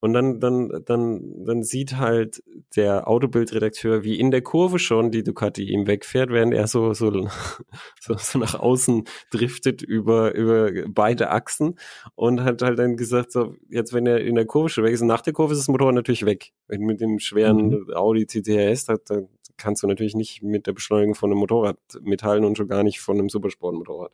und 0.00 0.12
dann, 0.12 0.38
dann, 0.38 0.84
dann, 0.84 1.44
dann 1.44 1.62
sieht 1.64 1.96
halt 1.96 2.42
der 2.76 3.08
Autobildredakteur, 3.08 4.04
wie 4.04 4.18
in 4.18 4.30
der 4.30 4.42
Kurve 4.42 4.78
schon 4.78 5.10
die 5.10 5.24
Ducati 5.24 5.64
ihm 5.64 5.88
wegfährt, 5.88 6.30
während 6.30 6.54
er 6.54 6.68
so, 6.68 6.94
so, 6.94 7.10
so, 8.00 8.14
so 8.16 8.38
nach 8.38 8.54
außen 8.54 9.04
driftet 9.32 9.82
über, 9.82 10.34
über 10.34 10.70
beide 10.88 11.30
Achsen 11.30 11.78
und 12.14 12.42
hat 12.42 12.62
halt 12.62 12.78
dann 12.78 12.96
gesagt, 12.96 13.32
so, 13.32 13.56
jetzt 13.68 13.92
wenn 13.92 14.06
er 14.06 14.20
in 14.20 14.36
der 14.36 14.46
Kurve 14.46 14.68
schon 14.68 14.84
weg 14.84 14.92
ist, 14.92 15.02
nach 15.02 15.20
der 15.20 15.32
Kurve 15.32 15.52
ist 15.52 15.60
das 15.60 15.68
Motorrad 15.68 15.94
natürlich 15.94 16.24
weg. 16.24 16.52
Wenn 16.68 16.82
mit 16.82 17.00
dem 17.00 17.18
schweren 17.18 17.70
mhm. 17.70 17.92
Audi 17.92 18.26
TTRS, 18.26 18.84
da, 18.84 18.96
da 19.04 19.22
kannst 19.58 19.82
du 19.82 19.86
natürlich 19.86 20.14
nicht 20.14 20.42
mit 20.42 20.66
der 20.66 20.72
Beschleunigung 20.72 21.14
von 21.14 21.30
einem 21.30 21.40
Motorrad 21.40 21.78
mithalten 22.00 22.44
und 22.44 22.56
schon 22.56 22.68
gar 22.68 22.82
nicht 22.82 23.00
von 23.00 23.18
einem 23.18 23.28
Supersportmotorrad. 23.28 24.12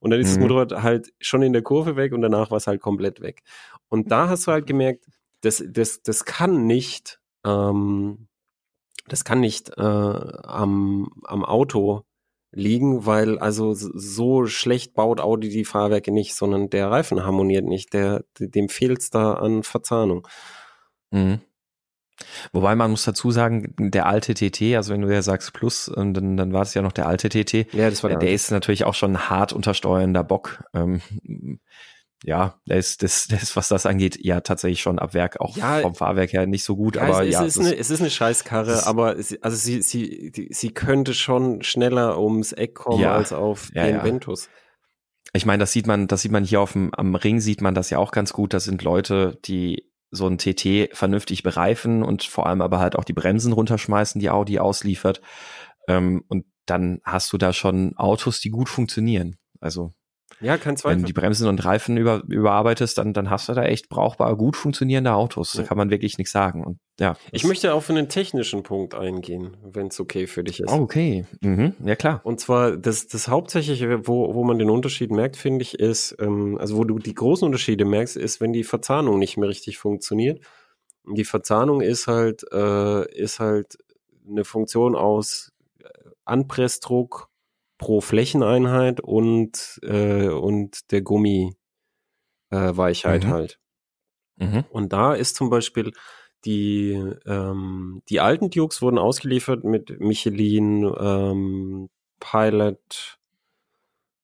Und 0.00 0.10
dann 0.10 0.20
ist 0.20 0.30
mhm. 0.30 0.34
das 0.34 0.40
Motorrad 0.40 0.82
halt 0.82 1.12
schon 1.20 1.42
in 1.42 1.52
der 1.52 1.62
Kurve 1.62 1.96
weg 1.96 2.12
und 2.12 2.22
danach 2.22 2.50
war 2.50 2.58
es 2.58 2.66
halt 2.66 2.80
komplett 2.80 3.20
weg. 3.20 3.42
Und 3.88 4.10
da 4.10 4.28
hast 4.28 4.46
du 4.46 4.52
halt 4.52 4.66
gemerkt, 4.66 5.06
das, 5.42 5.62
das, 5.66 6.02
das 6.02 6.24
kann 6.24 6.66
nicht, 6.66 7.20
ähm, 7.44 8.26
das 9.06 9.24
kann 9.24 9.40
nicht 9.40 9.70
äh, 9.76 9.80
am, 9.80 11.08
am 11.24 11.44
Auto 11.44 12.02
liegen, 12.52 13.06
weil 13.06 13.38
also 13.38 13.72
so 13.74 14.46
schlecht 14.46 14.94
baut 14.94 15.20
Audi 15.20 15.48
die 15.48 15.64
Fahrwerke 15.64 16.12
nicht, 16.12 16.34
sondern 16.34 16.68
der 16.68 16.90
Reifen 16.90 17.24
harmoniert 17.24 17.64
nicht, 17.64 17.92
der, 17.94 18.24
dem 18.38 18.68
fehlt 18.68 19.00
es 19.00 19.10
da 19.10 19.34
an 19.34 19.62
Verzahnung. 19.62 20.28
Mhm. 21.10 21.40
Wobei 22.52 22.74
man 22.74 22.90
muss 22.90 23.04
dazu 23.04 23.30
sagen, 23.30 23.74
der 23.78 24.06
alte 24.06 24.34
TT, 24.34 24.76
also 24.76 24.92
wenn 24.92 25.00
du 25.00 25.12
ja 25.12 25.22
sagst 25.22 25.52
Plus, 25.52 25.90
ähm, 25.96 26.14
dann, 26.14 26.36
dann 26.36 26.52
war 26.52 26.62
es 26.62 26.74
ja 26.74 26.82
noch 26.82 26.92
der 26.92 27.06
alte 27.06 27.28
TT. 27.28 27.72
Ja, 27.72 27.90
das 27.90 28.02
war 28.02 28.10
der, 28.10 28.18
der 28.18 28.32
ist 28.32 28.50
natürlich 28.50 28.84
auch 28.84 28.94
schon 28.94 29.30
hart 29.30 29.52
untersteuernder 29.52 30.22
Bock. 30.24 30.64
Ähm, 30.74 31.00
ja, 32.24 32.60
der 32.66 32.76
ist, 32.76 33.02
das, 33.02 33.26
das 33.30 33.42
ist, 33.42 33.56
was 33.56 33.68
das 33.68 33.86
angeht, 33.86 34.18
ja 34.20 34.40
tatsächlich 34.40 34.80
schon 34.80 34.98
ab 34.98 35.14
Werk, 35.14 35.40
auch 35.40 35.56
ja, 35.56 35.80
vom 35.80 35.94
Fahrwerk 35.94 36.32
her 36.32 36.46
nicht 36.46 36.64
so 36.64 36.76
gut. 36.76 36.96
Ja, 36.96 37.02
aber 37.02 37.24
es, 37.24 37.32
ja, 37.32 37.44
ist 37.44 37.58
eine, 37.58 37.76
es 37.76 37.90
ist 37.90 38.00
eine 38.00 38.10
Scheißkarre, 38.10 38.86
aber 38.86 39.18
es, 39.18 39.40
also 39.42 39.56
sie, 39.56 39.82
sie, 39.82 40.30
die, 40.30 40.48
sie 40.52 40.72
könnte 40.72 41.14
schon 41.14 41.62
schneller 41.62 42.20
ums 42.20 42.52
Eck 42.52 42.74
kommen 42.74 43.00
ja, 43.00 43.14
als 43.14 43.32
auf 43.32 43.70
den 43.74 44.02
Ventus. 44.02 44.48
Ich 45.34 45.46
meine, 45.46 45.62
das 45.62 45.72
sieht 45.72 45.86
man, 45.86 46.08
das 46.08 46.22
sieht 46.22 46.32
man 46.32 46.44
hier 46.44 46.60
auf 46.60 46.72
dem, 46.72 46.92
am 46.94 47.14
Ring 47.14 47.40
sieht 47.40 47.62
man 47.62 47.74
das 47.74 47.88
ja 47.88 47.98
auch 47.98 48.12
ganz 48.12 48.34
gut. 48.34 48.52
Das 48.52 48.64
sind 48.64 48.82
Leute, 48.82 49.38
die 49.46 49.90
so 50.12 50.28
ein 50.28 50.38
TT 50.38 50.90
vernünftig 50.96 51.42
bereifen 51.42 52.02
und 52.02 52.22
vor 52.22 52.46
allem 52.46 52.60
aber 52.60 52.78
halt 52.78 52.96
auch 52.96 53.04
die 53.04 53.14
Bremsen 53.14 53.52
runterschmeißen, 53.52 54.20
die 54.20 54.30
Audi 54.30 54.58
ausliefert. 54.58 55.20
Ähm, 55.88 56.22
und 56.28 56.44
dann 56.66 57.00
hast 57.02 57.32
du 57.32 57.38
da 57.38 57.52
schon 57.52 57.96
Autos, 57.96 58.40
die 58.40 58.50
gut 58.50 58.68
funktionieren. 58.68 59.36
Also 59.58 59.94
ja, 60.40 60.58
kein 60.58 60.76
Zweifel. 60.76 60.96
Wenn 60.96 61.02
du 61.02 61.06
die 61.06 61.12
Bremsen 61.12 61.48
und 61.48 61.64
Reifen 61.64 61.96
über, 61.96 62.22
überarbeitest, 62.26 62.98
dann, 62.98 63.12
dann 63.12 63.30
hast 63.30 63.48
du 63.48 63.54
da 63.54 63.64
echt 63.64 63.88
brauchbar 63.88 64.36
gut 64.36 64.56
funktionierende 64.56 65.12
Autos. 65.14 65.54
Ja. 65.54 65.62
Da 65.62 65.68
kann 65.68 65.78
man 65.78 65.90
wirklich 65.90 66.18
nichts 66.18 66.32
sagen. 66.32 66.64
Und 66.64 66.78
ja. 67.00 67.16
Ich 67.30 67.44
möchte 67.44 67.74
auch 67.74 67.82
für 67.82 67.92
einen 67.92 68.08
technischen 68.08 68.62
Punkt 68.62 68.94
eingehen, 68.94 69.56
wenn 69.62 69.88
es 69.88 69.98
okay 69.98 70.26
für 70.26 70.44
dich 70.44 70.60
ist. 70.60 70.70
Oh, 70.70 70.82
okay. 70.82 71.26
Mhm. 71.40 71.74
Ja, 71.84 71.96
klar. 71.96 72.20
Und 72.24 72.40
zwar 72.40 72.76
das, 72.76 73.06
das 73.06 73.28
Hauptsächliche, 73.28 74.06
wo, 74.06 74.34
wo 74.34 74.44
man 74.44 74.58
den 74.58 74.70
Unterschied 74.70 75.10
merkt, 75.10 75.36
finde 75.36 75.62
ich, 75.62 75.78
ist, 75.78 76.16
ähm, 76.20 76.58
also 76.58 76.76
wo 76.76 76.84
du 76.84 76.98
die 76.98 77.14
großen 77.14 77.46
Unterschiede 77.46 77.84
merkst, 77.84 78.16
ist, 78.16 78.40
wenn 78.40 78.52
die 78.52 78.64
Verzahnung 78.64 79.18
nicht 79.18 79.36
mehr 79.36 79.48
richtig 79.48 79.78
funktioniert. 79.78 80.40
Die 81.04 81.24
Verzahnung 81.24 81.80
ist 81.80 82.06
halt, 82.06 82.44
äh, 82.52 83.10
ist 83.12 83.40
halt 83.40 83.78
eine 84.28 84.44
Funktion 84.44 84.94
aus 84.94 85.52
Anpressdruck, 86.24 87.32
pro 87.82 88.00
Flächeneinheit 88.00 89.00
und, 89.00 89.80
äh, 89.82 90.28
und 90.28 90.92
der 90.92 91.02
Gummi-Weichheit 91.02 93.24
äh, 93.24 93.26
mhm. 93.26 93.30
halt. 93.30 93.58
Mhm. 94.36 94.64
Und 94.70 94.92
da 94.92 95.14
ist 95.14 95.34
zum 95.34 95.50
Beispiel 95.50 95.90
die, 96.44 97.00
ähm, 97.26 98.02
die 98.08 98.20
alten 98.20 98.50
Dukes 98.50 98.82
wurden 98.82 98.98
ausgeliefert 98.98 99.64
mit 99.64 100.00
Michelin, 100.00 100.92
ähm, 100.98 101.88
Pilot, 102.20 103.18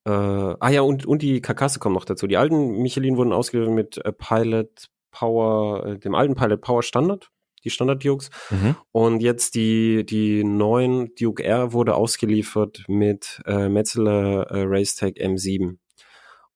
äh, 0.05 0.11
ah 0.11 0.71
ja, 0.71 0.81
und, 0.83 1.05
und 1.05 1.23
die 1.23 1.41
Karkasse 1.41 1.79
kommen 1.79 1.95
noch 1.95 2.05
dazu. 2.05 2.27
Die 2.27 2.37
alten 2.37 2.81
Michelin 2.81 3.17
wurden 3.17 3.33
ausgeliefert 3.33 3.75
mit 3.75 3.99
äh, 3.99 4.13
Pilot 4.13 4.89
Power, 5.11 5.85
äh, 5.85 5.99
dem 5.99 6.15
alten 6.15 6.35
Pilot 6.35 6.61
Power 6.61 6.83
Standard, 6.83 7.31
die 7.65 7.71
Standard 7.71 8.05
Dukes. 8.05 8.31
Mhm. 8.51 8.77
Und 8.93 9.21
jetzt 9.21 9.55
die, 9.55 10.07
die 10.07 10.45
neuen 10.45 11.15
Duke 11.15 11.45
R 11.45 11.73
wurde 11.73 11.95
ausgeliefert 11.95 12.85
mit 12.89 13.43
äh, 13.47 13.69
Metzeler 13.69 14.51
äh, 14.51 14.63
Racetech 14.67 15.17
M7. 15.17 15.77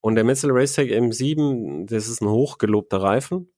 Und 0.00 0.14
der 0.14 0.24
Metzeler 0.24 0.54
Racetech 0.54 0.92
M7, 0.92 1.86
das 1.86 2.08
ist 2.08 2.22
ein 2.22 2.28
hochgelobter 2.28 3.02
Reifen. 3.02 3.52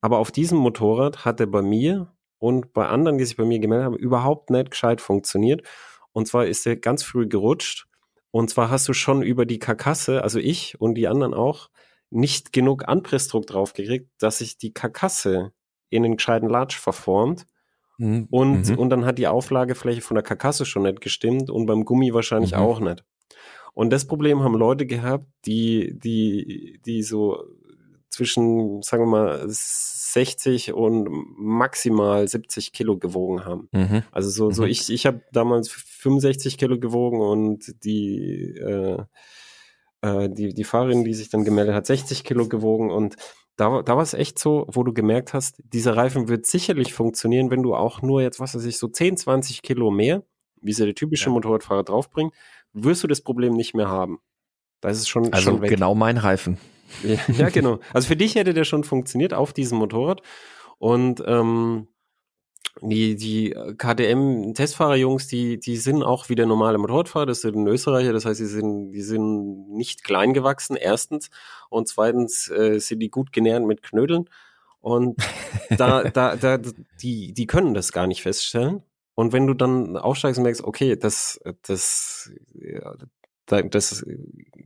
Aber 0.00 0.18
auf 0.18 0.30
diesem 0.30 0.58
Motorrad 0.58 1.24
hat 1.24 1.40
er 1.40 1.46
bei 1.46 1.62
mir 1.62 2.12
und 2.38 2.72
bei 2.72 2.86
anderen, 2.86 3.18
die 3.18 3.24
sich 3.24 3.36
bei 3.36 3.44
mir 3.44 3.58
gemeldet 3.58 3.86
haben, 3.86 3.96
überhaupt 3.96 4.50
nicht 4.50 4.70
gescheit 4.70 5.00
funktioniert. 5.00 5.66
Und 6.12 6.26
zwar 6.28 6.46
ist 6.46 6.66
er 6.66 6.76
ganz 6.76 7.02
früh 7.02 7.26
gerutscht. 7.26 7.86
Und 8.30 8.50
zwar 8.50 8.70
hast 8.70 8.86
du 8.88 8.92
schon 8.92 9.22
über 9.22 9.46
die 9.46 9.58
Karkasse, 9.58 10.22
also 10.22 10.38
ich 10.38 10.80
und 10.80 10.94
die 10.94 11.08
anderen 11.08 11.34
auch, 11.34 11.70
nicht 12.10 12.52
genug 12.52 12.88
Anpressdruck 12.88 13.46
drauf 13.46 13.72
gekriegt, 13.74 14.10
dass 14.18 14.38
sich 14.38 14.56
die 14.56 14.72
Karkasse 14.72 15.52
in 15.90 16.02
den 16.02 16.16
gescheiten 16.16 16.48
Latsch 16.48 16.78
verformt. 16.78 17.46
Mhm. 17.98 18.28
Und, 18.30 18.68
Mhm. 18.70 18.78
und 18.78 18.90
dann 18.90 19.04
hat 19.04 19.18
die 19.18 19.26
Auflagefläche 19.26 20.00
von 20.00 20.14
der 20.14 20.22
Karkasse 20.22 20.64
schon 20.64 20.82
nicht 20.84 21.00
gestimmt 21.00 21.50
und 21.50 21.66
beim 21.66 21.84
Gummi 21.84 22.14
wahrscheinlich 22.14 22.52
Mhm. 22.52 22.58
auch 22.58 22.80
nicht. 22.80 23.04
Und 23.74 23.90
das 23.90 24.06
Problem 24.06 24.42
haben 24.42 24.54
Leute 24.54 24.86
gehabt, 24.86 25.26
die, 25.46 25.98
die, 25.98 26.80
die 26.84 27.02
so 27.02 27.44
zwischen, 28.10 28.82
sagen 28.82 29.04
wir 29.04 29.06
mal, 29.06 29.44
60 29.48 30.72
und 30.72 31.08
maximal 31.38 32.26
70 32.26 32.72
Kilo 32.72 32.96
gewogen 32.98 33.44
haben. 33.44 33.68
Mhm. 33.72 34.02
Also 34.12 34.30
so, 34.30 34.50
so 34.50 34.62
Mhm. 34.62 34.68
ich, 34.68 34.90
ich 34.90 35.06
habe 35.06 35.22
damals 35.32 35.68
65 35.70 36.58
Kilo 36.58 36.78
gewogen 36.78 37.20
und 37.20 37.74
die, 37.84 38.54
äh, 38.58 39.02
äh, 40.02 40.28
die, 40.30 40.54
die 40.54 40.64
Fahrerin, 40.64 41.04
die 41.04 41.14
sich 41.14 41.28
dann 41.28 41.44
gemeldet 41.44 41.74
hat, 41.74 41.86
60 41.86 42.24
Kilo 42.24 42.48
gewogen 42.48 42.90
und 42.90 43.16
da, 43.56 43.82
da 43.82 43.96
war 43.96 44.02
es 44.04 44.14
echt 44.14 44.38
so, 44.38 44.66
wo 44.70 44.84
du 44.84 44.92
gemerkt 44.92 45.34
hast, 45.34 45.60
dieser 45.64 45.96
Reifen 45.96 46.28
wird 46.28 46.46
sicherlich 46.46 46.94
funktionieren, 46.94 47.50
wenn 47.50 47.62
du 47.64 47.74
auch 47.74 48.02
nur 48.02 48.22
jetzt, 48.22 48.38
was 48.38 48.54
weiß 48.54 48.64
ich, 48.64 48.78
so 48.78 48.86
10, 48.86 49.16
20 49.16 49.62
Kilo 49.62 49.90
mehr, 49.90 50.22
wie 50.60 50.72
sie 50.72 50.84
der 50.84 50.94
typische 50.94 51.26
Ja. 51.26 51.32
Motorradfahrer 51.32 51.82
draufbringt, 51.82 52.32
wirst 52.72 53.02
du 53.02 53.08
das 53.08 53.20
Problem 53.20 53.54
nicht 53.54 53.74
mehr 53.74 53.88
haben. 53.88 54.20
Da 54.80 54.90
ist 54.90 54.98
es 54.98 55.08
schon, 55.08 55.32
Also 55.32 55.50
schon 55.50 55.60
weg. 55.60 55.70
genau 55.70 55.96
mein 55.96 56.18
Reifen. 56.18 56.56
Ja, 57.36 57.48
genau. 57.50 57.80
Also 57.92 58.08
für 58.08 58.16
dich 58.16 58.34
hätte 58.34 58.54
der 58.54 58.64
schon 58.64 58.84
funktioniert 58.84 59.34
auf 59.34 59.52
diesem 59.52 59.78
Motorrad. 59.78 60.22
Und 60.78 61.22
ähm, 61.26 61.88
die, 62.80 63.16
die 63.16 63.50
KTM-Testfahrerjungs, 63.76 65.26
die, 65.26 65.58
die 65.58 65.76
sind 65.76 66.02
auch 66.02 66.28
wieder 66.28 66.46
normale 66.46 66.78
Motorradfahrer, 66.78 67.26
das 67.26 67.40
sind 67.40 67.66
Österreicher, 67.66 68.12
das 68.12 68.24
heißt, 68.24 68.40
die 68.40 68.46
sind, 68.46 68.92
die 68.92 69.02
sind 69.02 69.70
nicht 69.70 70.04
klein 70.04 70.32
gewachsen, 70.32 70.76
erstens. 70.76 71.30
Und 71.70 71.88
zweitens 71.88 72.48
äh, 72.50 72.78
sind 72.78 73.00
die 73.00 73.10
gut 73.10 73.32
genährt 73.32 73.64
mit 73.64 73.82
Knödeln. 73.82 74.28
Und 74.80 75.20
da, 75.70 76.04
da, 76.10 76.36
da, 76.36 76.58
die, 77.02 77.32
die 77.32 77.46
können 77.46 77.74
das 77.74 77.92
gar 77.92 78.06
nicht 78.06 78.22
feststellen. 78.22 78.82
Und 79.14 79.32
wenn 79.32 79.48
du 79.48 79.54
dann 79.54 79.96
aufsteigst 79.96 80.38
und 80.38 80.44
merkst, 80.44 80.62
okay, 80.62 80.96
das, 80.96 81.40
das, 81.66 82.30
ja, 82.54 82.94
das, 83.48 84.04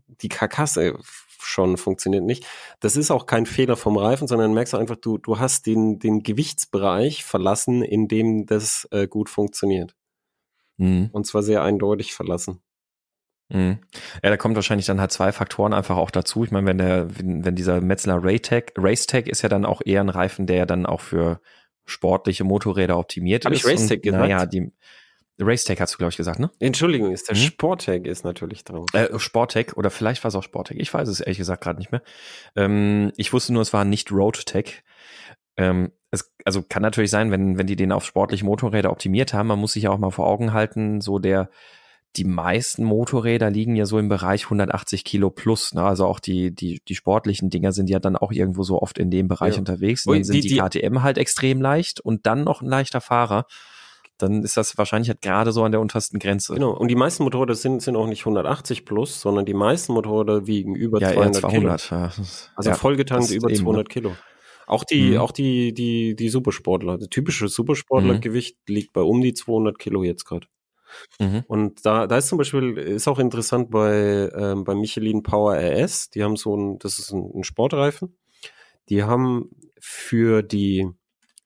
die 0.09 0.29
Karkasse 0.29 0.99
schon 1.39 1.77
funktioniert 1.77 2.25
nicht. 2.25 2.47
Das 2.81 2.97
ist 2.97 3.11
auch 3.11 3.27
kein 3.27 3.47
Fehler 3.47 3.77
vom 3.77 3.97
Reifen, 3.97 4.29
sondern 4.29 4.55
merkst 4.55 4.73
du 4.73 4.77
einfach, 4.77 4.97
du, 4.97 5.19
du 5.19 5.39
hast 5.39 5.67
den, 5.67 5.99
den 5.99 6.23
Gewichtsbereich 6.23 7.25
verlassen, 7.25 7.83
in 7.83 8.09
dem 8.09 8.47
das 8.47 8.87
äh, 8.91 9.07
gut 9.07 9.29
funktioniert. 9.29 9.95
Mhm. 10.77 11.11
Und 11.13 11.27
zwar 11.27 11.43
sehr 11.43 11.63
eindeutig 11.63 12.15
verlassen. 12.15 12.61
Mhm. 13.49 13.79
Ja, 14.23 14.31
da 14.31 14.37
kommt 14.37 14.57
wahrscheinlich 14.57 14.87
dann 14.87 15.01
halt 15.01 15.13
zwei 15.13 15.33
Faktoren 15.33 15.75
einfach 15.75 15.97
auch 15.97 16.11
dazu. 16.11 16.45
Ich 16.45 16.51
meine, 16.51 16.67
wenn 16.67 16.79
der, 16.79 17.19
wenn, 17.19 17.45
wenn 17.45 17.55
dieser 17.55 17.81
Metzler 17.81 18.19
Racetech, 18.23 18.73
Racetech 18.77 19.27
ist 19.27 19.43
ja 19.43 19.49
dann 19.49 19.65
auch 19.65 19.83
eher 19.85 20.01
ein 20.01 20.09
Reifen, 20.09 20.47
der 20.47 20.57
ja 20.57 20.67
dann 20.67 20.87
auch 20.87 21.01
für 21.01 21.41
sportliche 21.85 22.45
Motorräder 22.45 22.99
optimiert 22.99 23.45
Hab 23.45 23.53
ich 23.53 23.65
ist. 23.65 23.71
Racetech 23.71 23.99
Und, 23.99 24.03
gesagt? 24.05 24.23
Naja, 24.23 24.47
die 24.47 24.73
Racetech 25.39 25.81
hast 25.81 25.95
du, 25.95 25.99
glaube 25.99 26.11
ich, 26.11 26.17
gesagt, 26.17 26.39
ne? 26.39 26.51
Entschuldigung, 26.61 27.13
ist 27.13 27.29
der 27.29 27.37
Mhm. 27.37 27.41
Sporttag 27.41 28.07
ist 28.07 28.25
natürlich 28.25 28.65
drauf. 28.65 28.87
Äh, 28.93 29.19
Sporttech 29.19 29.77
oder 29.77 29.91
vielleicht 29.91 30.23
war 30.25 30.29
es 30.29 30.35
auch 30.35 30.43
Sporttech. 30.43 30.77
Ich 30.79 30.93
weiß 30.93 31.09
es 31.09 31.21
ehrlich 31.21 31.39
gesagt 31.39 31.63
gerade 31.65 31.79
nicht 31.79 31.91
mehr. 31.91 32.03
Ähm, 32.55 33.13
ich 33.17 33.33
wusste 33.33 33.53
nur, 33.53 33.63
es 33.63 33.73
war 33.73 33.85
nicht 33.85 34.13
Roadtech. 34.13 34.83
Ähm, 35.57 35.91
es, 36.11 36.33
also 36.45 36.63
kann 36.63 36.83
natürlich 36.83 37.11
sein, 37.11 37.31
wenn, 37.31 37.57
wenn 37.59 37.67
die 37.67 37.77
den 37.77 37.93
auf 37.93 38.05
sportliche 38.05 38.45
Motorräder 38.45 38.91
optimiert 38.91 39.33
haben, 39.33 39.47
man 39.49 39.59
muss 39.59 39.73
sich 39.73 39.85
ja 39.85 39.91
auch 39.91 39.99
mal 39.99 40.11
vor 40.11 40.27
Augen 40.27 40.53
halten, 40.53 41.01
so 41.01 41.19
der, 41.19 41.49
die 42.17 42.25
meisten 42.25 42.85
Motorräder 42.85 43.49
liegen 43.51 43.75
ja 43.75 43.87
so 43.87 43.99
im 43.99 44.11
Bereich 44.11 44.45
180 44.45 45.03
Kilo 45.05 45.31
plus. 45.31 45.73
Ne? 45.73 45.83
Also 45.83 46.07
auch 46.07 46.21
die, 46.21 46.55
die, 46.55 46.83
die 46.87 46.95
sportlichen 46.95 47.49
Dinger 47.49 47.73
sind 47.73 47.89
ja 47.89 47.99
dann 48.01 48.17
auch 48.17 48.33
irgendwo 48.33 48.63
so 48.65 48.81
oft 48.83 48.99
in 48.99 49.11
dem 49.11 49.29
Bereich 49.29 49.55
Ja. 49.55 49.61
unterwegs. 49.61 50.05
Und 50.07 50.15
dann 50.17 50.25
sind 50.25 50.35
die- 50.37 50.41
die, 50.43 50.49
die- 50.49 50.59
KTM 50.61 51.03
halt 51.03 51.17
extrem 51.17 51.63
leicht 51.63 52.01
und 52.01 52.27
dann 52.27 52.45
noch 52.45 52.61
ein 52.61 52.69
leichter 52.69 53.01
Fahrer. 53.01 53.47
Dann 54.23 54.43
ist 54.43 54.57
das 54.57 54.79
wahrscheinlich 54.79 55.09
halt 55.09 55.21
gerade 55.21 55.53
so 55.53 55.65
an 55.65 55.73
der 55.73 55.81
untersten 55.81 56.19
Grenze. 56.19 56.55
Genau. 56.55 56.71
Und 56.71 56.89
die 56.89 56.95
meisten 56.95 57.25
Motorräder 57.25 57.55
sind, 57.55 57.83
sind 57.83 57.97
auch 57.97 58.07
nicht 58.07 58.21
180 58.21 58.85
plus, 58.85 59.21
sondern 59.21 59.45
die 59.45 59.55
meisten 59.55 59.93
Motorräder 59.93 60.47
wiegen 60.47 60.75
über 60.77 61.01
ja, 61.01 61.09
eher 61.09 61.33
200, 61.33 61.41
200. 61.41 61.91
Ja. 61.91 62.09
Kilo. 62.09 62.27
Also 62.57 62.71
ja, 62.71 62.77
vollgetankt 62.77 63.31
über 63.31 63.49
eben, 63.51 63.59
ne? 63.59 63.65
200 63.65 63.89
Kilo. 63.89 64.13
Auch 64.67 64.85
die, 64.85 65.11
Mhm. 65.11 65.17
auch 65.19 65.33
die, 65.33 65.75
die, 65.75 66.15
die 66.15 66.29
Supersportler. 66.29 66.97
Das 66.99 67.09
typische 67.09 67.45
Mhm. 67.45 67.49
Supersportlergewicht 67.49 68.57
liegt 68.69 68.93
bei 68.93 69.01
um 69.03 69.21
die 69.21 69.35
200 69.35 69.79
Kilo 69.79 70.05
jetzt 70.05 70.25
gerade. 70.25 70.47
Mhm. 71.21 71.43
Und 71.49 71.85
da, 71.85 72.07
da 72.07 72.19
ist 72.19 72.29
zum 72.29 72.39
Beispiel, 72.39 72.77
ist 72.79 73.09
auch 73.09 73.19
interessant 73.19 73.71
bei, 73.71 74.31
ähm, 74.37 74.65
bei 74.65 74.75
Michelin 74.75 75.23
Power 75.23 75.55
RS, 75.57 76.11
die 76.11 76.23
haben 76.23 76.37
so 76.37 76.57
ein, 76.57 76.79
das 76.79 76.99
ist 76.99 77.13
ein, 77.13 77.31
ein 77.35 77.45
Sportreifen. 77.45 78.17
Die 78.89 79.03
haben 79.03 79.51
für 79.81 80.43
die, 80.43 80.89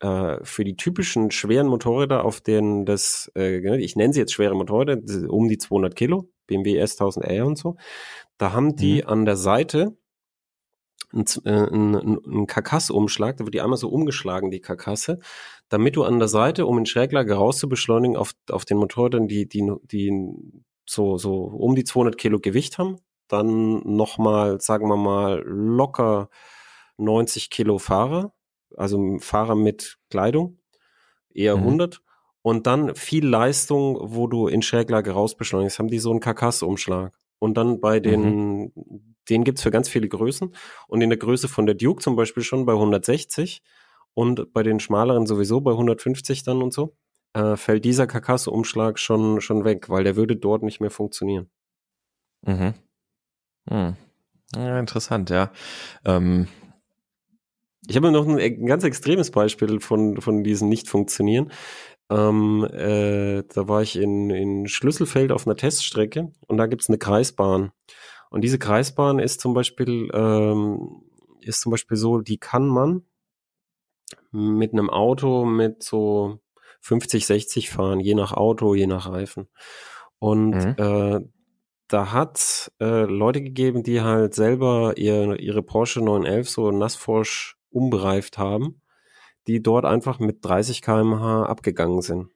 äh, 0.00 0.38
für 0.42 0.64
die 0.64 0.76
typischen 0.76 1.30
schweren 1.30 1.68
Motorräder, 1.68 2.24
auf 2.24 2.40
denen 2.40 2.84
das, 2.84 3.30
äh, 3.36 3.76
ich 3.78 3.96
nenne 3.96 4.12
sie 4.12 4.20
jetzt 4.20 4.32
schwere 4.32 4.54
Motorräder, 4.54 4.98
um 5.28 5.48
die 5.48 5.58
200 5.58 5.94
Kilo, 5.96 6.28
BMW 6.46 6.82
S1000R 6.82 7.42
und 7.42 7.58
so, 7.58 7.76
da 8.38 8.52
haben 8.52 8.76
die 8.76 9.04
an 9.04 9.24
der 9.24 9.36
Seite 9.36 9.96
einen, 11.12 11.24
äh, 11.44 11.50
einen, 11.50 12.24
einen 12.24 12.46
Karkassumschlag, 12.46 13.36
da 13.36 13.44
wird 13.44 13.54
die 13.54 13.60
einmal 13.60 13.78
so 13.78 13.88
umgeschlagen, 13.88 14.50
die 14.50 14.60
Karkasse, 14.60 15.18
damit 15.68 15.96
du 15.96 16.04
an 16.04 16.18
der 16.18 16.28
Seite, 16.28 16.66
um 16.66 16.78
in 16.78 16.86
Schräglage 16.86 17.34
rauszubeschleunigen, 17.34 18.16
auf, 18.16 18.32
auf 18.50 18.64
den 18.64 18.78
Motorrädern, 18.78 19.28
die, 19.28 19.48
die, 19.48 19.72
die 19.84 20.12
so, 20.88 21.18
so 21.18 21.44
um 21.44 21.74
die 21.74 21.84
200 21.84 22.18
Kilo 22.18 22.38
Gewicht 22.38 22.78
haben, 22.78 22.98
dann 23.28 23.80
nochmal, 23.84 24.60
sagen 24.60 24.88
wir 24.88 24.96
mal, 24.96 25.42
locker 25.44 26.28
90 26.98 27.50
Kilo 27.50 27.78
Fahrer, 27.78 28.32
also 28.76 29.18
Fahrer 29.20 29.54
mit 29.54 29.98
Kleidung, 30.10 30.58
eher 31.34 31.56
Mhm. 31.56 31.64
100. 31.64 32.02
Und 32.42 32.66
dann 32.66 32.94
viel 32.94 33.26
Leistung, 33.26 33.98
wo 34.00 34.28
du 34.28 34.46
in 34.46 34.62
Schräglage 34.62 35.10
rausbeschleunigst, 35.10 35.78
haben 35.78 35.88
die 35.88 35.98
so 35.98 36.10
einen 36.10 36.20
Karkassumschlag. 36.20 37.12
Und 37.38 37.56
dann 37.56 37.80
bei 37.80 38.00
den, 38.00 38.72
den 39.28 39.44
gibt's 39.44 39.62
für 39.62 39.70
ganz 39.70 39.88
viele 39.88 40.08
Größen. 40.08 40.54
Und 40.86 41.00
in 41.00 41.10
der 41.10 41.18
Größe 41.18 41.48
von 41.48 41.66
der 41.66 41.74
Duke 41.74 42.02
zum 42.02 42.16
Beispiel 42.16 42.42
schon 42.42 42.64
bei 42.64 42.72
160 42.72 43.62
und 44.14 44.52
bei 44.52 44.62
den 44.62 44.80
schmaleren 44.80 45.26
sowieso 45.26 45.60
bei 45.60 45.72
150 45.72 46.44
dann 46.44 46.62
und 46.62 46.72
so, 46.72 46.96
äh, 47.34 47.56
fällt 47.56 47.84
dieser 47.84 48.06
Karkassumschlag 48.06 48.98
schon, 48.98 49.40
schon 49.40 49.64
weg, 49.64 49.90
weil 49.90 50.04
der 50.04 50.16
würde 50.16 50.36
dort 50.36 50.62
nicht 50.62 50.80
mehr 50.80 50.90
funktionieren. 50.90 51.50
Mhm. 52.42 52.74
Hm. 53.68 53.96
Ja, 54.54 54.78
interessant, 54.78 55.30
ja. 55.30 55.50
Ähm, 56.04 56.46
Ich 57.88 57.96
habe 57.96 58.10
noch 58.10 58.26
ein, 58.26 58.38
ein 58.38 58.66
ganz 58.66 58.84
extremes 58.84 59.30
Beispiel 59.30 59.80
von, 59.80 60.20
von 60.20 60.42
diesen 60.44 60.68
Nicht-Funktionieren. 60.68 61.52
Ähm, 62.10 62.64
äh, 62.72 63.42
da 63.52 63.68
war 63.68 63.82
ich 63.82 63.96
in, 63.96 64.30
in 64.30 64.68
Schlüsselfeld 64.68 65.32
auf 65.32 65.46
einer 65.46 65.56
Teststrecke 65.56 66.32
und 66.46 66.56
da 66.56 66.66
gibt's 66.66 66.88
eine 66.88 66.98
Kreisbahn. 66.98 67.72
Und 68.30 68.42
diese 68.42 68.58
Kreisbahn 68.58 69.18
ist 69.18 69.40
zum 69.40 69.54
Beispiel, 69.54 70.08
ähm, 70.12 71.02
ist 71.40 71.60
zum 71.60 71.70
Beispiel 71.70 71.96
so, 71.96 72.20
die 72.20 72.38
kann 72.38 72.68
man 72.68 73.02
mit 74.30 74.72
einem 74.72 74.90
Auto 74.90 75.44
mit 75.44 75.82
so 75.82 76.38
50, 76.80 77.26
60 77.26 77.70
fahren, 77.70 78.00
je 78.00 78.14
nach 78.14 78.32
Auto, 78.32 78.74
je 78.74 78.86
nach 78.86 79.10
Reifen. 79.10 79.48
Und 80.18 80.50
Mhm. 80.50 80.74
äh, 80.78 81.20
da 81.88 82.12
hat 82.12 82.72
äh, 82.80 83.04
Leute 83.04 83.42
gegeben, 83.42 83.82
die 83.82 84.00
halt 84.00 84.34
selber 84.34 84.94
ihr, 84.96 85.38
ihre 85.38 85.62
Porsche 85.62 86.00
911 86.00 86.48
so 86.48 86.70
nassforsch 86.70 87.55
umbereift 87.70 88.38
haben, 88.38 88.80
die 89.46 89.62
dort 89.62 89.84
einfach 89.84 90.18
mit 90.18 90.44
30 90.44 90.82
km/h 90.82 91.44
abgegangen 91.46 92.02
sind. 92.02 92.28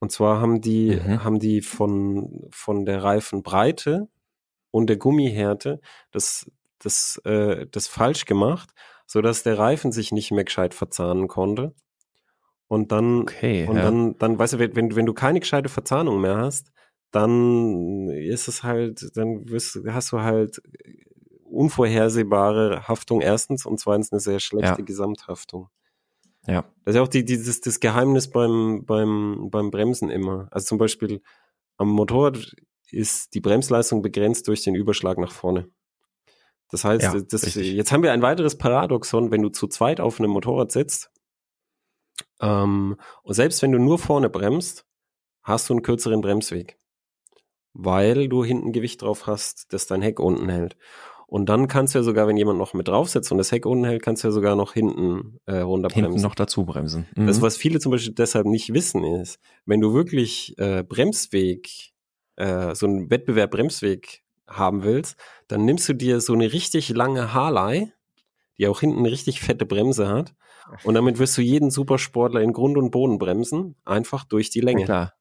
Und 0.00 0.10
zwar 0.10 0.40
haben 0.40 0.60
die, 0.60 0.96
Mhm. 0.96 1.22
haben 1.24 1.38
die 1.38 1.60
von, 1.62 2.48
von 2.50 2.84
der 2.84 3.02
Reifenbreite 3.04 4.08
und 4.72 4.88
der 4.88 4.96
Gummihärte 4.96 5.80
das, 6.10 6.50
das, 6.80 7.20
äh, 7.24 7.66
das 7.70 7.86
falsch 7.86 8.24
gemacht, 8.24 8.70
sodass 9.06 9.42
der 9.44 9.58
Reifen 9.58 9.92
sich 9.92 10.10
nicht 10.10 10.32
mehr 10.32 10.44
gescheit 10.44 10.74
verzahnen 10.74 11.28
konnte. 11.28 11.74
Und 12.68 12.90
dann, 12.90 13.22
Okay, 13.22 13.66
und 13.68 13.76
ja. 13.76 13.82
dann, 13.82 14.16
dann, 14.18 14.38
weißt 14.38 14.54
du, 14.54 14.58
wenn, 14.58 14.96
wenn 14.96 15.06
du 15.06 15.12
keine 15.14 15.40
gescheite 15.40 15.68
Verzahnung 15.68 16.20
mehr 16.20 16.38
hast, 16.38 16.72
dann 17.10 18.08
ist 18.08 18.48
es 18.48 18.62
halt, 18.62 19.14
dann 19.16 19.48
wirst, 19.50 19.78
hast 19.86 20.10
du 20.12 20.20
halt 20.20 20.62
unvorhersehbare 21.52 22.88
Haftung 22.88 23.20
erstens 23.20 23.66
und 23.66 23.78
zweitens 23.78 24.12
eine 24.12 24.20
sehr 24.20 24.40
schlechte 24.40 24.80
Ja. 24.80 24.84
Gesamthaftung. 24.84 25.68
Ja. 26.46 26.62
Das 26.84 26.94
ist 26.94 26.96
ja 26.96 27.02
auch 27.02 27.08
die, 27.08 27.24
dieses, 27.24 27.60
das 27.60 27.80
Geheimnis 27.80 28.30
beim, 28.30 28.84
beim, 28.84 29.48
beim 29.50 29.70
Bremsen 29.70 30.10
immer. 30.10 30.48
Also 30.50 30.66
zum 30.66 30.78
Beispiel 30.78 31.22
am 31.76 31.88
Motorrad 31.88 32.54
ist 32.90 33.34
die 33.34 33.40
Bremsleistung 33.40 34.02
begrenzt 34.02 34.48
durch 34.48 34.62
den 34.62 34.74
Überschlag 34.74 35.18
nach 35.18 35.32
vorne. 35.32 35.68
Das 36.70 36.84
heißt, 36.84 37.02
Ja, 37.04 37.20
das, 37.20 37.54
jetzt 37.54 37.92
haben 37.92 38.02
wir 38.02 38.12
ein 38.12 38.22
weiteres 38.22 38.56
Paradoxon, 38.56 39.30
wenn 39.30 39.42
du 39.42 39.50
zu 39.50 39.68
zweit 39.68 40.00
auf 40.00 40.18
einem 40.18 40.30
Motorrad 40.30 40.72
sitzt, 40.72 41.10
ähm, 42.40 42.96
und 43.22 43.34
selbst 43.34 43.62
wenn 43.62 43.72
du 43.72 43.78
nur 43.78 43.98
vorne 43.98 44.28
bremst, 44.28 44.84
hast 45.42 45.68
du 45.68 45.74
einen 45.74 45.82
kürzeren 45.82 46.20
Bremsweg. 46.20 46.78
Weil 47.72 48.28
du 48.28 48.44
hinten 48.44 48.72
Gewicht 48.72 49.02
drauf 49.02 49.26
hast, 49.26 49.72
das 49.72 49.86
dein 49.86 50.02
Heck 50.02 50.20
unten 50.20 50.48
hält. 50.48 50.76
Und 51.32 51.48
dann 51.48 51.66
kannst 51.66 51.94
du 51.94 51.98
ja 51.98 52.02
sogar, 52.02 52.28
wenn 52.28 52.36
jemand 52.36 52.58
noch 52.58 52.74
mit 52.74 52.88
drauf 52.88 53.08
sitzt 53.08 53.32
und 53.32 53.38
das 53.38 53.50
Heck 53.50 53.64
unten 53.64 53.86
hält, 53.86 54.02
kannst 54.02 54.22
du 54.22 54.28
ja 54.28 54.32
sogar 54.32 54.54
noch 54.54 54.74
hinten 54.74 55.38
äh, 55.46 55.60
runterbremsen. 55.60 56.12
Hinten 56.12 56.20
noch 56.20 56.34
dazu 56.34 56.66
bremsen. 56.66 57.06
Mhm. 57.16 57.26
Das, 57.26 57.40
was 57.40 57.56
viele 57.56 57.80
zum 57.80 57.90
Beispiel 57.90 58.12
deshalb 58.12 58.46
nicht 58.46 58.74
wissen, 58.74 59.02
ist, 59.02 59.40
wenn 59.64 59.80
du 59.80 59.94
wirklich 59.94 60.54
äh, 60.58 60.82
Bremsweg, 60.82 61.94
äh, 62.36 62.74
so 62.74 62.84
einen 62.84 63.10
Wettbewerb 63.10 63.50
Bremsweg 63.50 64.22
haben 64.46 64.84
willst, 64.84 65.16
dann 65.48 65.64
nimmst 65.64 65.88
du 65.88 65.94
dir 65.94 66.20
so 66.20 66.34
eine 66.34 66.52
richtig 66.52 66.90
lange 66.90 67.32
Harley, 67.32 67.90
die 68.58 68.68
auch 68.68 68.80
hinten 68.80 68.98
eine 68.98 69.10
richtig 69.10 69.40
fette 69.40 69.64
Bremse 69.64 70.08
hat, 70.08 70.34
und 70.84 70.92
damit 70.94 71.18
wirst 71.18 71.38
du 71.38 71.42
jeden 71.42 71.70
Supersportler 71.70 72.42
in 72.42 72.52
Grund 72.52 72.76
und 72.76 72.90
Boden 72.90 73.18
bremsen, 73.18 73.76
einfach 73.84 74.24
durch 74.24 74.50
die 74.50 74.60
Ja, 74.60 74.64
Länge. 74.66 74.84
klar. 74.84 75.14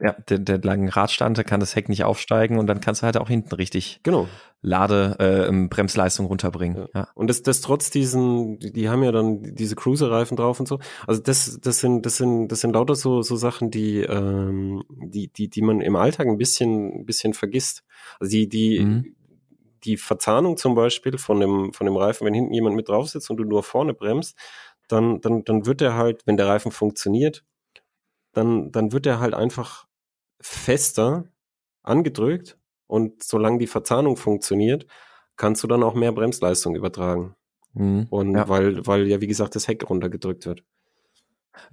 Ja, 0.00 0.12
der, 0.28 0.38
der 0.38 0.58
langen 0.58 0.88
Radstand, 0.88 1.38
da 1.38 1.44
kann 1.44 1.60
das 1.60 1.76
Heck 1.76 1.88
nicht 1.88 2.04
aufsteigen 2.04 2.58
und 2.58 2.66
dann 2.66 2.80
kannst 2.80 3.02
du 3.02 3.06
halt 3.06 3.16
auch 3.16 3.28
hinten 3.28 3.54
richtig 3.54 4.00
Genau. 4.02 4.28
Lade, 4.60 5.16
äh, 5.18 5.66
Bremsleistung 5.68 6.26
runterbringen. 6.26 6.88
Ja. 6.94 7.08
Und 7.14 7.28
das, 7.28 7.42
das 7.42 7.60
trotz 7.60 7.90
diesen, 7.90 8.58
die, 8.58 8.72
die 8.72 8.88
haben 8.88 9.02
ja 9.02 9.12
dann 9.12 9.54
diese 9.54 9.76
Cruiser-Reifen 9.76 10.36
drauf 10.36 10.58
und 10.58 10.66
so. 10.66 10.78
Also 11.06 11.20
das, 11.22 11.58
das 11.60 11.80
sind, 11.80 12.06
das 12.06 12.16
sind, 12.16 12.48
das 12.48 12.60
sind 12.60 12.72
lauter 12.72 12.94
so, 12.94 13.22
so 13.22 13.36
Sachen, 13.36 13.70
die, 13.70 14.00
ähm, 14.00 14.82
die, 14.88 15.28
die, 15.28 15.48
die 15.48 15.62
man 15.62 15.80
im 15.80 15.96
Alltag 15.96 16.26
ein 16.26 16.38
bisschen, 16.38 17.00
ein 17.00 17.06
bisschen 17.06 17.34
vergisst. 17.34 17.84
Also 18.18 18.30
die, 18.30 18.48
die, 18.48 18.80
Mhm. 18.80 19.14
die 19.84 19.96
Verzahnung 19.98 20.56
zum 20.56 20.74
Beispiel 20.74 21.18
von 21.18 21.40
dem, 21.40 21.72
von 21.74 21.84
dem 21.86 21.96
Reifen, 21.96 22.26
wenn 22.26 22.34
hinten 22.34 22.54
jemand 22.54 22.74
mit 22.74 22.88
drauf 22.88 23.08
sitzt 23.08 23.30
und 23.30 23.36
du 23.36 23.44
nur 23.44 23.62
vorne 23.62 23.92
bremst, 23.94 24.36
dann, 24.88 25.20
dann, 25.20 25.44
dann 25.44 25.66
wird 25.66 25.82
er 25.82 25.94
halt, 25.94 26.26
wenn 26.26 26.36
der 26.36 26.46
Reifen 26.46 26.72
funktioniert, 26.72 27.44
dann, 28.34 28.72
dann 28.72 28.92
wird 28.92 29.06
er 29.06 29.20
halt 29.20 29.34
einfach 29.34 29.86
fester 30.40 31.24
angedrückt 31.82 32.58
und 32.86 33.22
solange 33.22 33.58
die 33.58 33.66
Verzahnung 33.66 34.16
funktioniert, 34.16 34.86
kannst 35.36 35.62
du 35.62 35.66
dann 35.66 35.82
auch 35.82 35.94
mehr 35.94 36.12
Bremsleistung 36.12 36.76
übertragen. 36.76 37.34
Mhm. 37.72 38.06
Und 38.10 38.34
ja. 38.34 38.48
weil, 38.48 38.86
weil 38.86 39.06
ja, 39.08 39.20
wie 39.20 39.26
gesagt, 39.26 39.56
das 39.56 39.68
Heck 39.68 39.88
runtergedrückt 39.88 40.46
wird. 40.46 40.62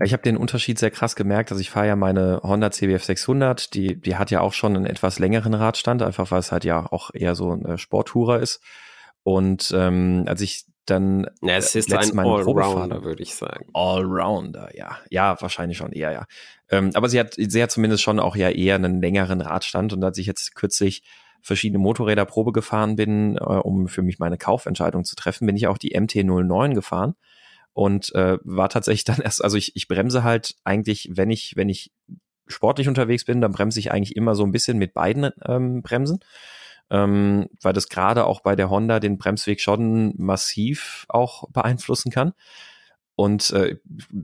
Ich 0.04 0.14
habe 0.14 0.24
den 0.24 0.38
Unterschied 0.38 0.78
sehr 0.78 0.92
krass 0.92 1.16
gemerkt. 1.16 1.52
Also 1.52 1.60
ich 1.60 1.72
fahre 1.72 1.88
ja 1.88 1.96
meine 1.96 2.42
Honda 2.44 2.72
CBF 2.72 3.04
600, 3.04 3.74
die, 3.74 4.00
die 4.00 4.16
hat 4.16 4.32
ja 4.32 4.42
auch 4.42 4.54
schon 4.54 4.76
einen 4.76 4.86
etwas 4.86 5.20
längeren 5.20 5.54
Radstand, 5.54 6.02
einfach 6.02 6.30
weil 6.32 6.40
es 6.40 6.52
halt 6.52 6.66
ja 6.66 6.86
auch 6.92 7.12
eher 7.14 7.36
so 7.36 7.52
ein 7.52 7.66
äh, 7.66 7.78
Sporttourer 7.78 8.40
ist. 8.40 8.62
Und 9.24 9.72
ähm, 9.76 10.24
als 10.28 10.42
ich 10.42 10.66
dann 10.92 11.28
Ja, 11.42 11.56
es 11.56 11.74
äh, 11.76 11.80
ist 11.80 11.94
ein 11.94 12.20
Allrounder, 12.20 13.04
würde 13.04 13.24
ich 13.24 13.34
sagen. 13.34 13.66
Allrounder, 13.74 14.76
ja. 14.76 14.98
Ja, 15.10 15.42
wahrscheinlich 15.42 15.78
schon 15.78 15.92
eher, 15.92 16.12
ja. 16.12 16.26
Ähm, 16.70 16.92
aber 16.94 17.10
sie 17.10 17.20
hat, 17.20 17.36
sie 17.36 17.64
hat 17.64 17.72
zumindest 17.72 18.04
schon 18.04 18.20
auch 18.20 18.36
ja 18.36 18.50
eher 18.50 18.76
einen 18.76 19.02
längeren 19.02 19.42
Radstand 19.42 19.94
und 19.94 20.04
als 20.04 20.18
ich 20.18 20.28
jetzt 20.28 20.56
kürzlich 20.56 21.04
verschiedene 21.42 21.80
Motorräder 21.80 22.26
Probe 22.26 22.52
gefahren 22.52 22.96
bin, 22.96 23.38
äh, 23.38 23.42
um 23.42 23.88
für 23.88 24.02
mich 24.02 24.20
meine 24.20 24.38
Kaufentscheidung 24.38 25.04
zu 25.04 25.16
treffen, 25.16 25.48
bin 25.48 25.56
ich 25.56 25.68
auch 25.68 25.78
die 25.78 25.98
MT09 25.98 26.74
gefahren 26.74 27.16
und 27.74 28.14
äh, 28.16 28.38
war 28.44 28.70
tatsächlich 28.70 29.06
dann 29.06 29.20
erst, 29.24 29.44
also 29.44 29.58
ich, 29.58 29.76
ich 29.76 29.88
bremse 29.88 30.24
halt 30.24 30.56
eigentlich, 30.64 31.10
wenn 31.14 31.32
ich, 31.32 31.54
wenn 31.56 31.70
ich 31.70 31.92
sportlich 32.48 32.88
unterwegs 32.88 33.26
bin, 33.26 33.42
dann 33.42 33.54
bremse 33.54 33.80
ich 33.80 33.92
eigentlich 33.92 34.16
immer 34.16 34.36
so 34.36 34.44
ein 34.44 34.52
bisschen 34.52 34.78
mit 34.78 34.94
beiden 34.94 35.30
ähm, 35.46 35.82
Bremsen 35.82 36.20
ähm, 36.92 37.48
weil 37.62 37.74
das 37.74 37.90
gerade 37.90 38.26
auch 38.26 38.42
bei 38.42 38.56
der 38.56 38.70
Honda 38.70 39.00
den 39.00 39.18
Bremsweg 39.18 39.62
schon 39.62 40.14
massiv 40.18 41.06
auch 41.10 41.50
beeinflussen 41.50 42.12
kann. 42.12 42.34
Und 43.16 43.52
äh, 43.52 43.76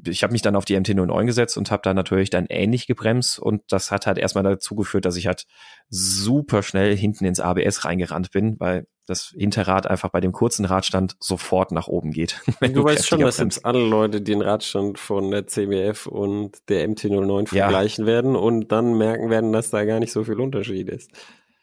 ich 0.07 0.23
habe 0.23 0.31
mich 0.33 0.41
dann 0.41 0.55
auf 0.55 0.65
die 0.65 0.75
MT-09 0.79 1.25
gesetzt 1.25 1.57
und 1.57 1.69
habe 1.71 1.81
da 1.83 1.93
natürlich 1.93 2.29
dann 2.29 2.47
ähnlich 2.47 2.87
gebremst 2.87 3.37
und 3.37 3.61
das 3.69 3.91
hat 3.91 4.07
halt 4.07 4.17
erstmal 4.17 4.43
dazu 4.43 4.75
geführt, 4.75 5.05
dass 5.05 5.17
ich 5.17 5.27
halt 5.27 5.45
super 5.89 6.63
schnell 6.63 6.95
hinten 6.97 7.25
ins 7.25 7.39
ABS 7.39 7.85
reingerannt 7.85 8.31
bin, 8.31 8.55
weil 8.59 8.87
das 9.05 9.33
Hinterrad 9.37 9.87
einfach 9.87 10.09
bei 10.09 10.19
dem 10.19 10.31
kurzen 10.31 10.65
Radstand 10.65 11.15
sofort 11.19 11.71
nach 11.71 11.87
oben 11.87 12.11
geht. 12.11 12.41
wenn 12.59 12.73
Du 12.73 12.83
weißt 12.83 13.07
schon, 13.07 13.19
dass 13.19 13.37
bremst. 13.37 13.57
jetzt 13.57 13.65
alle 13.65 13.79
Leute 13.87 14.21
den 14.21 14.41
Radstand 14.41 14.97
von 14.97 15.29
der 15.31 15.45
CBF 15.47 16.07
und 16.07 16.57
der 16.69 16.87
MT-09 16.89 17.53
Ja. 17.53 17.65
vergleichen 17.65 18.05
werden 18.05 18.35
und 18.35 18.71
dann 18.71 18.97
merken 18.97 19.29
werden, 19.29 19.53
dass 19.53 19.69
da 19.69 19.85
gar 19.85 19.99
nicht 19.99 20.11
so 20.11 20.23
viel 20.23 20.39
Unterschied 20.39 20.89
ist. 20.89 21.11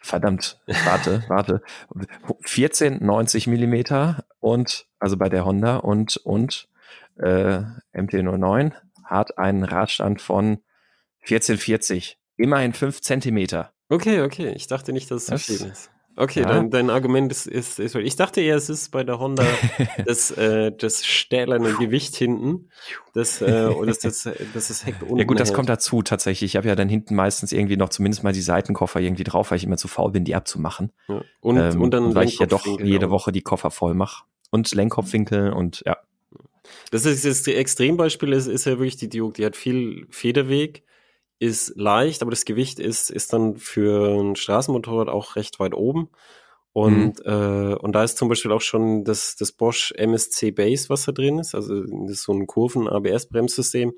Verdammt, 0.05 0.61
warte, 0.84 1.24
warte. 1.28 1.62
1490 2.44 3.46
Millimeter 3.46 4.24
und 4.38 4.86
also 4.98 5.16
bei 5.16 5.28
der 5.30 5.44
Honda 5.46 5.76
und 5.78 6.18
und 6.18 6.68
äh, 7.16 7.61
MT-09 7.94 8.72
hat 9.05 9.38
einen 9.38 9.64
Radstand 9.64 10.20
von 10.20 10.59
1440. 11.22 12.18
Immerhin 12.36 12.72
5 12.74 13.00
Zentimeter. 13.00 13.72
Okay, 13.88 14.20
okay. 14.22 14.52
Ich 14.57 14.66
dachte 14.66 14.92
nicht, 14.92 15.11
dass 15.11 15.22
es 15.22 15.26
so 15.26 15.32
Das- 15.32 15.44
viel 15.44 15.66
ist. 15.70 15.90
Okay, 16.16 16.42
Ja. 16.42 16.48
dein, 16.48 16.70
dein 16.70 16.90
Argument 16.90 17.32
ist, 17.32 17.46
ist, 17.46 17.80
ist. 17.80 17.94
Ich 17.96 18.14
dachte 18.14 18.40
eher, 18.40 18.56
es 18.56 18.68
ist 18.68 18.90
bei 18.90 19.02
der 19.02 19.18
Honda 19.18 19.44
das, 20.06 20.30
äh, 20.30 20.70
das 20.70 21.04
stählerne 21.04 21.72
Gewicht 21.74 22.14
hinten, 22.14 22.68
das, 23.14 23.42
äh, 23.42 23.70
das, 23.84 23.98
das, 23.98 24.22
das, 24.22 24.68
das 24.68 24.86
Heck 24.86 24.96
unten. 25.02 25.18
Ja 25.18 25.24
gut, 25.24 25.40
das 25.40 25.48
hält. 25.48 25.56
kommt 25.56 25.68
dazu 25.68 26.02
tatsächlich. 26.02 26.52
Ich 26.52 26.56
habe 26.56 26.68
ja 26.68 26.76
dann 26.76 26.88
hinten 26.88 27.16
meistens 27.16 27.52
irgendwie 27.52 27.76
noch 27.76 27.88
zumindest 27.88 28.22
mal 28.22 28.32
die 28.32 28.42
Seitenkoffer 28.42 29.00
irgendwie 29.00 29.24
drauf, 29.24 29.50
weil 29.50 29.58
ich 29.58 29.64
immer 29.64 29.76
zu 29.76 29.88
faul 29.88 30.12
bin, 30.12 30.24
die 30.24 30.34
abzumachen. 30.34 30.92
Ja. 31.08 31.22
Und, 31.40 31.56
ähm, 31.58 31.82
und 31.82 31.90
dann 31.90 32.14
weil 32.14 32.28
ich 32.28 32.38
ja 32.38 32.46
doch 32.46 32.66
jede. 32.66 33.10
Woche 33.10 33.32
die 33.32 33.42
Koffer 33.42 33.70
voll 33.70 33.94
mache. 33.94 34.24
Und 34.50 34.72
Lenkkopfwinkel 34.74 35.52
und 35.52 35.82
ja. 35.84 35.96
Das 36.90 37.04
ist 37.04 37.24
das 37.24 37.46
Extrembeispiel 37.46 38.32
ist, 38.32 38.46
ist 38.46 38.64
ja 38.64 38.72
wirklich 38.72 38.96
die 38.96 39.08
Duke. 39.08 39.34
Die 39.34 39.44
hat 39.44 39.56
viel 39.56 40.06
Federweg, 40.10 40.84
ist 41.39 41.74
leicht, 41.76 42.22
aber 42.22 42.30
das 42.30 42.45
Gewicht 42.45 42.78
ist, 42.78 43.11
ist 43.11 43.32
dann 43.32 43.57
für 43.57 44.20
ein 44.20 44.37
Straßenmotorrad 44.37 45.09
auch 45.09 45.37
recht 45.37 45.59
weit 45.61 45.74
oben. 45.74 46.11
Und, 46.72 47.24
äh, 47.24 47.76
und 47.76 47.93
da 47.93 48.03
ist 48.03 48.18
zum 48.18 48.28
Beispiel 48.28 48.51
auch 48.51 48.61
schon 48.61 49.05
das, 49.05 49.37
das 49.37 49.53
Bosch 49.53 49.93
MSC 49.93 50.51
Base, 50.51 50.89
was 50.89 51.05
da 51.05 51.12
drin 51.12 51.39
ist. 51.39 51.55
Also 51.55 51.82
das 51.82 52.11
ist 52.11 52.22
so 52.24 52.32
ein 52.32 52.49
Kurven-ABS-Bremssystem, 52.49 53.93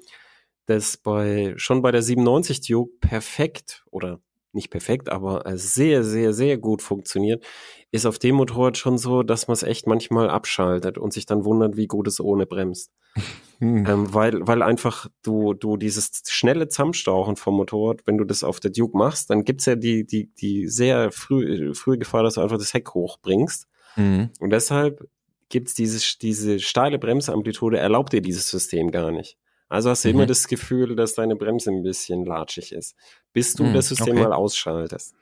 das 0.67 0.99
bei 0.99 1.55
schon 1.57 1.81
bei 1.81 1.91
der 1.91 2.03
97 2.03 2.61
Duke 2.61 2.93
perfekt 3.01 3.85
oder 3.91 4.21
nicht 4.57 4.71
perfekt, 4.71 5.09
aber 5.09 5.47
äh, 5.47 5.57
sehr, 5.57 6.03
sehr, 6.03 6.33
sehr 6.33 6.59
gut 6.59 6.83
funktioniert, 6.83 7.45
ist 7.93 8.07
auf 8.07 8.19
dem 8.19 8.35
Motorrad 8.35 8.77
schon 8.77 8.99
so, 8.99 9.23
dass 9.23 9.47
man 9.47 9.53
es 9.53 9.63
echt 9.63 9.87
manchmal 9.87 10.29
abschaltet 10.29 10.99
und 10.99 11.13
sich 11.13 11.27
dann 11.27 11.45
wundert, 11.45 11.77
wie 11.77 11.87
gut 11.87 12.09
es 12.09 12.21
ohne 12.21 12.47
bremst. 12.47 12.93
Hm. 13.59 13.87
Ähm, 13.87 14.13
weil, 14.13 14.47
weil 14.47 14.61
einfach 14.61 15.07
du, 15.23 15.55
du 15.55 15.79
dieses 15.79 16.11
schnelle 16.29 16.69
Zusammenstauchen 16.69 17.37
vom 17.37 17.55
Motorrad, 17.57 18.03
wenn 18.05 18.19
du 18.19 18.25
das 18.25 18.45
auf 18.45 18.61
der 18.61 18.71
Duke 18.71 18.99
machst, 18.99 19.31
dann 19.31 19.45
gibt's 19.45 19.65
ja 19.65 19.77
die, 19.77 20.05
die, 20.05 20.31
die 20.35 20.69
sehr 20.69 21.11
früh, 21.11 21.73
frühe 21.75 21.97
Gefahr, 21.97 22.23
dass 22.23 22.35
du 22.35 22.43
einfach 22.43 22.59
das 22.59 22.75
Heck 22.75 22.93
hochbringst. 22.93 23.67
Mhm. 23.97 24.29
Und 24.41 24.51
deshalb 24.51 25.09
gibt's 25.49 25.73
dieses, 25.73 26.19
diese 26.19 26.61
steile 26.61 26.99
Bremsamplitude, 26.99 27.79
erlaubt 27.79 28.13
dir 28.13 28.21
dieses 28.21 28.51
System 28.51 28.91
gar 28.91 29.11
nicht. 29.11 29.39
Also 29.69 29.91
hast 29.91 30.05
du 30.05 30.09
Mhm. 30.09 30.15
immer 30.15 30.27
das 30.27 30.47
Gefühl, 30.49 30.95
dass 30.97 31.15
deine 31.15 31.37
Bremse 31.37 31.71
ein 31.71 31.83
bisschen 31.83 32.25
latschig 32.25 32.73
ist, 32.73 32.95
bis 33.33 33.55
du 33.55 33.65
Mhm, 33.65 33.75
das 33.75 33.89
System 33.89 34.15
okay. 34.17 34.23
mal 34.25 34.33
ausschaltest. 34.33 35.15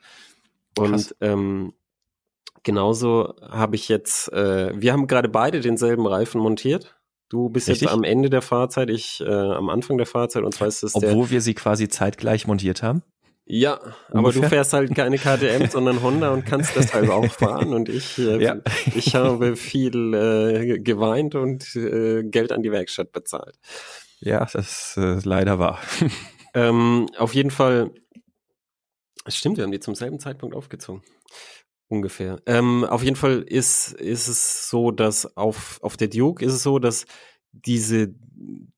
Und 0.77 0.91
Krass. 0.91 1.15
ähm, 1.21 1.73
genauso 2.63 3.33
habe 3.41 3.75
ich 3.75 3.89
jetzt, 3.89 4.31
äh, 4.33 4.71
wir 4.79 4.93
haben 4.93 5.07
gerade 5.07 5.29
beide 5.29 5.61
denselben 5.61 6.05
Reifen 6.07 6.41
montiert. 6.41 6.95
Du 7.29 7.49
bist 7.49 7.67
Richtig. 7.67 7.83
jetzt 7.87 7.91
am 7.93 8.03
Ende 8.03 8.29
der 8.29 8.41
Fahrzeit, 8.41 8.89
ich 8.89 9.19
äh, 9.21 9.25
am 9.29 9.69
Anfang 9.69 9.97
der 9.97 10.05
Fahrzeit 10.05 10.43
und 10.43 10.53
zwar 10.53 10.67
ist 10.67 10.83
es 10.83 10.93
der. 10.93 11.09
Obwohl 11.09 11.31
wir 11.31 11.41
sie 11.41 11.53
quasi 11.55 11.87
zeitgleich 11.89 12.45
montiert 12.45 12.83
haben. 12.83 13.01
Ja, 13.47 13.79
aber 14.09 14.31
du 14.31 14.39
Ungefähr. 14.39 14.49
fährst 14.49 14.73
halt 14.73 14.95
keine 14.95 15.17
KTM, 15.17 15.67
sondern 15.71 16.01
Honda 16.01 16.31
und 16.33 16.45
kannst 16.45 16.75
deshalb 16.75 17.09
auch 17.09 17.31
fahren. 17.31 17.73
Und 17.73 17.89
ich, 17.89 18.17
äh, 18.17 18.41
Ja. 18.43 18.57
ich 18.95 19.15
habe 19.15 19.55
viel 19.55 20.13
äh, 20.13 20.79
geweint 20.79 21.35
und 21.35 21.75
äh, 21.75 22.23
Geld 22.23 22.51
an 22.51 22.63
die 22.63 22.71
Werkstatt 22.71 23.11
bezahlt. 23.11 23.55
Ja, 24.19 24.45
das 24.51 24.95
äh, 24.97 25.19
leider 25.23 25.59
war. 25.59 25.79
Ähm, 26.55 27.07
auf 27.17 27.35
jeden 27.35 27.51
Fall, 27.51 27.91
es 29.25 29.35
stimmt, 29.35 29.57
wir 29.57 29.65
haben 29.65 29.73
die 29.73 29.81
zum 29.81 29.93
selben 29.93 30.21
Zeitpunkt 30.21 30.55
aufgezogen. 30.55 31.03
ungefähr. 31.89 32.41
Ähm, 32.45 32.85
auf 32.85 33.03
jeden 33.03 33.17
Fall 33.17 33.41
ist, 33.41 33.91
ist 33.91 34.29
es 34.29 34.69
so, 34.69 34.91
dass 34.91 35.35
auf, 35.35 35.79
auf 35.83 35.97
der 35.97 36.07
Duke 36.07 36.45
ist 36.45 36.53
es 36.53 36.63
so, 36.63 36.79
dass 36.79 37.05
diese 37.51 38.15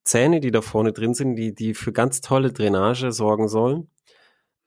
Zähne, 0.04 0.40
die 0.40 0.50
da 0.50 0.62
vorne 0.62 0.92
drin 0.92 1.14
sind, 1.14 1.36
die, 1.36 1.54
die 1.54 1.76
für 1.76 1.94
ganz 1.94 2.22
tolle 2.22 2.52
Drainage 2.52 3.12
sorgen 3.12 3.48
sollen, 3.48 3.92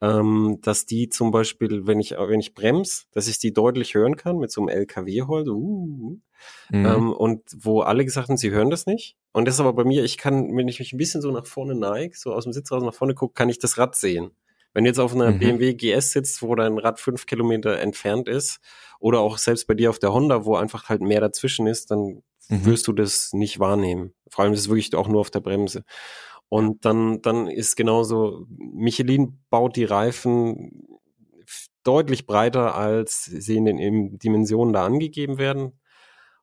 ähm, 0.01 0.59
dass 0.61 0.85
die 0.85 1.09
zum 1.09 1.31
Beispiel, 1.31 1.85
wenn 1.85 1.99
ich, 1.99 2.11
wenn 2.11 2.39
ich 2.39 2.53
bremse, 2.53 3.03
dass 3.11 3.27
ich 3.27 3.39
die 3.39 3.53
deutlich 3.53 3.93
hören 3.93 4.15
kann 4.15 4.37
mit 4.37 4.51
so 4.51 4.61
einem 4.61 4.69
LKW-Holz, 4.69 5.47
uh, 5.47 6.17
mhm. 6.69 6.85
ähm, 6.85 7.13
und 7.13 7.43
wo 7.55 7.81
alle 7.81 8.05
gesagt 8.05 8.29
haben, 8.29 8.37
sie 8.37 8.51
hören 8.51 8.69
das 8.69 8.85
nicht. 8.85 9.17
Und 9.33 9.45
das 9.45 9.55
ist 9.55 9.59
aber 9.61 9.73
bei 9.73 9.83
mir, 9.83 10.03
ich 10.03 10.17
kann, 10.17 10.55
wenn 10.55 10.67
ich 10.67 10.79
mich 10.79 10.93
ein 10.93 10.97
bisschen 10.97 11.21
so 11.21 11.31
nach 11.31 11.45
vorne 11.45 11.75
neige, 11.75 12.17
so 12.17 12.33
aus 12.33 12.43
dem 12.43 12.53
Sitz 12.53 12.71
raus 12.71 12.83
nach 12.83 12.93
vorne 12.93 13.15
gucke, 13.15 13.33
kann 13.33 13.49
ich 13.49 13.59
das 13.59 13.77
Rad 13.77 13.95
sehen. 13.95 14.31
Wenn 14.73 14.83
du 14.83 14.89
jetzt 14.89 14.99
auf 14.99 15.13
einer 15.13 15.31
mhm. 15.31 15.39
BMW 15.39 15.73
GS 15.73 16.11
sitzt, 16.11 16.41
wo 16.41 16.55
dein 16.55 16.77
Rad 16.77 16.99
fünf 16.99 17.25
Kilometer 17.25 17.79
entfernt 17.79 18.27
ist, 18.27 18.59
oder 18.99 19.19
auch 19.19 19.37
selbst 19.37 19.67
bei 19.67 19.73
dir 19.73 19.89
auf 19.89 19.99
der 19.99 20.13
Honda, 20.13 20.45
wo 20.45 20.55
einfach 20.55 20.87
halt 20.87 21.01
mehr 21.01 21.19
dazwischen 21.19 21.67
ist, 21.67 21.91
dann 21.91 22.23
mhm. 22.49 22.65
wirst 22.65 22.87
du 22.87 22.93
das 22.93 23.33
nicht 23.33 23.59
wahrnehmen. 23.59 24.13
Vor 24.29 24.43
allem 24.43 24.53
ist 24.53 24.61
es 24.61 24.69
wirklich 24.69 24.95
auch 24.95 25.07
nur 25.07 25.19
auf 25.19 25.31
der 25.31 25.41
Bremse. 25.41 25.83
Und 26.47 26.85
dann, 26.85 27.21
dann 27.21 27.47
ist 27.47 27.75
genauso, 27.75 28.45
Michelin 28.49 29.39
baut 29.49 29.75
die 29.75 29.85
Reifen 29.85 30.99
deutlich 31.83 32.27
breiter, 32.27 32.75
als 32.75 33.23
sie 33.23 33.57
in 33.57 33.65
den 33.65 34.19
Dimensionen 34.19 34.73
da 34.73 34.85
angegeben 34.85 35.37
werden. 35.37 35.79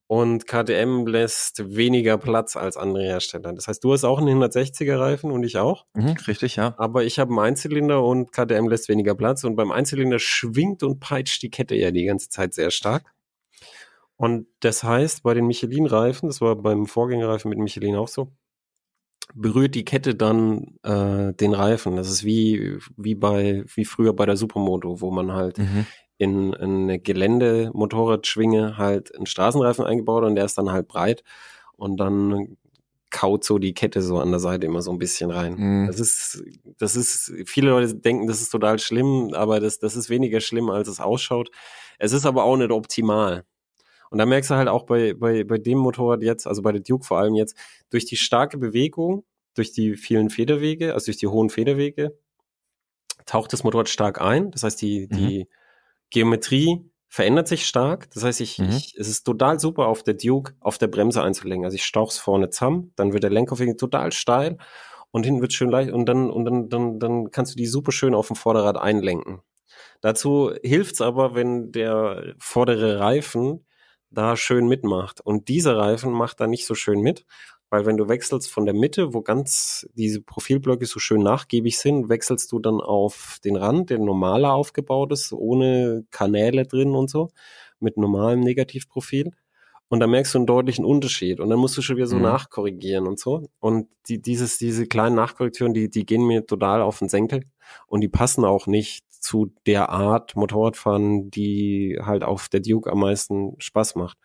Und 0.08 0.46
KTM 0.46 1.06
lässt 1.06 1.76
weniger 1.76 2.16
Platz 2.16 2.56
als 2.56 2.78
andere 2.78 3.04
Hersteller. 3.04 3.52
Das 3.52 3.68
heißt, 3.68 3.84
du 3.84 3.92
hast 3.92 4.04
auch 4.04 4.18
einen 4.18 4.42
160er 4.42 4.98
Reifen 4.98 5.30
und 5.30 5.44
ich 5.44 5.58
auch. 5.58 5.84
Mhm, 5.92 6.16
richtig, 6.26 6.56
ja. 6.56 6.74
Aber 6.78 7.04
ich 7.04 7.18
habe 7.18 7.30
einen 7.30 7.40
Einzylinder 7.40 8.02
und 8.02 8.32
KTM 8.32 8.68
lässt 8.68 8.88
weniger 8.88 9.14
Platz. 9.14 9.44
Und 9.44 9.54
beim 9.54 9.70
Einzylinder 9.70 10.18
schwingt 10.18 10.82
und 10.82 10.98
peitscht 10.98 11.42
die 11.42 11.50
Kette 11.50 11.74
ja 11.74 11.90
die 11.90 12.06
ganze 12.06 12.30
Zeit 12.30 12.54
sehr 12.54 12.70
stark. 12.70 13.12
Und 14.16 14.46
das 14.60 14.82
heißt, 14.82 15.22
bei 15.22 15.34
den 15.34 15.46
Michelin-Reifen, 15.46 16.30
das 16.30 16.40
war 16.40 16.56
beim 16.56 16.86
Vorgängerreifen 16.86 17.50
mit 17.50 17.58
Michelin 17.58 17.94
auch 17.94 18.08
so, 18.08 18.32
berührt 19.34 19.74
die 19.74 19.84
Kette 19.84 20.14
dann 20.14 20.78
äh, 20.84 21.34
den 21.34 21.52
Reifen. 21.52 21.96
Das 21.96 22.10
ist 22.10 22.24
wie, 22.24 22.78
wie 22.96 23.14
bei, 23.14 23.62
wie 23.74 23.84
früher 23.84 24.14
bei 24.14 24.24
der 24.24 24.38
Supermoto, 24.38 25.02
wo 25.02 25.10
man 25.10 25.32
halt 25.32 25.58
mhm. 25.58 25.84
In, 26.18 26.52
in 26.52 26.82
eine 26.82 26.98
Geländemotorradschwinge 26.98 28.76
halt 28.76 29.14
einen 29.14 29.26
Straßenreifen 29.26 29.84
eingebaut 29.84 30.24
und 30.24 30.34
der 30.34 30.44
ist 30.44 30.58
dann 30.58 30.70
halt 30.70 30.88
breit 30.88 31.22
und 31.76 31.98
dann 31.98 32.56
kaut 33.10 33.44
so 33.44 33.58
die 33.58 33.72
Kette 33.72 34.02
so 34.02 34.18
an 34.18 34.30
der 34.30 34.40
Seite 34.40 34.66
immer 34.66 34.82
so 34.82 34.90
ein 34.90 34.98
bisschen 34.98 35.30
rein. 35.30 35.54
Mhm. 35.56 35.86
Das 35.86 35.98
ist, 35.98 36.42
das 36.78 36.96
ist, 36.96 37.32
viele 37.46 37.70
Leute 37.70 37.94
denken, 37.94 38.26
das 38.26 38.42
ist 38.42 38.50
total 38.50 38.78
schlimm, 38.78 39.32
aber 39.32 39.60
das, 39.60 39.78
das 39.78 39.96
ist 39.96 40.10
weniger 40.10 40.40
schlimm, 40.40 40.68
als 40.68 40.88
es 40.88 41.00
ausschaut. 41.00 41.50
Es 41.98 42.12
ist 42.12 42.26
aber 42.26 42.44
auch 42.44 42.56
nicht 42.56 42.70
optimal. 42.70 43.44
Und 44.10 44.18
da 44.18 44.26
merkst 44.26 44.50
du 44.50 44.54
halt 44.54 44.68
auch 44.68 44.84
bei, 44.84 45.14
bei, 45.14 45.44
bei 45.44 45.58
dem 45.58 45.78
Motorrad 45.78 46.22
jetzt, 46.22 46.46
also 46.46 46.62
bei 46.62 46.72
der 46.72 46.80
Duke 46.80 47.04
vor 47.04 47.18
allem 47.18 47.34
jetzt, 47.34 47.56
durch 47.90 48.04
die 48.04 48.16
starke 48.16 48.58
Bewegung, 48.58 49.24
durch 49.54 49.72
die 49.72 49.96
vielen 49.96 50.30
Federwege, 50.30 50.94
also 50.94 51.06
durch 51.06 51.18
die 51.18 51.26
hohen 51.26 51.50
Federwege, 51.50 52.16
taucht 53.26 53.52
das 53.52 53.64
Motorrad 53.64 53.88
stark 53.88 54.20
ein. 54.20 54.50
Das 54.50 54.62
heißt, 54.62 54.80
die, 54.80 55.08
mhm. 55.10 55.16
die 55.16 55.48
Geometrie 56.10 56.90
verändert 57.08 57.48
sich 57.48 57.66
stark. 57.66 58.10
Das 58.12 58.24
heißt, 58.24 58.40
ich, 58.40 58.58
mhm. 58.58 58.70
ich, 58.70 58.94
es 58.96 59.08
ist 59.08 59.24
total 59.24 59.58
super, 59.58 59.86
auf 59.86 60.02
der 60.02 60.14
Duke 60.14 60.54
auf 60.60 60.78
der 60.78 60.88
Bremse 60.88 61.22
einzulenken. 61.22 61.64
Also 61.64 61.76
ich 61.76 61.84
stauch's 61.84 62.18
vorne 62.18 62.50
zusammen, 62.50 62.92
dann 62.96 63.12
wird 63.12 63.22
der 63.22 63.30
Lenkaufweg 63.30 63.76
total 63.78 64.12
steil 64.12 64.58
und 65.10 65.24
hinten 65.24 65.40
wird 65.40 65.52
schön 65.52 65.70
leicht 65.70 65.90
und 65.90 66.06
dann, 66.06 66.30
und 66.30 66.44
dann, 66.44 66.68
dann, 66.68 66.98
dann 66.98 67.30
kannst 67.30 67.52
du 67.52 67.56
die 67.56 67.66
super 67.66 67.92
schön 67.92 68.14
auf 68.14 68.26
dem 68.26 68.36
Vorderrad 68.36 68.76
einlenken. 68.76 69.40
Dazu 70.00 70.52
hilft's 70.62 71.00
aber, 71.00 71.34
wenn 71.34 71.72
der 71.72 72.34
vordere 72.38 73.00
Reifen 73.00 73.66
da 74.10 74.36
schön 74.36 74.68
mitmacht. 74.68 75.20
Und 75.20 75.48
dieser 75.48 75.76
Reifen 75.76 76.12
macht 76.12 76.40
da 76.40 76.46
nicht 76.46 76.66
so 76.66 76.74
schön 76.74 77.00
mit, 77.00 77.24
weil 77.70 77.84
wenn 77.84 77.96
du 77.96 78.08
wechselst 78.08 78.50
von 78.50 78.64
der 78.64 78.74
Mitte, 78.74 79.12
wo 79.12 79.20
ganz 79.20 79.86
diese 79.94 80.20
Profilblöcke 80.22 80.86
so 80.86 80.98
schön 80.98 81.22
nachgiebig 81.22 81.78
sind, 81.78 82.08
wechselst 82.08 82.50
du 82.52 82.58
dann 82.58 82.80
auf 82.80 83.38
den 83.44 83.56
Rand, 83.56 83.90
der 83.90 83.98
normaler 83.98 84.54
aufgebaut 84.54 85.12
ist, 85.12 85.32
ohne 85.32 86.04
Kanäle 86.10 86.64
drin 86.64 86.94
und 86.94 87.10
so, 87.10 87.30
mit 87.78 87.96
normalem 87.96 88.40
Negativprofil. 88.40 89.32
Und 89.90 90.00
da 90.00 90.06
merkst 90.06 90.34
du 90.34 90.38
einen 90.38 90.46
deutlichen 90.46 90.84
Unterschied. 90.84 91.40
Und 91.40 91.48
dann 91.48 91.58
musst 91.58 91.76
du 91.76 91.82
schon 91.82 91.96
wieder 91.96 92.06
so 92.06 92.16
mhm. 92.16 92.22
nachkorrigieren 92.22 93.06
und 93.06 93.18
so. 93.18 93.48
Und 93.58 93.88
die, 94.08 94.20
dieses, 94.20 94.58
diese 94.58 94.86
kleinen 94.86 95.16
Nachkorrekturen, 95.16 95.72
die, 95.72 95.88
die 95.88 96.04
gehen 96.04 96.26
mir 96.26 96.46
total 96.46 96.82
auf 96.82 96.98
den 96.98 97.08
Senkel. 97.08 97.44
Und 97.86 98.02
die 98.02 98.08
passen 98.08 98.44
auch 98.44 98.66
nicht 98.66 99.04
zu 99.20 99.52
der 99.66 99.88
Art 99.90 100.36
Motorradfahren, 100.36 101.30
die 101.30 101.98
halt 102.00 102.24
auf 102.24 102.48
der 102.48 102.60
Duke 102.60 102.90
am 102.90 103.00
meisten 103.00 103.54
Spaß 103.58 103.94
macht. 103.94 104.18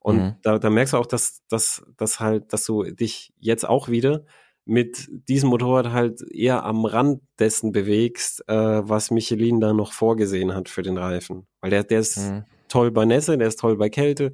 Und 0.00 0.16
mhm. 0.18 0.34
da, 0.42 0.58
da 0.58 0.70
merkst 0.70 0.94
du 0.94 0.98
auch, 0.98 1.06
dass, 1.06 1.40
dass, 1.48 1.84
dass 1.96 2.20
halt, 2.20 2.52
dass 2.52 2.64
du 2.64 2.84
dich 2.84 3.32
jetzt 3.38 3.68
auch 3.68 3.88
wieder 3.88 4.24
mit 4.64 5.08
diesem 5.28 5.50
Motorrad 5.50 5.90
halt 5.90 6.22
eher 6.30 6.64
am 6.64 6.84
Rand 6.84 7.22
dessen 7.38 7.72
bewegst, 7.72 8.48
äh, 8.48 8.54
was 8.54 9.10
Michelin 9.10 9.60
da 9.60 9.72
noch 9.72 9.92
vorgesehen 9.92 10.54
hat 10.54 10.68
für 10.68 10.82
den 10.82 10.96
Reifen. 10.96 11.46
Weil 11.60 11.70
der, 11.70 11.84
der 11.84 12.00
ist 12.00 12.18
mhm. 12.18 12.44
toll 12.68 12.90
bei 12.90 13.04
Nässe, 13.04 13.36
der 13.36 13.48
ist 13.48 13.58
toll 13.58 13.76
bei 13.76 13.88
Kälte, 13.88 14.32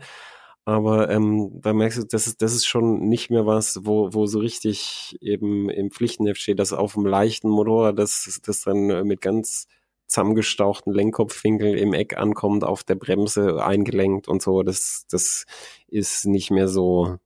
aber 0.68 1.10
ähm, 1.10 1.60
da 1.62 1.72
merkst 1.72 1.98
du, 1.98 2.02
das 2.02 2.26
ist, 2.26 2.42
das 2.42 2.52
ist 2.52 2.66
schon 2.66 3.08
nicht 3.08 3.30
mehr 3.30 3.46
was, 3.46 3.86
wo, 3.86 4.12
wo 4.12 4.26
so 4.26 4.40
richtig 4.40 5.16
eben 5.20 5.70
im 5.70 5.92
Pflichtenheft 5.92 6.40
steht, 6.40 6.58
dass 6.58 6.72
auf 6.72 6.96
einem 6.96 7.06
leichten 7.06 7.48
Motorrad, 7.48 7.96
das, 7.98 8.40
das 8.44 8.62
dann 8.62 9.06
mit 9.06 9.20
ganz 9.20 9.68
zusammengestauchten 10.06 10.92
Lenkkopfwinkel 10.92 11.76
im 11.76 11.92
Eck 11.92 12.16
ankommt, 12.16 12.64
auf 12.64 12.84
der 12.84 12.94
Bremse 12.94 13.64
eingelenkt 13.64 14.28
und 14.28 14.42
so. 14.42 14.62
Das, 14.62 15.06
das 15.10 15.46
ist 15.88 16.26
nicht 16.26 16.50
mehr 16.50 16.68
so 16.68 17.16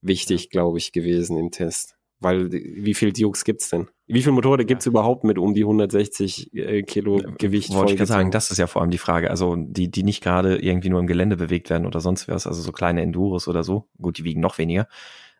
wichtig, 0.00 0.50
glaube 0.50 0.78
ich, 0.78 0.92
gewesen 0.92 1.36
im 1.38 1.50
Test. 1.50 1.96
Weil 2.22 2.52
wie 2.52 2.94
viel 2.94 3.12
Dukes 3.12 3.44
gibt's 3.44 3.70
denn? 3.70 3.88
Wie 4.06 4.22
viele 4.22 4.32
Motorräder 4.32 4.64
gibt's 4.64 4.86
überhaupt 4.86 5.24
mit 5.24 5.38
um 5.38 5.54
die 5.54 5.62
160 5.62 6.54
äh, 6.54 6.82
Kilo 6.82 7.20
Gewicht? 7.38 7.74
Wollte 7.74 7.92
ich 7.92 7.98
gerade 7.98 8.06
sagen, 8.06 8.30
das 8.30 8.52
ist 8.52 8.58
ja 8.58 8.68
vor 8.68 8.80
allem 8.82 8.92
die 8.92 8.98
Frage. 8.98 9.28
Also 9.28 9.56
die, 9.56 9.90
die 9.90 10.04
nicht 10.04 10.22
gerade 10.22 10.56
irgendwie 10.56 10.88
nur 10.88 11.00
im 11.00 11.08
Gelände 11.08 11.36
bewegt 11.36 11.68
werden 11.68 11.84
oder 11.84 12.00
sonst 12.00 12.28
was, 12.28 12.46
also 12.46 12.62
so 12.62 12.70
kleine 12.70 13.02
Enduros 13.02 13.48
oder 13.48 13.64
so. 13.64 13.88
Gut, 14.00 14.18
die 14.18 14.24
wiegen 14.24 14.40
noch 14.40 14.58
weniger. 14.58 14.86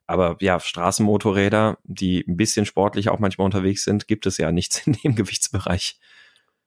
Aber 0.08 0.36
ja, 0.40 0.58
Straßenmotorräder, 0.58 1.78
die 1.84 2.24
ein 2.26 2.36
bisschen 2.36 2.66
sportlich 2.66 3.08
auch 3.08 3.20
manchmal 3.20 3.44
unterwegs 3.44 3.84
sind, 3.84 4.08
gibt 4.08 4.26
es 4.26 4.36
ja 4.38 4.50
nichts 4.50 4.84
in 4.86 4.94
dem 4.94 5.14
Gewichtsbereich. 5.14 5.98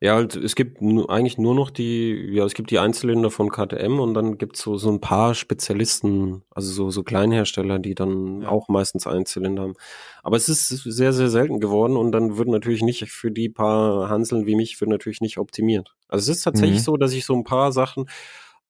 Ja, 0.06 0.14
halt, 0.14 0.36
es 0.36 0.54
gibt 0.54 0.84
eigentlich 0.84 1.40
nur 1.40 1.56
noch 1.56 1.72
die, 1.72 2.30
ja, 2.30 2.46
es 2.46 2.54
gibt 2.54 2.70
die 2.70 2.78
Einzylinder 2.78 3.32
von 3.32 3.50
KTM 3.50 4.00
und 4.00 4.14
dann 4.14 4.38
gibt's 4.38 4.62
so, 4.62 4.78
so 4.78 4.92
ein 4.92 5.02
paar 5.02 5.34
Spezialisten, 5.34 6.44
also 6.52 6.72
so, 6.72 6.92
so 6.92 7.02
Kleinhersteller, 7.02 7.80
die 7.80 7.96
dann 7.96 8.44
ja. 8.44 8.50
auch 8.50 8.68
meistens 8.68 9.08
Einzylinder 9.08 9.64
haben. 9.64 9.74
Aber 10.22 10.38
es 10.38 10.48
ist 10.48 10.68
sehr, 10.68 11.12
sehr 11.12 11.30
selten 11.30 11.60
geworden 11.60 11.98
und 11.98 12.12
dann 12.12 12.38
wird 12.38 12.50
natürlich 12.50 12.84
nicht 12.84 13.10
für 13.10 13.32
die 13.32 13.50
paar 13.50 14.08
Hanseln 14.08 14.46
wie 14.46 14.56
mich, 14.56 14.80
wird 14.80 14.92
natürlich 14.92 15.22
nicht 15.22 15.40
optimiert. 15.40 15.96
Also 16.08 16.30
es 16.30 16.38
ist 16.38 16.44
tatsächlich 16.44 16.82
mhm. 16.82 16.84
so, 16.84 16.98
dass 16.98 17.12
ich 17.12 17.26
so 17.26 17.34
ein 17.34 17.44
paar 17.44 17.72
Sachen, 17.72 18.06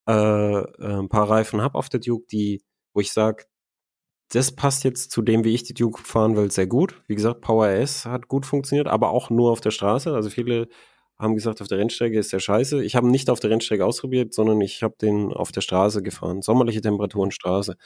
äh, 0.07 0.13
äh 0.13 0.99
ein 0.99 1.09
paar 1.09 1.29
Reifen 1.29 1.61
habe 1.61 1.77
auf 1.77 1.89
der 1.89 1.99
Duke, 1.99 2.27
die, 2.31 2.61
wo 2.93 3.01
ich 3.01 3.11
sage, 3.11 3.43
das 4.29 4.53
passt 4.53 4.85
jetzt 4.85 5.11
zu 5.11 5.21
dem, 5.21 5.43
wie 5.43 5.53
ich 5.53 5.63
die 5.63 5.73
Duke 5.73 6.01
fahren 6.01 6.37
will, 6.37 6.49
sehr 6.49 6.67
gut. 6.67 7.03
Wie 7.07 7.15
gesagt, 7.15 7.41
Power 7.41 7.67
S 7.67 8.05
hat 8.05 8.29
gut 8.29 8.45
funktioniert, 8.45 8.87
aber 8.87 9.09
auch 9.09 9.29
nur 9.29 9.51
auf 9.51 9.59
der 9.59 9.71
Straße. 9.71 10.13
Also 10.15 10.29
viele 10.29 10.69
haben 11.17 11.35
gesagt, 11.35 11.61
auf 11.61 11.67
der 11.67 11.77
Rennstrecke 11.77 12.19
ist 12.19 12.33
der 12.33 12.39
scheiße. 12.39 12.83
Ich 12.83 12.95
habe 12.95 13.07
ihn 13.07 13.11
nicht 13.11 13.29
auf 13.29 13.39
der 13.39 13.49
Rennstrecke 13.49 13.85
ausprobiert, 13.85 14.33
sondern 14.33 14.59
ich 14.61 14.83
habe 14.83 14.95
den 15.01 15.31
auf 15.31 15.51
der 15.51 15.61
Straße 15.61 16.03
gefahren. 16.03 16.41
Sommerliche 16.41 16.81
Temperaturen, 16.81 17.31
Straße. 17.31 17.77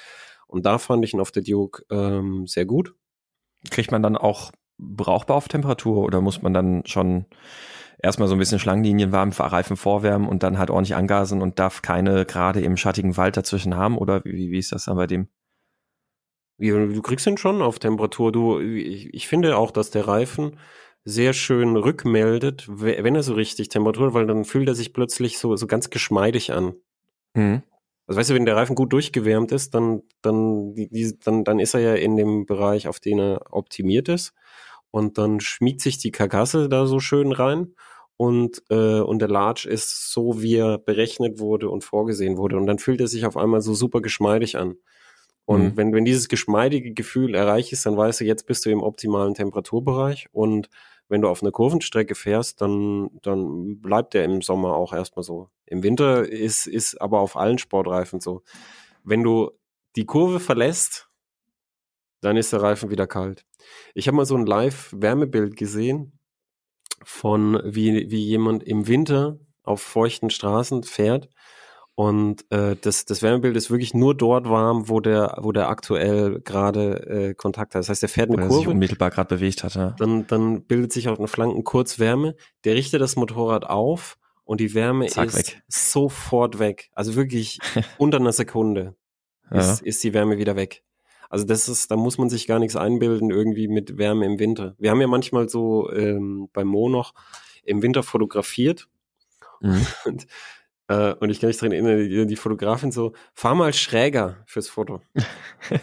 Und 0.47 0.65
da 0.65 0.79
fand 0.79 1.05
ich 1.05 1.13
ihn 1.13 1.19
auf 1.19 1.31
der 1.31 1.43
Duke 1.43 1.83
ähm, 1.91 2.47
sehr 2.47 2.65
gut. 2.65 2.95
Kriegt 3.69 3.91
man 3.91 4.01
dann 4.01 4.17
auch 4.17 4.51
brauchbar 4.79 5.37
auf 5.37 5.47
Temperatur 5.47 6.03
oder 6.03 6.21
muss 6.21 6.41
man 6.41 6.53
dann 6.53 6.83
schon 6.85 7.25
erstmal 8.01 8.27
so 8.27 8.35
ein 8.35 8.39
bisschen 8.39 8.59
Schlangenlinien 8.59 9.11
warm, 9.11 9.31
Reifen 9.31 9.77
vorwärmen 9.77 10.27
und 10.27 10.41
dann 10.41 10.57
halt 10.57 10.69
ordentlich 10.69 10.95
angasen 10.95 11.41
und 11.41 11.59
darf 11.59 11.81
keine 11.81 12.25
gerade 12.25 12.61
im 12.61 12.77
schattigen 12.77 13.17
Wald 13.17 13.37
dazwischen 13.37 13.75
haben? 13.75 13.97
Oder 13.97 14.23
wie, 14.23 14.51
wie 14.51 14.57
ist 14.57 14.71
das 14.71 14.85
dann 14.85 14.95
bei 14.95 15.07
dem? 15.07 15.27
Ja, 16.57 16.73
du 16.85 17.01
kriegst 17.01 17.25
ihn 17.27 17.37
schon 17.37 17.61
auf 17.61 17.79
Temperatur. 17.79 18.31
Du, 18.31 18.59
ich, 18.59 19.13
ich 19.13 19.27
finde 19.27 19.55
auch, 19.55 19.71
dass 19.71 19.91
der 19.91 20.07
Reifen 20.07 20.57
sehr 21.09 21.33
schön 21.33 21.75
rückmeldet, 21.75 22.67
wenn 22.69 23.15
er 23.15 23.23
so 23.23 23.33
richtig 23.33 23.69
Temperatur, 23.69 24.13
weil 24.13 24.27
dann 24.27 24.45
fühlt 24.45 24.67
er 24.67 24.75
sich 24.75 24.93
plötzlich 24.93 25.39
so, 25.39 25.55
so 25.55 25.67
ganz 25.67 25.89
geschmeidig 25.89 26.53
an. 26.53 26.75
Mhm. 27.33 27.63
Also 28.07 28.19
weißt 28.19 28.29
du, 28.29 28.33
wenn 28.35 28.45
der 28.45 28.55
Reifen 28.55 28.75
gut 28.75 28.93
durchgewärmt 28.93 29.51
ist, 29.51 29.73
dann, 29.75 30.01
dann, 30.21 30.73
die, 30.73 31.17
dann, 31.23 31.43
dann 31.43 31.59
ist 31.59 31.73
er 31.73 31.81
ja 31.81 31.93
in 31.95 32.15
dem 32.15 32.45
Bereich, 32.45 32.87
auf 32.87 32.99
den 32.99 33.19
er 33.19 33.41
optimiert 33.51 34.09
ist. 34.09 34.33
Und 34.91 35.17
dann 35.17 35.39
schmiegt 35.39 35.81
sich 35.81 35.99
die 35.99 36.11
Karkasse 36.11 36.69
da 36.69 36.87
so 36.87 36.99
schön 36.99 37.31
rein. 37.31 37.75
Und, 38.17 38.63
äh, 38.69 38.99
und 38.99 39.19
der 39.19 39.29
Large 39.29 39.69
ist 39.69 40.11
so, 40.11 40.41
wie 40.41 40.55
er 40.55 40.77
berechnet 40.77 41.39
wurde 41.39 41.69
und 41.69 41.83
vorgesehen 41.83 42.37
wurde. 42.37 42.57
Und 42.57 42.65
dann 42.65 42.79
fühlt 42.79 42.99
er 42.99 43.07
sich 43.07 43.25
auf 43.25 43.37
einmal 43.37 43.61
so 43.61 43.73
super 43.73 44.01
geschmeidig 44.01 44.57
an. 44.57 44.75
Und 45.45 45.63
mhm. 45.63 45.77
wenn, 45.77 45.93
wenn 45.93 46.05
dieses 46.05 46.27
geschmeidige 46.27 46.93
Gefühl 46.93 47.33
erreicht 47.33 47.73
ist, 47.73 47.85
dann 47.85 47.97
weißt 47.97 48.21
du, 48.21 48.25
jetzt 48.25 48.45
bist 48.45 48.65
du 48.65 48.69
im 48.69 48.83
optimalen 48.83 49.33
Temperaturbereich 49.33 50.27
und 50.31 50.69
wenn 51.09 51.21
du 51.21 51.27
auf 51.27 51.41
einer 51.41 51.51
Kurvenstrecke 51.51 52.15
fährst, 52.15 52.61
dann, 52.61 53.09
dann 53.21 53.81
bleibt 53.81 54.13
der 54.13 54.23
im 54.23 54.41
Sommer 54.41 54.75
auch 54.75 54.93
erstmal 54.93 55.23
so. 55.23 55.49
Im 55.65 55.83
Winter 55.83 56.27
ist, 56.27 56.67
ist 56.67 57.01
aber 57.01 57.19
auf 57.19 57.35
allen 57.35 57.57
Sportreifen 57.57 58.21
so. 58.21 58.43
Wenn 59.03 59.23
du 59.23 59.51
die 59.95 60.05
Kurve 60.05 60.39
verlässt, 60.39 61.09
dann 62.21 62.37
ist 62.37 62.53
der 62.53 62.61
Reifen 62.61 62.91
wieder 62.91 63.07
kalt. 63.07 63.45
Ich 63.93 64.07
habe 64.07 64.17
mal 64.17 64.25
so 64.25 64.35
ein 64.35 64.45
Live-Wärmebild 64.45 65.55
gesehen 65.55 66.19
von 67.03 67.59
wie, 67.65 68.11
wie 68.11 68.23
jemand 68.23 68.63
im 68.63 68.87
Winter 68.87 69.39
auf 69.63 69.81
feuchten 69.81 70.29
Straßen 70.29 70.83
fährt 70.83 71.29
und 71.99 72.49
äh, 72.49 72.77
das, 72.79 73.03
das 73.03 73.21
Wärmebild 73.21 73.57
ist 73.57 73.69
wirklich 73.71 73.93
nur 73.93 74.15
dort 74.15 74.49
warm, 74.49 74.87
wo 74.87 75.01
der, 75.01 75.37
wo 75.41 75.51
der 75.51 75.67
aktuell 75.67 76.39
gerade 76.39 76.93
äh, 77.09 77.33
Kontakt 77.33 77.75
hat. 77.75 77.81
Das 77.81 77.89
heißt, 77.89 78.01
der 78.01 78.07
fährt 78.07 78.29
eine 78.29 78.37
Weil 78.37 78.47
Kurve. 78.47 78.61
sich 78.61 78.67
unmittelbar 78.69 79.09
gerade 79.09 79.35
bewegt 79.35 79.65
hat, 79.65 79.75
ja. 79.75 79.97
Dann, 79.99 80.25
dann 80.25 80.63
bildet 80.63 80.93
sich 80.93 81.09
auf 81.09 81.17
den 81.17 81.27
Flanken 81.27 81.65
kurz 81.65 81.99
Wärme. 81.99 82.37
Der 82.63 82.75
richtet 82.75 83.01
das 83.01 83.17
Motorrad 83.17 83.65
auf 83.65 84.17
und 84.45 84.61
die 84.61 84.73
Wärme 84.75 85.07
Zack, 85.07 85.27
ist 85.27 85.35
weg. 85.35 85.61
sofort 85.67 86.57
weg. 86.59 86.89
Also 86.93 87.15
wirklich 87.15 87.59
unter 87.97 88.19
einer 88.19 88.31
Sekunde 88.31 88.95
ist, 89.51 89.81
ja. 89.81 89.85
ist 89.85 90.01
die 90.01 90.13
Wärme 90.13 90.37
wieder 90.37 90.55
weg. 90.55 90.83
Also 91.29 91.43
das 91.43 91.67
ist, 91.67 91.91
da 91.91 91.97
muss 91.97 92.17
man 92.17 92.29
sich 92.29 92.47
gar 92.47 92.59
nichts 92.59 92.77
einbilden, 92.77 93.29
irgendwie 93.29 93.67
mit 93.67 93.97
Wärme 93.97 94.25
im 94.25 94.39
Winter. 94.39 94.73
Wir 94.79 94.91
haben 94.91 95.01
ja 95.01 95.07
manchmal 95.07 95.49
so 95.49 95.91
ähm, 95.91 96.47
beim 96.53 96.67
Mo 96.69 96.87
noch 96.87 97.13
im 97.65 97.81
Winter 97.81 98.03
fotografiert. 98.03 98.87
Mhm. 99.59 99.85
Und 100.05 100.27
äh, 100.89 101.13
und 101.19 101.29
ich 101.29 101.39
kann 101.39 101.49
mich 101.49 101.57
daran 101.57 101.71
erinnern, 101.71 101.99
die, 101.99 102.25
die, 102.25 102.35
Fotografin 102.35 102.91
so, 102.91 103.13
fahr 103.35 103.53
mal 103.53 103.73
schräger 103.73 104.37
fürs 104.47 104.67
Foto. 104.67 105.01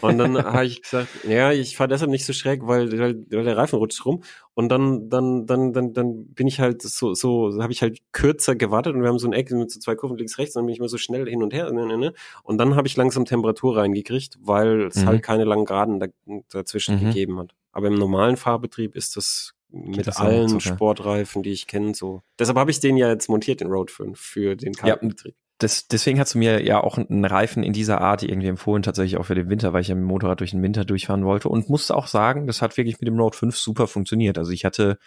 und 0.01 0.17
dann 0.17 0.37
habe 0.43 0.65
ich 0.65 0.81
gesagt, 0.81 1.07
ja, 1.23 1.53
ich 1.53 1.77
fahre 1.77 1.87
deshalb 1.87 2.11
nicht 2.11 2.25
so 2.25 2.33
schräg, 2.33 2.67
weil, 2.67 2.91
weil, 2.91 3.25
weil, 3.29 3.43
der 3.45 3.55
Reifen 3.55 3.79
rutscht 3.79 4.05
rum. 4.05 4.21
Und 4.53 4.67
dann, 4.67 5.09
dann, 5.09 5.45
dann, 5.45 5.71
dann, 5.71 5.93
dann 5.93 6.33
bin 6.33 6.45
ich 6.47 6.59
halt 6.59 6.81
so, 6.81 7.13
so, 7.13 7.57
habe 7.61 7.71
ich 7.71 7.81
halt 7.81 7.99
kürzer 8.11 8.57
gewartet 8.57 8.95
und 8.95 9.01
wir 9.01 9.07
haben 9.07 9.17
so 9.17 9.29
ein 9.29 9.33
Eck 9.33 9.49
mit 9.51 9.71
so 9.71 9.79
zwei 9.79 9.95
Kurven 9.95 10.17
links, 10.17 10.37
rechts, 10.37 10.57
und 10.57 10.61
dann 10.61 10.65
bin 10.65 10.73
ich 10.73 10.81
mal 10.81 10.89
so 10.89 10.97
schnell 10.97 11.25
hin 11.29 11.41
und 11.41 11.53
her. 11.53 11.71
Ne, 11.71 11.85
ne, 11.85 11.97
ne. 11.97 12.13
Und 12.43 12.57
dann 12.57 12.75
habe 12.75 12.89
ich 12.89 12.97
langsam 12.97 13.23
Temperatur 13.23 13.77
reingekriegt, 13.77 14.37
weil 14.41 14.87
es 14.87 14.97
mhm. 14.97 15.05
halt 15.05 15.23
keine 15.23 15.45
langen 15.45 15.63
Graden 15.63 16.01
da, 16.01 16.07
dazwischen 16.49 16.95
mhm. 16.95 17.05
gegeben 17.05 17.39
hat. 17.39 17.55
Aber 17.71 17.87
im 17.87 17.95
normalen 17.95 18.35
Fahrbetrieb 18.35 18.93
ist 18.95 19.15
das 19.15 19.53
mit 19.69 20.17
allen 20.17 20.47
so, 20.49 20.59
Sportreifen, 20.59 21.43
die 21.43 21.51
ich 21.51 21.67
kenne, 21.67 21.93
so. 21.93 22.23
Deshalb 22.39 22.57
habe 22.57 22.71
ich 22.71 22.79
den 22.79 22.97
ja 22.97 23.09
jetzt 23.09 23.29
montiert, 23.29 23.61
den 23.61 23.67
Road 23.67 23.91
5, 23.91 24.19
für 24.19 24.55
den 24.55 24.73
Kaltbetrieb. 24.73 25.35
Ja, 25.35 25.47
das, 25.59 25.87
deswegen 25.87 26.19
hast 26.19 26.35
du 26.35 26.37
mir 26.37 26.63
ja 26.63 26.81
auch 26.81 26.97
einen 26.97 27.25
Reifen 27.25 27.63
in 27.63 27.73
dieser 27.73 27.99
Art 27.99 28.21
irgendwie 28.21 28.47
empfohlen, 28.47 28.83
tatsächlich 28.83 29.17
auch 29.17 29.25
für 29.25 29.35
den 29.35 29.49
Winter, 29.49 29.73
weil 29.73 29.81
ich 29.81 29.87
ja 29.87 29.95
mit 29.95 30.03
dem 30.03 30.07
Motorrad 30.07 30.39
durch 30.39 30.51
den 30.51 30.61
Winter 30.61 30.85
durchfahren 30.85 31.25
wollte 31.25 31.49
und 31.49 31.69
musste 31.69 31.95
auch 31.95 32.07
sagen, 32.07 32.45
das 32.45 32.61
hat 32.61 32.77
wirklich 32.77 32.99
mit 32.99 33.07
dem 33.07 33.19
Road 33.19 33.35
5 33.35 33.57
super 33.57 33.87
funktioniert. 33.87 34.37
Also 34.37 34.51
ich 34.51 34.65
hatte, 34.65 34.99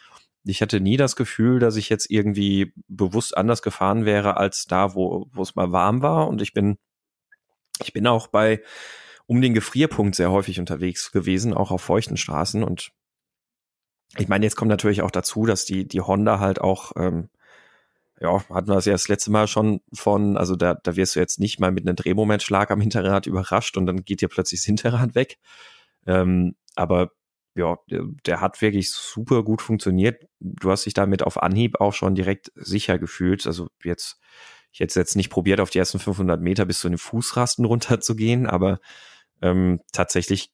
ich 0.45 0.61
hatte 0.61 0.81
nie 0.81 0.97
das 0.97 1.15
Gefühl, 1.15 1.61
dass 1.61 1.77
ich 1.77 1.89
jetzt 1.89 2.11
irgendwie 2.11 2.73
bewusst 2.89 3.37
anders 3.37 3.63
gefahren 3.63 4.05
wäre 4.05 4.39
als 4.39 4.67
da, 4.67 4.95
wo, 4.95 5.29
wo 5.33 5.43
es 5.43 5.55
mal 5.55 5.71
warm 5.71 6.03
war 6.03 6.27
und 6.27 6.43
ich 6.43 6.53
bin, 6.53 6.79
ich 7.83 7.93
bin 7.93 8.09
auch 8.09 8.27
bei, 8.27 8.61
um 9.27 9.41
den 9.41 9.55
Gefrierpunkt 9.55 10.17
sehr 10.17 10.33
häufig 10.33 10.59
unterwegs 10.59 11.13
gewesen, 11.13 11.55
auch 11.55 11.71
auf 11.71 11.83
feuchten 11.83 12.17
Straßen 12.17 12.65
und 12.65 12.91
ich 14.17 14.29
meine, 14.29 14.45
jetzt 14.45 14.57
kommt 14.57 14.71
natürlich 14.71 15.03
auch 15.03 15.11
dazu, 15.11 15.47
dass 15.47 15.65
die, 15.65 15.87
die 15.87 16.01
Honda 16.01 16.41
halt 16.41 16.61
auch, 16.61 16.93
ähm, 16.97 17.29
ja, 18.21 18.43
hatten 18.51 18.69
wir 18.69 18.75
das 18.75 18.85
ja 18.85 18.93
das 18.93 19.09
letzte 19.09 19.31
Mal 19.31 19.47
schon 19.47 19.81
von, 19.93 20.37
also 20.37 20.57
da, 20.57 20.75
da 20.75 20.97
wirst 20.97 21.17
du 21.17 21.21
jetzt 21.21 21.39
nicht 21.39 21.61
mal 21.61 21.71
mit 21.71 21.87
einem 21.87 21.97
Drehmomentschlag 21.97 22.71
am 22.71 22.81
Hinterrad 22.81 23.27
überrascht 23.27 23.77
und 23.77 23.87
dann 23.87 24.05
geht 24.05 24.21
dir 24.21 24.29
plötzlich 24.29 24.61
das 24.61 24.67
Hinterrad 24.67 25.15
weg. 25.15 25.39
Ähm, 26.07 26.57
aber 26.75 27.13
ja, 27.55 27.79
der, 27.89 28.41
hat 28.41 28.61
wirklich 28.63 28.93
super 28.93 29.43
gut 29.43 29.63
funktioniert. 29.63 30.25
Du 30.39 30.71
hast 30.71 30.87
dich 30.87 30.95
damit 30.95 31.23
auf 31.23 31.43
Anhieb 31.43 31.81
auch 31.81 31.93
schon 31.93 32.15
direkt 32.15 32.53
sicher 32.55 32.99
gefühlt. 32.99 33.47
Also 33.47 33.69
jetzt, 33.83 34.19
ich 34.73 34.81
hätte 34.81 34.99
jetzt 35.01 35.17
nicht 35.17 35.31
probiert, 35.31 35.61
auf 35.61 35.71
die 35.71 35.79
ersten 35.79 35.99
500 35.99 36.41
Meter 36.41 36.65
bis 36.65 36.81
zu 36.81 36.89
den 36.89 36.99
Fußrasten 36.99 37.65
runterzugehen, 37.67 38.47
aber 38.47 38.81
ähm, 39.43 39.81
tatsächlich 39.93 40.53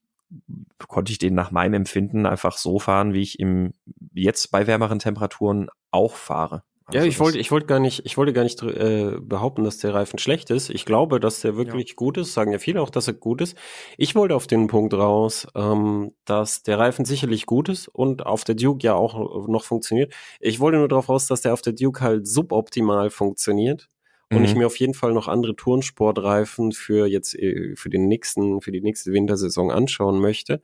konnte 0.88 1.12
ich 1.12 1.18
den 1.18 1.34
nach 1.34 1.50
meinem 1.50 1.74
Empfinden 1.74 2.26
einfach 2.26 2.56
so 2.56 2.78
fahren, 2.78 3.12
wie 3.12 3.22
ich 3.22 3.38
im 3.38 3.72
jetzt 4.12 4.50
bei 4.50 4.66
wärmeren 4.66 4.98
Temperaturen 4.98 5.68
auch 5.90 6.14
fahre. 6.14 6.62
Also 6.88 7.00
ja, 7.00 7.04
ich 7.04 7.18
wollte, 7.18 7.38
ich 7.38 7.50
wollte 7.50 7.66
gar 7.66 7.80
nicht, 7.80 8.06
ich 8.06 8.16
wollte 8.16 8.32
gar 8.32 8.44
nicht 8.44 8.62
äh, 8.62 9.16
behaupten, 9.20 9.64
dass 9.64 9.78
der 9.78 9.92
Reifen 9.92 10.20
schlecht 10.20 10.50
ist. 10.50 10.70
Ich 10.70 10.84
glaube, 10.84 11.18
dass 11.18 11.40
der 11.40 11.56
wirklich 11.56 11.88
ja. 11.88 11.94
gut 11.96 12.16
ist. 12.16 12.32
Sagen 12.32 12.52
ja 12.52 12.60
viele 12.60 12.80
auch, 12.80 12.90
dass 12.90 13.08
er 13.08 13.14
gut 13.14 13.40
ist. 13.40 13.56
Ich 13.98 14.14
wollte 14.14 14.36
auf 14.36 14.46
den 14.46 14.68
Punkt 14.68 14.94
raus, 14.94 15.48
ähm, 15.56 16.12
dass 16.26 16.62
der 16.62 16.78
Reifen 16.78 17.04
sicherlich 17.04 17.44
gut 17.44 17.68
ist 17.68 17.88
und 17.88 18.24
auf 18.24 18.44
der 18.44 18.54
Duke 18.54 18.86
ja 18.86 18.94
auch 18.94 19.48
noch 19.48 19.64
funktioniert. 19.64 20.14
Ich 20.38 20.60
wollte 20.60 20.78
nur 20.78 20.86
darauf 20.86 21.08
raus, 21.08 21.26
dass 21.26 21.40
der 21.40 21.54
auf 21.54 21.62
der 21.62 21.72
Duke 21.72 22.00
halt 22.02 22.28
suboptimal 22.28 23.10
funktioniert 23.10 23.88
und 24.30 24.40
mhm. 24.40 24.44
ich 24.44 24.54
mir 24.54 24.66
auf 24.66 24.78
jeden 24.78 24.94
Fall 24.94 25.12
noch 25.12 25.28
andere 25.28 25.54
Turnsportreifen 25.54 26.72
für 26.72 27.06
jetzt 27.06 27.34
äh, 27.34 27.76
für 27.76 27.90
den 27.90 28.08
nächsten 28.08 28.60
für 28.60 28.72
die 28.72 28.80
nächste 28.80 29.12
Wintersaison 29.12 29.70
anschauen 29.70 30.20
möchte 30.20 30.60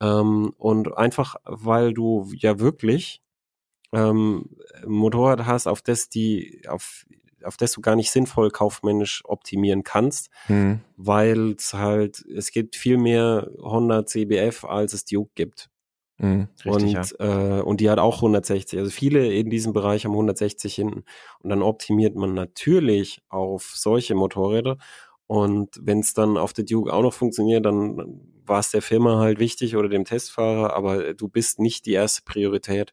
ähm, 0.00 0.52
und 0.58 0.96
einfach 0.96 1.36
weil 1.44 1.94
du 1.94 2.30
ja 2.36 2.58
wirklich 2.60 3.22
ähm, 3.92 4.50
Motorrad 4.86 5.46
hast, 5.46 5.66
auf 5.66 5.82
das 5.82 6.08
die 6.08 6.62
auf 6.68 7.06
auf 7.42 7.56
das 7.56 7.72
du 7.72 7.80
gar 7.80 7.96
nicht 7.96 8.10
sinnvoll 8.10 8.50
kaufmännisch 8.50 9.22
optimieren 9.24 9.82
kannst, 9.82 10.28
mhm. 10.48 10.80
weil 10.96 11.52
es 11.52 11.72
halt 11.72 12.22
es 12.36 12.50
gibt 12.50 12.76
viel 12.76 12.98
mehr 12.98 13.50
Honda 13.62 14.04
CBF 14.04 14.64
als 14.64 14.92
es 14.92 15.06
Duke 15.06 15.30
gibt. 15.34 15.69
Mhm, 16.20 16.48
richtig, 16.64 16.72
und, 16.72 17.18
ja. 17.18 17.58
äh, 17.58 17.62
und 17.62 17.80
die 17.80 17.88
hat 17.88 17.98
auch 17.98 18.16
160. 18.16 18.78
Also 18.78 18.90
viele 18.90 19.32
in 19.32 19.48
diesem 19.48 19.72
Bereich 19.72 20.04
haben 20.04 20.12
160 20.12 20.74
hinten. 20.74 21.04
Und 21.40 21.50
dann 21.50 21.62
optimiert 21.62 22.14
man 22.14 22.34
natürlich 22.34 23.22
auf 23.30 23.72
solche 23.74 24.14
Motorräder. 24.14 24.76
Und 25.26 25.80
wenn 25.80 26.00
es 26.00 26.12
dann 26.12 26.36
auf 26.36 26.52
der 26.52 26.64
Duke 26.64 26.92
auch 26.92 27.02
noch 27.02 27.14
funktioniert, 27.14 27.64
dann 27.64 28.20
war 28.44 28.58
es 28.58 28.70
der 28.70 28.82
Firma 28.82 29.18
halt 29.18 29.38
wichtig 29.38 29.76
oder 29.76 29.88
dem 29.88 30.04
Testfahrer, 30.04 30.74
aber 30.74 31.14
du 31.14 31.28
bist 31.28 31.58
nicht 31.58 31.86
die 31.86 31.92
erste 31.92 32.22
Priorität. 32.22 32.92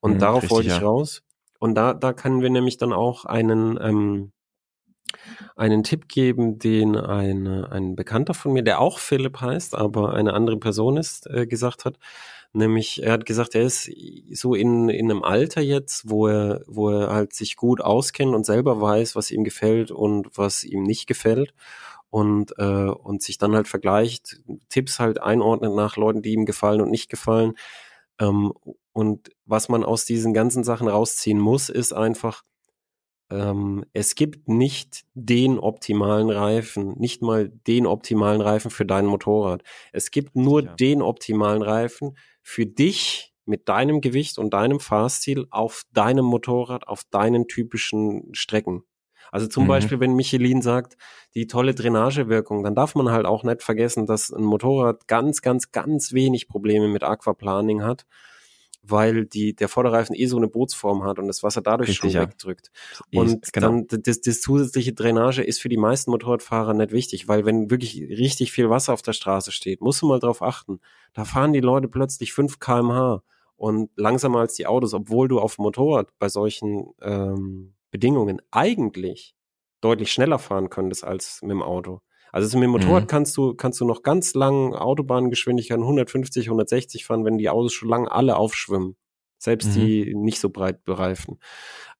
Und 0.00 0.14
mhm, 0.14 0.18
darauf 0.20 0.44
richtig, 0.44 0.50
wollte 0.50 0.68
ich 0.68 0.78
ja. 0.78 0.82
raus. 0.82 1.22
Und 1.58 1.74
da, 1.74 1.92
da 1.92 2.12
können 2.12 2.40
wir 2.40 2.50
nämlich 2.50 2.78
dann 2.78 2.92
auch 2.92 3.24
einen, 3.24 3.78
ähm, 3.82 4.32
einen 5.56 5.82
Tipp 5.82 6.08
geben, 6.08 6.58
den 6.58 6.96
ein, 6.96 7.46
ein 7.46 7.96
Bekannter 7.96 8.32
von 8.32 8.52
mir, 8.52 8.62
der 8.62 8.80
auch 8.80 8.98
Philipp 8.98 9.40
heißt, 9.40 9.74
aber 9.74 10.14
eine 10.14 10.32
andere 10.32 10.56
Person 10.56 10.96
ist, 10.96 11.26
äh, 11.28 11.46
gesagt 11.46 11.84
hat. 11.84 11.98
Nämlich, 12.54 13.02
er 13.02 13.12
hat 13.12 13.24
gesagt, 13.24 13.54
er 13.54 13.62
ist 13.62 13.90
so 14.32 14.54
in, 14.54 14.90
in 14.90 15.10
einem 15.10 15.22
Alter 15.22 15.62
jetzt, 15.62 16.10
wo 16.10 16.26
er, 16.26 16.62
wo 16.66 16.90
er 16.90 17.10
halt 17.10 17.32
sich 17.32 17.56
gut 17.56 17.80
auskennt 17.80 18.34
und 18.34 18.44
selber 18.44 18.80
weiß, 18.80 19.16
was 19.16 19.30
ihm 19.30 19.42
gefällt 19.42 19.90
und 19.90 20.28
was 20.36 20.62
ihm 20.64 20.82
nicht 20.82 21.06
gefällt. 21.06 21.54
Und, 22.10 22.52
äh, 22.58 22.90
und 22.90 23.22
sich 23.22 23.38
dann 23.38 23.54
halt 23.54 23.68
vergleicht, 23.68 24.42
Tipps 24.68 24.98
halt 25.00 25.22
einordnet 25.22 25.74
nach 25.74 25.96
Leuten, 25.96 26.20
die 26.20 26.34
ihm 26.34 26.44
gefallen 26.44 26.82
und 26.82 26.90
nicht 26.90 27.08
gefallen. 27.08 27.54
Ähm, 28.20 28.52
und 28.92 29.30
was 29.46 29.70
man 29.70 29.84
aus 29.84 30.04
diesen 30.04 30.34
ganzen 30.34 30.62
Sachen 30.64 30.88
rausziehen 30.88 31.38
muss, 31.38 31.70
ist 31.70 31.94
einfach, 31.94 32.42
ähm, 33.32 33.84
es 33.94 34.14
gibt 34.14 34.48
nicht 34.48 35.04
den 35.14 35.58
optimalen 35.58 36.28
Reifen, 36.28 36.98
nicht 36.98 37.22
mal 37.22 37.48
den 37.48 37.86
optimalen 37.86 38.42
Reifen 38.42 38.70
für 38.70 38.84
dein 38.84 39.06
Motorrad. 39.06 39.62
Es 39.92 40.10
gibt 40.10 40.36
nur 40.36 40.64
ja. 40.64 40.74
den 40.74 41.00
optimalen 41.00 41.62
Reifen 41.62 42.16
für 42.42 42.66
dich 42.66 43.32
mit 43.46 43.68
deinem 43.68 44.00
Gewicht 44.00 44.38
und 44.38 44.52
deinem 44.52 44.80
Fahrstil 44.80 45.46
auf 45.50 45.82
deinem 45.92 46.26
Motorrad, 46.26 46.86
auf 46.86 47.04
deinen 47.10 47.48
typischen 47.48 48.28
Strecken. 48.34 48.82
Also 49.30 49.46
zum 49.46 49.64
mhm. 49.64 49.68
Beispiel, 49.68 50.00
wenn 50.00 50.14
Michelin 50.14 50.60
sagt, 50.60 50.98
die 51.34 51.46
tolle 51.46 51.74
Drainagewirkung, 51.74 52.62
dann 52.62 52.74
darf 52.74 52.94
man 52.94 53.10
halt 53.10 53.24
auch 53.24 53.44
nicht 53.44 53.62
vergessen, 53.62 54.06
dass 54.06 54.30
ein 54.30 54.44
Motorrad 54.44 55.08
ganz, 55.08 55.40
ganz, 55.40 55.72
ganz 55.72 56.12
wenig 56.12 56.48
Probleme 56.48 56.88
mit 56.88 57.02
Aquaplaning 57.02 57.82
hat 57.82 58.04
weil 58.82 59.26
die, 59.26 59.54
der 59.54 59.68
Vorderreifen 59.68 60.14
eh 60.14 60.26
so 60.26 60.36
eine 60.36 60.48
Bootsform 60.48 61.04
hat 61.04 61.18
und 61.18 61.28
das 61.28 61.42
Wasser 61.42 61.62
dadurch 61.62 61.90
Richtig, 61.90 62.12
schon 62.12 62.20
ja. 62.20 62.22
wegdrückt. 62.22 62.70
Und 63.14 63.52
genau. 63.52 63.68
dann 63.68 64.02
das, 64.02 64.20
das 64.20 64.40
zusätzliche 64.40 64.92
Drainage 64.92 65.42
ist 65.42 65.60
für 65.60 65.68
die 65.68 65.76
meisten 65.76 66.10
Motorradfahrer 66.10 66.74
nicht 66.74 66.92
wichtig, 66.92 67.28
weil 67.28 67.44
wenn 67.44 67.70
wirklich 67.70 68.00
richtig 68.00 68.50
viel 68.50 68.68
Wasser 68.70 68.92
auf 68.92 69.02
der 69.02 69.12
Straße 69.12 69.52
steht, 69.52 69.80
musst 69.80 70.02
du 70.02 70.06
mal 70.06 70.18
drauf 70.18 70.42
achten. 70.42 70.80
Da 71.14 71.24
fahren 71.24 71.52
die 71.52 71.60
Leute 71.60 71.88
plötzlich 71.88 72.32
5 72.32 72.58
kmh 72.58 73.22
und 73.56 73.90
langsamer 73.96 74.40
als 74.40 74.54
die 74.54 74.66
Autos, 74.66 74.94
obwohl 74.94 75.28
du 75.28 75.38
auf 75.38 75.56
dem 75.56 75.62
Motorrad 75.62 76.08
bei 76.18 76.28
solchen 76.28 76.92
ähm, 77.00 77.74
Bedingungen 77.92 78.42
eigentlich 78.50 79.36
deutlich 79.80 80.12
schneller 80.12 80.40
fahren 80.40 80.70
könntest 80.70 81.04
als 81.04 81.40
mit 81.42 81.52
dem 81.52 81.62
Auto. 81.62 82.00
Also 82.32 82.56
mit 82.56 82.64
dem 82.64 82.70
Motorrad 82.70 83.04
mhm. 83.04 83.08
kannst 83.08 83.36
du, 83.36 83.54
kannst 83.54 83.80
du 83.80 83.84
noch 83.84 84.02
ganz 84.02 84.34
lang 84.34 84.74
Autobahngeschwindigkeiten 84.74 85.82
150, 85.84 86.46
160 86.46 87.04
fahren, 87.04 87.24
wenn 87.26 87.36
die 87.36 87.50
Autos 87.50 87.74
schon 87.74 87.90
lange 87.90 88.10
alle 88.10 88.36
aufschwimmen. 88.36 88.96
Selbst 89.38 89.68
mhm. 89.68 89.72
die 89.74 90.14
nicht 90.14 90.40
so 90.40 90.48
breit 90.48 90.82
bereifen. 90.84 91.38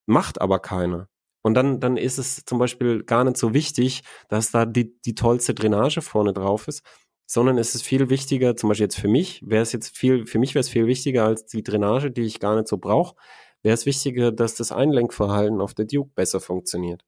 Macht 0.06 0.40
aber 0.40 0.58
keiner. 0.58 1.08
Und 1.42 1.54
dann, 1.54 1.80
dann 1.80 1.96
ist 1.96 2.18
es 2.18 2.44
zum 2.44 2.58
Beispiel 2.58 3.02
gar 3.02 3.24
nicht 3.24 3.36
so 3.36 3.52
wichtig, 3.52 4.02
dass 4.28 4.50
da 4.50 4.64
die, 4.64 4.98
die 5.02 5.14
tollste 5.14 5.54
Drainage 5.54 6.00
vorne 6.00 6.32
drauf 6.32 6.66
ist. 6.66 6.82
sondern 7.26 7.58
es 7.58 7.74
ist 7.74 7.82
viel 7.82 8.10
wichtiger, 8.10 8.56
zum 8.56 8.68
Beispiel 8.68 8.84
jetzt 8.84 8.98
für 8.98 9.08
mich, 9.08 9.42
wäre 9.44 9.62
es 9.62 9.72
jetzt 9.72 9.96
viel, 9.96 10.26
für 10.26 10.38
mich 10.38 10.54
wäre 10.54 10.60
es 10.60 10.68
viel 10.68 10.86
wichtiger 10.86 11.24
als 11.24 11.46
die 11.46 11.62
Drainage, 11.62 12.10
die 12.10 12.22
ich 12.22 12.40
gar 12.40 12.56
nicht 12.56 12.68
so 12.68 12.78
brauche, 12.78 13.16
wäre 13.62 13.74
es 13.74 13.86
wichtiger, 13.86 14.32
dass 14.32 14.54
das 14.54 14.72
Einlenkverhalten 14.72 15.60
auf 15.60 15.74
der 15.74 15.86
Duke 15.86 16.10
besser 16.14 16.40
funktioniert. 16.40 17.04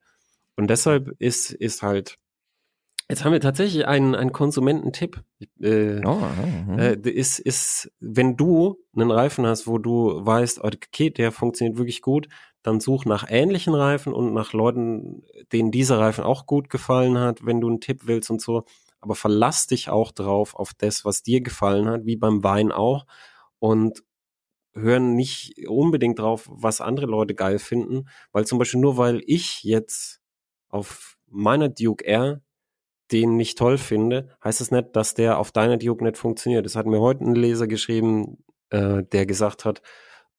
Und 0.57 0.69
deshalb 0.69 1.15
ist, 1.19 1.53
ist 1.53 1.83
halt, 1.83 2.19
jetzt 3.09 3.25
haben 3.25 3.33
wir 3.33 3.41
tatsächlich 3.41 3.87
einen, 3.87 4.15
einen 4.15 4.33
Konsumententipp. 4.33 5.23
Äh, 5.61 6.01
oh, 6.05 6.21
oh, 6.21 6.73
äh, 6.79 6.99
ist, 7.09 7.39
ist, 7.39 7.93
wenn 8.01 8.37
du 8.37 8.79
einen 8.95 9.11
Reifen 9.11 9.47
hast, 9.47 9.67
wo 9.67 9.79
du 9.79 10.25
weißt, 10.25 10.63
okay, 10.63 11.11
der 11.11 11.33
funktioniert 11.33 11.79
wirklich 11.79 12.03
gut, 12.03 12.29
dann 12.63 12.81
such 12.81 13.05
nach 13.05 13.27
ähnlichen 13.29 13.75
Reifen 13.75 14.13
und 14.13 14.33
nach 14.33 14.53
Leuten, 14.53 15.23
denen 15.53 15.71
dieser 15.71 15.99
Reifen 15.99 16.25
auch 16.25 16.47
gut 16.47 16.71
gefallen 16.71 17.19
hat, 17.19 17.45
wenn 17.45 17.61
du 17.61 17.69
einen 17.69 17.81
Tipp 17.81 18.03
willst 18.07 18.31
und 18.31 18.41
so. 18.41 18.65
Aber 19.01 19.15
verlass 19.15 19.67
dich 19.67 19.91
auch 19.91 20.13
drauf, 20.13 20.55
auf 20.55 20.73
das, 20.73 21.05
was 21.05 21.23
dir 21.23 21.43
gefallen 21.43 21.89
hat, 21.89 22.07
wie 22.07 22.17
beim 22.17 22.43
Wein 22.43 22.73
auch. 22.73 23.05
Und 23.59 24.03
hören 24.73 25.15
nicht 25.15 25.69
unbedingt 25.69 26.19
drauf, 26.19 26.49
was 26.51 26.81
andere 26.81 27.07
Leute 27.07 27.35
geil 27.35 27.59
finden, 27.59 28.09
weil 28.33 28.47
zum 28.47 28.59
Beispiel 28.59 28.81
nur 28.81 28.97
weil 28.97 29.23
ich 29.27 29.63
jetzt 29.63 30.21
auf 30.69 31.17
meiner 31.29 31.69
Duke 31.69 32.05
R 32.05 32.41
den 33.15 33.37
nicht 33.37 33.57
toll 33.57 33.79
finde, 33.79 34.37
heißt 34.43 34.61
es 34.61 34.71
das 34.71 34.77
nicht, 34.77 34.97
dass 34.97 35.15
der 35.15 35.39
auf 35.39 35.53
deiner 35.53 35.77
Duke 35.77 36.03
nicht 36.03 36.19
funktioniert. 36.19 36.67
Das 36.67 36.75
hat 36.75 36.87
mir 36.87 37.01
heute 37.01 37.25
ein 37.25 37.37
Leser 37.37 37.69
geschrieben, 37.69 38.45
äh, 38.71 39.05
der 39.05 39.25
gesagt 39.25 39.65
hat, 39.65 39.83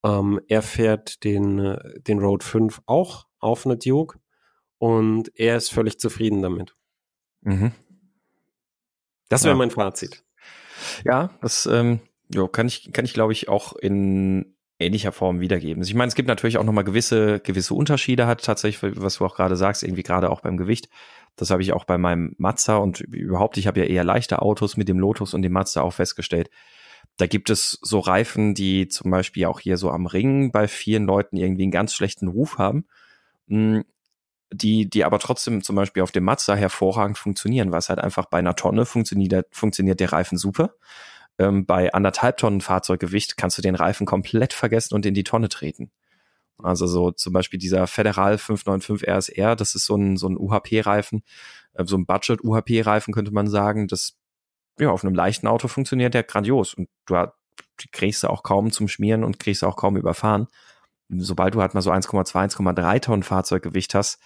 ähm, 0.04 0.42
er 0.50 0.62
fährt 0.62 1.24
den, 1.24 1.58
äh, 1.60 2.02
den 2.02 2.20
Road 2.20 2.44
5 2.44 2.82
auch 2.86 3.28
auf 3.40 3.66
einer 3.66 3.78
Duke 3.78 4.20
und 4.78 5.32
er 5.40 5.56
ist 5.56 5.72
völlig 5.72 6.00
zufrieden 6.00 6.42
damit. 6.42 6.76
Mhm. 7.42 7.72
Das 9.30 9.44
wäre 9.44 9.54
ja. 9.54 9.58
mein 9.58 9.72
Fazit. 9.72 10.26
Ja, 11.06 11.30
das 11.42 11.66
ähm, 11.66 12.02
jo, 12.34 12.50
kann 12.50 12.68
ich, 12.68 12.92
kann 12.92 13.06
ich 13.06 13.14
glaube 13.14 13.32
ich 13.32 13.48
auch 13.48 13.74
in 13.74 14.55
ähnlicher 14.80 15.12
Form 15.12 15.40
wiedergeben. 15.40 15.82
Also 15.82 15.90
ich 15.90 15.96
meine, 15.96 16.10
es 16.10 16.16
gibt 16.16 16.28
natürlich 16.28 16.58
auch 16.58 16.64
nochmal 16.64 16.84
gewisse, 16.84 17.40
gewisse 17.40 17.74
Unterschiede 17.74 18.28
hat 18.28 18.44
tatsächlich, 18.44 18.96
was 18.98 19.18
du 19.18 19.26
auch 19.26 19.36
gerade 19.36 19.56
sagst, 19.56 19.84
irgendwie 19.84 20.04
gerade 20.04 20.30
auch 20.30 20.42
beim 20.42 20.58
Gewicht. 20.58 20.90
Das 21.38 21.50
habe 21.50 21.62
ich 21.62 21.74
auch 21.74 21.86
bei 21.86 21.98
meinem 21.98 22.36
Mazda 22.38 22.78
und 22.78 23.02
überhaupt, 23.02 23.58
ich 23.58 23.68
habe 23.68 23.80
ja 23.82 23.86
eher 23.86 24.04
leichte 24.04 24.42
Autos 24.42 24.78
mit 24.78 24.88
dem 24.90 25.00
Lotus 25.00 25.34
und 25.34 25.42
dem 25.42 25.54
Mazda 25.54 25.82
auch 25.82 25.94
festgestellt. 25.94 26.50
Da 27.18 27.28
gibt 27.28 27.50
es 27.50 27.80
so 27.82 28.00
Reifen, 28.00 28.54
die 28.54 28.88
zum 28.88 29.12
Beispiel 29.12 29.46
auch 29.46 29.60
hier 29.60 29.78
so 29.78 29.92
am 29.92 30.06
Ring 30.06 30.52
bei 30.52 30.68
vielen 30.68 31.06
Leuten 31.06 31.38
irgendwie 31.38 31.64
einen 31.64 31.72
ganz 31.72 31.94
schlechten 31.94 32.28
Ruf 32.28 32.58
haben, 32.58 32.86
hm, 33.48 33.86
die, 34.52 34.90
die 34.90 35.06
aber 35.06 35.20
trotzdem 35.20 35.64
zum 35.64 35.76
Beispiel 35.76 36.04
auf 36.04 36.12
dem 36.12 36.26
Mazda 36.26 36.56
hervorragend 36.56 37.18
funktionieren, 37.18 37.72
weil 37.72 37.80
es 37.80 37.90
halt 37.90 38.00
einfach 38.00 38.26
bei 38.26 38.40
einer 38.40 38.56
Tonne 38.56 38.86
funktioniert, 38.86 39.48
funktioniert 39.52 40.00
der 40.00 40.12
Reifen 40.12 40.38
super. 40.38 40.76
Ähm, 41.38 41.66
bei 41.66 41.94
anderthalb 41.94 42.38
Tonnen 42.38 42.62
Fahrzeuggewicht 42.62 43.38
kannst 43.38 43.58
du 43.58 43.62
den 43.62 43.76
Reifen 43.76 44.06
komplett 44.06 44.54
vergessen 44.54 44.96
und 44.96 45.06
in 45.06 45.14
die 45.14 45.24
Tonne 45.24 45.50
treten. 45.50 45.92
Also 46.58 46.88
so 46.88 47.12
zum 47.12 47.34
Beispiel 47.34 47.60
dieser 47.60 47.88
Federal 47.88 48.38
595 48.38 49.08
RSR, 49.08 49.56
das 49.56 49.76
ist 49.76 49.86
so 49.86 49.96
ein, 49.96 50.18
so 50.18 50.28
ein 50.30 50.38
UHP-Reifen, 50.38 51.24
äh, 51.74 51.86
so 51.86 51.98
ein 51.98 52.06
Budget-UHP-Reifen 52.06 53.14
könnte 53.14 53.32
man 53.32 53.48
sagen. 53.48 53.88
Das 53.88 54.18
ja, 54.80 54.90
auf 54.92 55.04
einem 55.04 55.16
leichten 55.16 55.48
Auto 55.48 55.68
funktioniert 55.68 56.14
der 56.14 56.24
grandios 56.24 56.74
und 56.74 56.90
du 57.06 57.16
kriegst 57.92 58.24
du 58.24 58.30
auch 58.30 58.44
kaum 58.44 58.72
zum 58.72 58.88
Schmieren 58.88 59.24
und 59.24 59.40
kriegst 59.40 59.64
auch 59.64 59.76
kaum 59.78 59.98
überfahren. 59.98 60.48
Sobald 61.10 61.56
du 61.56 61.62
halt 61.62 61.74
mal 61.74 61.82
so 61.82 61.92
1,2, 61.92 62.56
1,3 62.56 63.02
Tonnen 63.02 63.24
Fahrzeuggewicht 63.24 63.96
hast, 63.96 64.20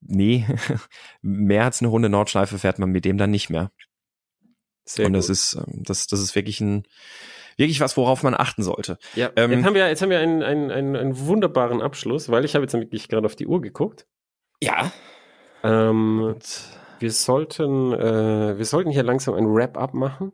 nee, 0.00 0.46
mehr 1.22 1.64
als 1.64 1.80
eine 1.80 1.88
Runde 1.88 2.08
Nordschleife 2.08 2.58
fährt 2.58 2.78
man 2.78 2.90
mit 2.90 3.04
dem 3.04 3.18
dann 3.18 3.30
nicht 3.30 3.50
mehr. 3.50 3.70
Sehr 4.88 5.06
und 5.06 5.12
gut. 5.12 5.18
das 5.18 5.28
ist, 5.28 5.54
ähm, 5.54 5.82
das, 5.84 6.06
das 6.06 6.20
ist 6.20 6.34
wirklich 6.34 6.60
ein, 6.60 6.84
wirklich 7.56 7.80
was, 7.80 7.96
worauf 7.96 8.22
man 8.22 8.34
achten 8.34 8.62
sollte. 8.62 8.98
Ja, 9.14 9.30
ähm, 9.36 9.52
jetzt 9.52 9.64
haben 9.64 9.74
wir, 9.74 9.88
jetzt 9.88 10.00
haben 10.00 10.10
wir 10.10 10.20
einen, 10.20 10.42
einen, 10.42 10.70
einen, 10.70 10.96
einen 10.96 11.18
wunderbaren 11.26 11.82
Abschluss, 11.82 12.30
weil 12.30 12.44
ich 12.44 12.54
habe 12.54 12.64
jetzt 12.64 12.74
wirklich 12.74 13.08
gerade 13.08 13.26
auf 13.26 13.36
die 13.36 13.46
Uhr 13.46 13.60
geguckt. 13.60 14.06
Ja. 14.62 14.90
Ähm, 15.62 16.36
wir 16.98 17.12
sollten, 17.12 17.92
äh, 17.92 18.56
wir 18.56 18.64
sollten 18.64 18.90
hier 18.90 19.02
langsam 19.02 19.34
ein 19.34 19.46
Wrap-up 19.46 19.92
machen. 19.92 20.32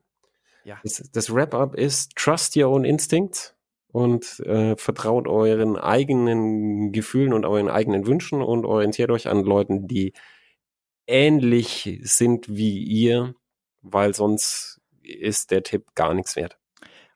Ja. 0.64 0.78
Das, 0.82 1.02
das 1.12 1.34
Wrap-up 1.34 1.74
ist 1.74 2.14
Trust 2.16 2.56
Your 2.56 2.70
Own 2.70 2.84
Instincts 2.84 3.54
und 3.88 4.40
äh, 4.40 4.76
vertraut 4.76 5.26
euren 5.26 5.76
eigenen 5.76 6.92
Gefühlen 6.92 7.32
und 7.32 7.44
euren 7.44 7.68
eigenen 7.68 8.06
Wünschen 8.06 8.40
und 8.40 8.64
orientiert 8.64 9.10
euch 9.10 9.28
an 9.28 9.44
Leuten, 9.44 9.88
die 9.88 10.12
ähnlich 11.06 12.00
sind 12.02 12.48
wie 12.48 12.82
ihr, 12.82 13.34
weil 13.84 14.14
sonst 14.14 14.80
ist 15.02 15.50
der 15.50 15.62
Tipp 15.62 15.94
gar 15.94 16.14
nichts 16.14 16.34
wert. 16.34 16.58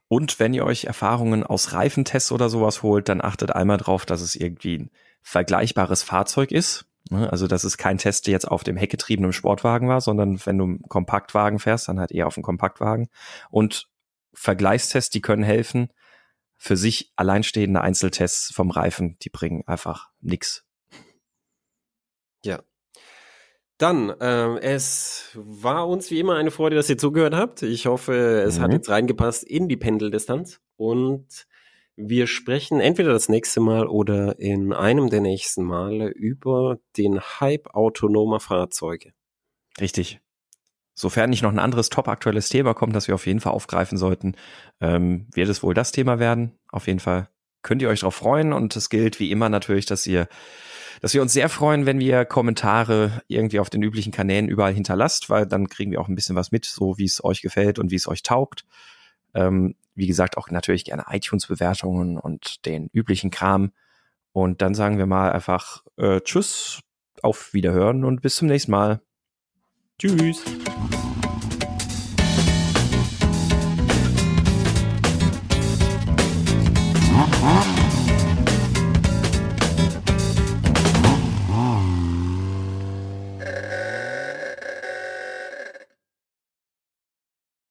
Und 0.06 0.38
wenn 0.38 0.54
ihr 0.54 0.64
euch 0.64 0.84
Erfahrungen 0.84 1.44
aus 1.44 1.72
Reifentests 1.72 2.32
oder 2.32 2.48
sowas 2.48 2.82
holt, 2.82 3.08
dann 3.08 3.20
achtet 3.20 3.50
einmal 3.50 3.76
drauf, 3.76 4.06
dass 4.06 4.20
es 4.20 4.36
irgendwie 4.36 4.78
ein 4.78 4.90
vergleichbares 5.22 6.02
Fahrzeug 6.02 6.50
ist. 6.50 6.86
Ne? 7.10 7.30
Also, 7.30 7.46
dass 7.46 7.64
es 7.64 7.76
kein 7.76 7.98
Test 7.98 8.26
jetzt 8.26 8.48
auf 8.48 8.64
dem 8.64 8.76
heckgetriebenen 8.76 9.32
Sportwagen 9.32 9.88
war, 9.88 10.00
sondern 10.00 10.44
wenn 10.46 10.58
du 10.58 10.64
einen 10.64 10.82
Kompaktwagen 10.82 11.58
fährst, 11.58 11.88
dann 11.88 12.00
halt 12.00 12.12
eher 12.12 12.26
auf 12.26 12.34
dem 12.34 12.42
Kompaktwagen. 12.42 13.08
Und 13.50 13.88
Vergleichstests, 14.32 15.10
die 15.10 15.20
können 15.20 15.42
helfen. 15.42 15.92
Für 16.56 16.76
sich 16.76 17.12
alleinstehende 17.16 17.80
Einzeltests 17.80 18.52
vom 18.52 18.70
Reifen, 18.70 19.16
die 19.22 19.30
bringen 19.30 19.62
einfach 19.66 20.10
nix. 20.20 20.64
Ja. 22.44 22.60
Dann, 23.78 24.10
äh, 24.10 24.58
es 24.58 25.30
war 25.34 25.88
uns 25.88 26.10
wie 26.10 26.18
immer 26.18 26.34
eine 26.34 26.50
Freude, 26.50 26.74
dass 26.76 26.90
ihr 26.90 26.98
zugehört 26.98 27.34
habt. 27.34 27.62
Ich 27.62 27.86
hoffe, 27.86 28.42
es 28.44 28.58
mhm. 28.58 28.62
hat 28.62 28.72
jetzt 28.72 28.88
reingepasst 28.90 29.44
in 29.44 29.68
die 29.68 29.76
Pendeldistanz. 29.76 30.60
Und 30.76 31.46
wir 31.94 32.26
sprechen 32.26 32.80
entweder 32.80 33.12
das 33.12 33.28
nächste 33.28 33.60
Mal 33.60 33.86
oder 33.86 34.38
in 34.38 34.72
einem 34.72 35.10
der 35.10 35.20
nächsten 35.20 35.64
Male 35.64 36.08
über 36.08 36.78
den 36.96 37.20
Hype 37.20 37.74
autonomer 37.74 38.40
Fahrzeuge. 38.40 39.12
Richtig. 39.80 40.20
Sofern 40.94 41.30
nicht 41.30 41.42
noch 41.42 41.52
ein 41.52 41.60
anderes 41.60 41.90
top 41.90 42.08
aktuelles 42.08 42.48
Thema 42.48 42.74
kommt, 42.74 42.96
das 42.96 43.06
wir 43.06 43.14
auf 43.14 43.26
jeden 43.26 43.38
Fall 43.38 43.52
aufgreifen 43.52 43.96
sollten, 43.96 44.34
ähm, 44.80 45.28
wird 45.32 45.48
es 45.48 45.62
wohl 45.62 45.74
das 45.74 45.92
Thema 45.92 46.18
werden. 46.18 46.58
Auf 46.70 46.88
jeden 46.88 46.98
Fall 46.98 47.28
könnt 47.62 47.82
ihr 47.82 47.88
euch 47.88 48.00
darauf 48.00 48.16
freuen 48.16 48.52
und 48.52 48.74
es 48.74 48.90
gilt 48.90 49.20
wie 49.20 49.30
immer 49.30 49.48
natürlich, 49.48 49.86
dass 49.86 50.06
ihr, 50.06 50.28
dass 51.00 51.14
wir 51.14 51.22
uns 51.22 51.32
sehr 51.32 51.48
freuen, 51.48 51.86
wenn 51.86 52.00
wir 52.00 52.24
Kommentare 52.24 53.22
irgendwie 53.28 53.60
auf 53.60 53.70
den 53.70 53.82
üblichen 53.82 54.12
Kanälen 54.12 54.48
überall 54.48 54.74
hinterlasst, 54.74 55.30
weil 55.30 55.46
dann 55.46 55.68
kriegen 55.68 55.90
wir 55.90 56.00
auch 56.00 56.08
ein 56.08 56.14
bisschen 56.14 56.36
was 56.36 56.52
mit, 56.52 56.64
so 56.64 56.98
wie 56.98 57.04
es 57.04 57.22
euch 57.24 57.42
gefällt 57.42 57.78
und 57.78 57.90
wie 57.90 57.96
es 57.96 58.08
euch 58.08 58.22
taugt. 58.22 58.64
Ähm, 59.34 59.74
wie 59.94 60.06
gesagt, 60.06 60.36
auch 60.36 60.50
natürlich 60.50 60.84
gerne 60.84 61.06
iTunes-Bewertungen 61.10 62.18
und 62.18 62.64
den 62.66 62.88
üblichen 62.92 63.30
Kram. 63.30 63.72
Und 64.32 64.62
dann 64.62 64.74
sagen 64.74 64.98
wir 64.98 65.06
mal 65.06 65.32
einfach 65.32 65.82
äh, 65.96 66.20
Tschüss, 66.20 66.80
auf 67.22 67.52
Wiederhören 67.52 68.04
und 68.04 68.22
bis 68.22 68.36
zum 68.36 68.48
nächsten 68.48 68.70
Mal. 68.70 69.00
Tschüss. 69.98 70.44